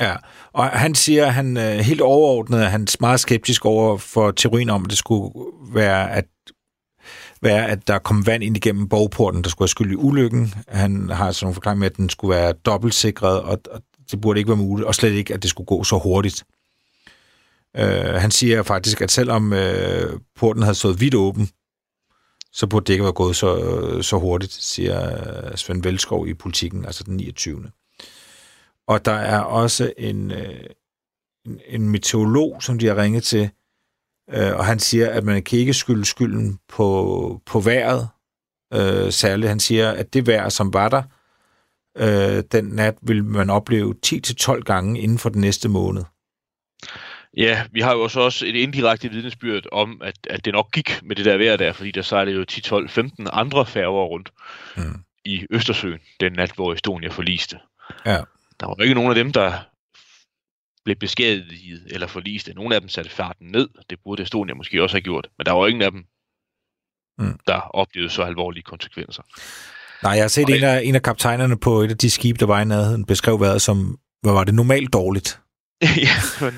Ja, 0.00 0.16
og 0.52 0.68
han 0.68 0.94
siger, 0.94 1.26
at 1.26 1.34
han 1.34 1.56
øh, 1.56 1.78
helt 1.78 2.00
overordnet 2.00 2.62
er 2.62 2.68
han 2.68 2.86
meget 3.00 3.20
skeptisk 3.20 3.64
over 3.64 3.96
for 3.98 4.30
teorien 4.30 4.70
om, 4.70 4.84
at 4.84 4.90
det 4.90 4.98
skulle 4.98 5.30
være, 5.74 6.12
at 6.12 6.24
være, 7.42 7.68
at 7.68 7.88
der 7.88 7.98
kom 7.98 8.26
vand 8.26 8.44
ind 8.44 8.56
igennem 8.56 8.88
borgporten, 8.88 9.44
der 9.44 9.50
skulle 9.50 9.64
have 9.64 9.68
skyld 9.68 9.92
i 9.92 9.96
ulykken. 9.96 10.54
Han 10.68 11.10
har 11.10 11.32
sådan 11.32 11.50
en 11.50 11.54
forklaring 11.54 11.78
med, 11.78 11.90
at 11.90 11.96
den 11.96 12.08
skulle 12.08 12.36
være 12.36 12.52
dobbeltsikret, 12.52 13.40
og, 13.40 13.60
og 13.70 13.82
det 14.10 14.20
burde 14.20 14.40
ikke 14.40 14.48
være 14.48 14.56
muligt, 14.56 14.86
og 14.86 14.94
slet 14.94 15.12
ikke, 15.12 15.34
at 15.34 15.42
det 15.42 15.50
skulle 15.50 15.66
gå 15.66 15.84
så 15.84 15.98
hurtigt. 15.98 16.44
Øh, 17.76 18.14
han 18.14 18.30
siger 18.30 18.62
faktisk, 18.62 19.00
at 19.00 19.10
selvom 19.10 19.52
øh, 19.52 20.20
porten 20.36 20.62
havde 20.62 20.74
stået 20.74 21.00
vidt 21.00 21.14
åben, 21.14 21.48
så 22.52 22.66
burde 22.66 22.84
det 22.84 22.92
ikke 22.92 23.04
være 23.04 23.12
gået 23.12 23.36
så, 23.36 24.02
så 24.02 24.18
hurtigt, 24.18 24.52
siger 24.52 25.56
Svend 25.56 25.82
Velskov 25.82 26.28
i 26.28 26.34
politikken, 26.34 26.84
altså 26.84 27.04
den 27.04 27.16
29. 27.16 27.70
Og 28.86 29.04
der 29.04 29.12
er 29.12 29.40
også 29.40 29.92
en, 29.98 30.30
øh, 30.30 30.64
en, 31.46 31.60
en 31.66 31.88
meteorolog, 31.88 32.62
som 32.62 32.78
de 32.78 32.86
har 32.86 32.96
ringet 32.96 33.22
til, 33.22 33.50
øh, 34.30 34.56
og 34.56 34.64
han 34.64 34.78
siger, 34.78 35.10
at 35.10 35.24
man 35.24 35.42
kan 35.42 35.58
ikke 35.58 35.74
skylde 35.74 36.04
skylden 36.04 36.58
på, 36.68 37.40
på 37.46 37.60
vejret, 37.60 38.08
øh, 38.74 39.12
særligt. 39.12 39.48
Han 39.48 39.60
siger, 39.60 39.90
at 39.90 40.14
det 40.14 40.26
vejr, 40.26 40.48
som 40.48 40.72
var 40.72 40.88
der 40.88 41.02
øh, 41.96 42.44
den 42.52 42.64
nat, 42.64 42.94
vil 43.02 43.24
man 43.24 43.50
opleve 43.50 43.94
10-12 44.06 44.60
gange 44.60 45.00
inden 45.00 45.18
for 45.18 45.28
den 45.28 45.40
næste 45.40 45.68
måned. 45.68 46.04
Ja, 47.36 47.66
vi 47.70 47.80
har 47.80 47.92
jo 47.92 48.02
også, 48.02 48.20
også 48.20 48.46
et 48.46 48.56
indirekte 48.56 49.10
vidnesbyrd 49.10 49.66
om, 49.72 50.00
at, 50.04 50.14
at 50.30 50.44
det 50.44 50.52
nok 50.52 50.72
gik 50.72 51.02
med 51.02 51.16
det 51.16 51.24
der 51.24 51.36
vejr 51.36 51.56
der, 51.56 51.72
fordi 51.72 51.90
der 51.90 52.02
sejlede 52.02 52.36
jo 52.36 52.44
10, 52.44 52.60
12, 52.60 52.88
15 52.88 53.28
andre 53.32 53.66
færger 53.66 54.04
rundt 54.04 54.32
mm. 54.76 55.04
i 55.24 55.46
Østersøen 55.50 56.00
den 56.20 56.32
nat, 56.32 56.52
hvor 56.54 56.72
Estonia 56.72 57.08
forliste. 57.08 57.58
Ja. 58.06 58.20
Der 58.60 58.66
var 58.66 58.82
ikke 58.82 58.94
nogen 58.94 59.10
af 59.10 59.14
dem, 59.14 59.32
der 59.32 59.52
blev 60.84 60.96
beskadiget 60.96 61.82
eller 61.90 62.06
forliste. 62.06 62.54
Nogle 62.54 62.74
af 62.74 62.80
dem 62.80 62.88
satte 62.88 63.10
farten 63.10 63.46
ned. 63.46 63.68
Det 63.90 63.98
burde 64.04 64.22
Estonia 64.22 64.54
måske 64.54 64.82
også 64.82 64.96
have 64.96 65.02
gjort. 65.02 65.28
Men 65.38 65.46
der 65.46 65.52
var 65.52 65.66
ingen 65.66 65.82
af 65.82 65.90
dem, 65.90 66.04
mm. 67.18 67.38
der 67.46 67.60
oplevede 67.60 68.10
så 68.10 68.22
alvorlige 68.22 68.62
konsekvenser. 68.62 69.22
Nej, 70.02 70.12
jeg 70.12 70.22
har 70.22 70.28
set 70.28 70.48
en 70.48 70.64
af, 70.64 70.80
en 70.84 70.94
af 70.94 71.02
kaptajnerne 71.02 71.58
på 71.58 71.80
et 71.80 71.90
af 71.90 71.98
de 71.98 72.10
skibe, 72.10 72.38
der 72.38 72.46
var 72.46 72.60
i 72.60 72.64
nærheden, 72.64 73.04
beskrev 73.04 73.40
vejret 73.40 73.62
som, 73.62 73.98
hvad 74.22 74.32
var 74.32 74.44
det, 74.44 74.54
normalt 74.54 74.92
dårligt. 74.92 75.41
ja, 76.06 76.50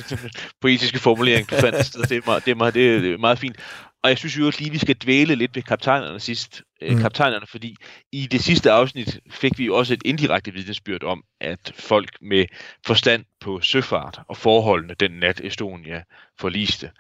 poetiske 0.61 0.99
formulering, 0.99 1.51
du 1.51 1.57
fandt 1.57 1.87
sted. 1.87 2.03
Det 2.03 2.17
er, 2.17 2.21
meget, 2.27 2.45
det, 2.45 2.51
er 2.51 2.55
meget, 2.55 2.75
det 2.75 3.13
er 3.13 3.19
meget 3.19 3.39
fint. 3.39 3.57
Og 4.03 4.11
jeg 4.11 4.19
synes 4.19 4.39
jo 4.39 4.47
også 4.47 4.61
lige, 4.61 4.71
vi 4.71 4.79
skal 4.79 4.97
dvæle 4.97 5.35
lidt 5.35 5.57
ved 5.57 5.63
kaptajnerne 5.63 6.21
sidst. 6.21 6.63
Øh, 6.83 6.93
mm. 6.93 7.01
Kaptajnerne, 7.01 7.47
fordi 7.47 7.77
i 8.13 8.27
det 8.27 8.41
sidste 8.41 8.71
afsnit 8.71 9.21
fik 9.31 9.59
vi 9.59 9.71
også 9.71 9.95
et 9.95 10.03
indirekte 10.05 10.53
vidnesbyrd 10.53 11.03
om, 11.03 11.25
at 11.41 11.73
folk 11.79 12.17
med 12.21 12.47
forstand 12.87 13.25
på 13.41 13.61
søfart 13.61 14.21
og 14.29 14.37
forholdene 14.37 14.95
den 15.01 15.11
nat 15.11 15.41
Estonia 15.41 16.03
forliste, 16.41 16.91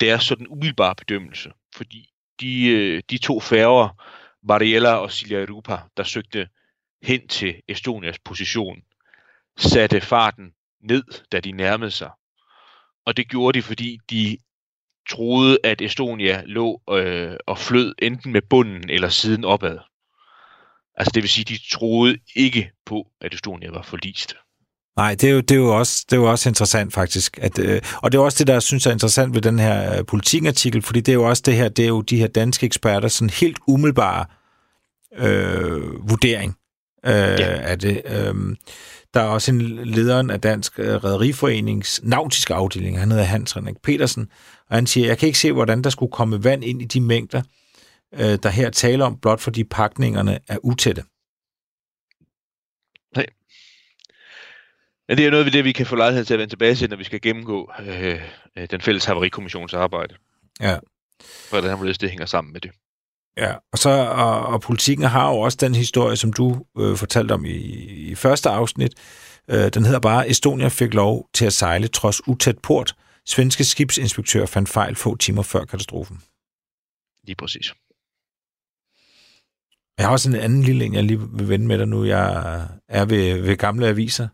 det 0.00 0.10
er 0.10 0.18
sådan 0.18 0.46
en 0.46 0.48
umiddelbar 0.48 0.94
bedømmelse, 0.94 1.50
fordi 1.76 2.08
de, 2.40 2.68
øh, 2.68 3.02
de 3.10 3.18
to 3.18 3.40
færger, 3.40 3.88
Mariella 4.48 4.94
og 4.94 5.12
Silja 5.12 5.44
Europa, 5.44 5.78
der 5.96 6.02
søgte 6.02 6.48
hen 7.02 7.28
til 7.28 7.54
Estonias 7.68 8.18
position, 8.18 8.76
satte 9.58 10.00
farten 10.00 10.52
ned, 10.88 11.04
da 11.32 11.40
de 11.40 11.52
nærmede 11.52 11.90
sig. 11.90 12.10
Og 13.06 13.16
det 13.16 13.28
gjorde 13.28 13.58
de, 13.58 13.62
fordi 13.62 13.98
de 14.10 14.38
troede, 15.10 15.58
at 15.64 15.80
Estonia 15.80 16.42
lå 16.46 16.82
øh, 16.90 17.36
og 17.46 17.58
flød 17.58 17.94
enten 17.98 18.32
med 18.32 18.42
bunden 18.50 18.90
eller 18.90 19.08
siden 19.08 19.44
opad. 19.44 19.78
Altså 20.96 21.12
det 21.14 21.22
vil 21.22 21.30
sige, 21.30 21.44
de 21.44 21.58
troede 21.72 22.18
ikke 22.36 22.70
på, 22.86 23.06
at 23.20 23.34
Estonia 23.34 23.70
var 23.70 23.82
forlist. 23.82 24.34
Nej, 24.96 25.14
det 25.14 25.30
er 25.30 25.32
jo, 25.32 25.40
det 25.40 25.50
er 25.50 25.56
jo, 25.58 25.78
også, 25.78 26.04
det 26.10 26.16
er 26.16 26.20
jo 26.20 26.30
også 26.30 26.48
interessant 26.48 26.92
faktisk. 26.92 27.38
At, 27.42 27.58
øh, 27.58 27.82
og 28.02 28.12
det 28.12 28.18
er 28.18 28.22
også 28.22 28.38
det, 28.38 28.46
der 28.46 28.52
jeg 28.52 28.62
synes 28.62 28.86
er 28.86 28.90
interessant 28.90 29.34
ved 29.34 29.42
den 29.42 29.58
her 29.58 29.98
øh, 29.98 30.06
politikartikel, 30.06 30.82
fordi 30.82 31.00
det 31.00 31.12
er 31.12 31.16
jo 31.16 31.28
også 31.28 31.42
det 31.46 31.56
her, 31.56 31.68
det 31.68 31.82
er 31.82 31.88
jo 31.88 32.00
de 32.00 32.18
her 32.18 32.26
danske 32.26 32.66
eksperter, 32.66 33.08
sådan 33.08 33.30
helt 33.30 33.58
umiddelbare 33.68 34.26
øh, 35.16 36.10
vurdering 36.10 36.56
øh, 37.06 37.12
ja. 37.12 37.60
af 37.60 37.78
det. 37.78 38.02
Øh, 38.04 38.34
der 39.14 39.20
er 39.20 39.26
også 39.26 39.52
en 39.52 39.60
lederen 39.84 40.30
af 40.30 40.40
Dansk 40.40 40.78
øh, 40.78 41.04
Rederiforenings 41.04 42.00
nautiske 42.02 42.54
afdeling, 42.54 42.98
han 42.98 43.10
hedder 43.10 43.24
Hans 43.24 43.52
Henrik 43.52 43.82
Petersen, 43.82 44.30
og 44.68 44.76
han 44.76 44.86
siger, 44.86 45.06
jeg 45.06 45.18
kan 45.18 45.26
ikke 45.26 45.38
se, 45.38 45.52
hvordan 45.52 45.82
der 45.82 45.90
skulle 45.90 46.12
komme 46.12 46.44
vand 46.44 46.64
ind 46.64 46.82
i 46.82 46.84
de 46.84 47.00
mængder, 47.00 47.42
øh, 48.14 48.38
der 48.42 48.48
her 48.48 48.70
taler 48.70 49.04
om, 49.04 49.18
blot 49.18 49.40
fordi 49.40 49.64
pakningerne 49.64 50.38
er 50.48 50.58
utætte. 50.62 51.04
Nej. 53.16 53.26
Men 55.08 55.18
det 55.18 55.26
er 55.26 55.30
noget 55.30 55.46
ved 55.46 55.52
det, 55.52 55.64
vi 55.64 55.72
kan 55.72 55.86
få 55.86 55.96
lejlighed 55.96 56.24
til 56.24 56.34
at 56.34 56.38
vende 56.40 56.52
tilbage 56.52 56.74
til, 56.74 56.90
når 56.90 56.96
vi 56.96 57.04
skal 57.04 57.20
gennemgå 57.20 57.72
øh, 57.80 58.20
øh 58.56 58.70
den 58.70 58.80
fælles 58.80 59.04
haverikommissions 59.04 59.74
arbejde. 59.74 60.14
Ja. 60.60 60.78
Hvordan 61.50 61.78
det 61.86 62.10
hænger 62.10 62.26
sammen 62.26 62.52
med 62.52 62.60
det. 62.60 62.70
Ja, 63.36 63.54
og, 63.72 63.78
så, 63.78 63.90
og, 63.90 64.46
og 64.46 64.60
politikken 64.60 65.06
har 65.06 65.30
jo 65.30 65.38
også 65.38 65.58
den 65.60 65.74
historie, 65.74 66.16
som 66.16 66.32
du 66.32 66.64
øh, 66.78 66.96
fortalte 66.96 67.32
om 67.32 67.44
i, 67.44 67.56
i 68.10 68.14
første 68.14 68.50
afsnit. 68.50 68.94
Øh, 69.48 69.68
den 69.74 69.84
hedder 69.84 70.00
bare, 70.00 70.30
Estonia 70.30 70.68
fik 70.68 70.94
lov 70.94 71.28
til 71.34 71.46
at 71.46 71.52
sejle 71.52 71.88
trods 71.88 72.28
utæt 72.28 72.58
port. 72.58 72.96
Svenske 73.26 73.64
skibsinspektør 73.64 74.46
fandt 74.46 74.68
fejl 74.68 74.96
få 74.96 75.16
timer 75.16 75.42
før 75.42 75.64
katastrofen. 75.64 76.22
Lige 77.24 77.36
præcis. 77.36 77.74
Jeg 79.98 80.06
har 80.06 80.12
også 80.12 80.28
en 80.28 80.36
anden 80.36 80.62
lille 80.62 80.84
en, 80.84 80.94
jeg 80.94 81.04
lige 81.04 81.20
vil 81.20 81.48
vende 81.48 81.66
med 81.66 81.78
dig 81.78 81.88
nu. 81.88 82.04
Jeg 82.04 82.68
er 82.88 83.04
ved, 83.04 83.40
ved 83.40 83.56
gamle 83.56 83.88
aviser. 83.88 84.28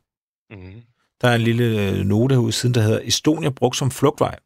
Mm-hmm. 0.55 0.83
Der 1.21 1.29
er 1.29 1.35
en 1.35 1.41
lille 1.41 1.91
øh, 1.91 2.05
note 2.05 2.35
herude 2.35 2.53
siden, 2.53 2.75
der 2.75 2.81
hedder 2.81 3.01
Estonia 3.03 3.51
brugt 3.51 3.77
som 3.77 3.91
flugtvej. 3.91 4.39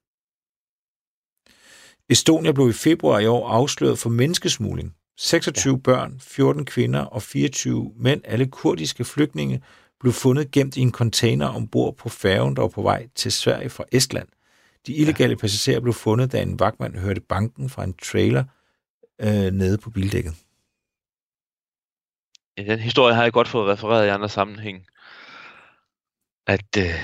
Estonia 2.10 2.52
blev 2.52 2.68
i 2.68 2.72
februar 2.72 3.18
i 3.18 3.26
år 3.26 3.48
afsløret 3.48 3.98
for 3.98 4.10
menneskesmugling. 4.10 4.94
26 5.16 5.74
ja. 5.74 5.80
børn, 5.80 6.20
14 6.20 6.64
kvinder 6.64 7.00
og 7.00 7.22
24 7.22 7.92
mænd, 7.96 8.20
alle 8.24 8.46
kurdiske 8.46 9.04
flygtninge, 9.04 9.62
blev 10.00 10.12
fundet 10.12 10.50
gemt 10.50 10.76
i 10.76 10.80
en 10.80 10.92
container 10.92 11.46
ombord 11.46 11.96
på 11.96 12.08
færgen, 12.08 12.56
der 12.56 12.62
var 12.62 12.68
på 12.68 12.82
vej 12.82 13.08
til 13.14 13.32
Sverige 13.32 13.70
fra 13.70 13.84
Estland. 13.92 14.28
De 14.86 14.92
illegale 14.92 15.30
ja. 15.30 15.36
passagerer 15.36 15.80
blev 15.80 15.94
fundet, 15.94 16.32
da 16.32 16.42
en 16.42 16.60
vagtmand 16.60 16.96
hørte 16.96 17.20
banken 17.20 17.70
fra 17.70 17.84
en 17.84 17.94
trailer 17.94 18.44
øh, 19.20 19.50
nede 19.52 19.78
på 19.78 19.90
bildækket. 19.90 20.34
Ja, 22.58 22.62
den 22.62 22.78
historie 22.78 23.14
har 23.14 23.22
jeg 23.22 23.32
godt 23.32 23.48
fået 23.48 23.72
refereret 23.72 24.06
i 24.06 24.08
andre 24.08 24.28
sammenhæng. 24.28 24.86
At, 26.46 26.76
øh, 26.78 26.94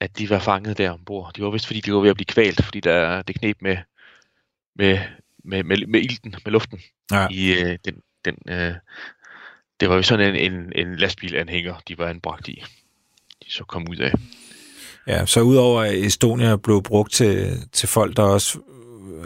at 0.00 0.18
de 0.18 0.30
var 0.30 0.38
fanget 0.38 0.78
der 0.78 0.90
ombord. 0.90 1.32
Det 1.34 1.44
var 1.44 1.50
vist 1.50 1.66
fordi, 1.66 1.80
de 1.80 1.92
var 1.92 2.00
ved 2.00 2.10
at 2.10 2.16
blive 2.16 2.26
kvalt, 2.26 2.64
fordi 2.64 2.80
der 2.80 3.22
det 3.22 3.38
knep 3.38 3.56
med 3.60 3.76
med, 4.80 4.98
med, 5.44 5.64
med, 5.64 5.86
med 5.86 6.00
ilten, 6.00 6.34
med 6.44 6.52
luften 6.52 6.80
ja. 7.10 7.28
i 7.30 7.52
øh, 7.52 7.78
den, 7.84 7.94
den 8.24 8.36
øh, 8.48 8.74
det 9.80 9.88
var 9.88 9.96
jo 9.96 10.02
sådan 10.02 10.34
en, 10.34 10.52
en, 10.52 10.72
en 10.74 10.96
lastbilanhænger, 10.96 11.74
de 11.88 11.98
var 11.98 12.06
anbragt 12.06 12.48
i, 12.48 12.64
de 13.44 13.52
så 13.52 13.64
kom 13.64 13.88
ud 13.90 13.96
af. 13.96 14.12
Ja, 15.06 15.26
så 15.26 15.40
udover 15.40 15.82
at 15.82 15.94
Estonia 15.94 16.56
blev 16.56 16.82
brugt 16.82 17.12
til, 17.12 17.68
til 17.72 17.88
folk, 17.88 18.16
der 18.16 18.22
også, 18.22 18.58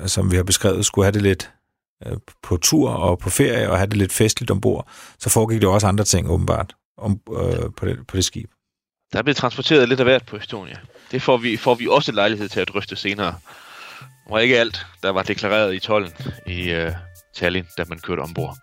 øh, 0.03 0.09
som 0.09 0.31
vi 0.31 0.37
har 0.37 0.43
beskrevet, 0.43 0.87
skulle 0.87 1.05
have 1.05 1.13
det 1.13 1.23
lidt 1.23 1.51
øh, 2.07 2.17
på 2.43 2.57
tur 2.57 2.91
og 2.91 3.19
på 3.19 3.31
ferie 3.31 3.71
og 3.71 3.77
have 3.77 3.87
det 3.87 3.97
lidt 3.97 4.13
festligt 4.13 4.51
ombord, 4.51 4.89
så 5.19 5.31
foregik 5.31 5.61
det 5.61 5.69
også 5.69 5.87
andre 5.87 6.05
ting 6.05 6.31
åbenbart 6.31 6.75
om, 6.97 7.21
øh, 7.31 7.71
på, 7.77 7.87
det, 7.87 8.07
på 8.07 8.17
det 8.17 8.25
skib. 8.25 8.51
Der 9.13 9.19
er 9.19 9.23
blevet 9.23 9.37
transporteret 9.37 9.89
lidt 9.89 10.01
af 10.01 10.07
hvert 10.07 10.27
på 10.27 10.37
Estonia. 10.37 10.77
Det 11.11 11.23
får 11.23 11.37
vi, 11.37 11.57
får 11.57 11.75
vi 11.75 11.87
også 11.87 12.13
lejlighed 12.13 12.49
til 12.49 12.61
at 12.61 12.69
drøfte 12.69 12.97
senere 12.97 13.35
var 14.31 14.39
ikke 14.39 14.61
alt, 14.61 14.87
der 15.03 15.11
var 15.11 15.23
deklareret 15.23 15.75
i 15.75 15.81
tollen 15.81 16.13
i 16.47 16.73
uh, 16.73 16.93
Tallinn, 17.37 17.67
da 17.79 17.85
man 17.89 17.99
kørte 17.99 18.21
ombord. 18.21 18.57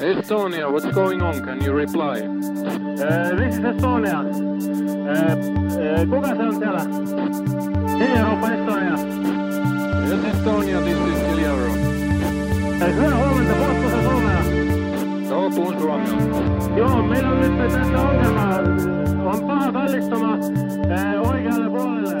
Estonia, 0.00 0.66
what's 0.66 0.94
going 0.94 1.22
on? 1.22 1.34
Can 1.44 1.64
you 1.64 1.72
reply? 1.76 2.20
Uh, 2.20 3.36
this 3.36 3.58
is 3.58 3.64
Estonia. 3.64 4.20
Uh, 4.20 5.34
uh, 5.76 6.04
kuka 6.08 6.28
se 6.36 6.42
on 6.42 6.54
siellä? 6.58 6.82
Europa, 8.18 8.46
Estonia. 8.52 8.96
Yes, 10.08 10.24
Estonia, 10.34 10.80
this 10.80 10.98
is 10.98 11.20
Hiljaro. 11.28 11.70
Hyvää 12.80 13.16
huomenta, 13.16 13.54
puhutko 13.54 13.90
se 13.90 14.02
suomea? 14.02 14.40
Joo, 15.28 15.50
puhun 15.50 15.80
suomea. 15.80 16.76
Joo, 16.76 17.02
meillä 17.02 17.28
on 17.28 17.40
nyt 17.40 17.72
tässä 17.72 18.00
ongelma. 18.00 18.44
On 19.30 19.46
paha 19.46 19.72
kallistuma 19.72 20.38
oikealle 21.30 21.68
puolelle. 21.68 22.20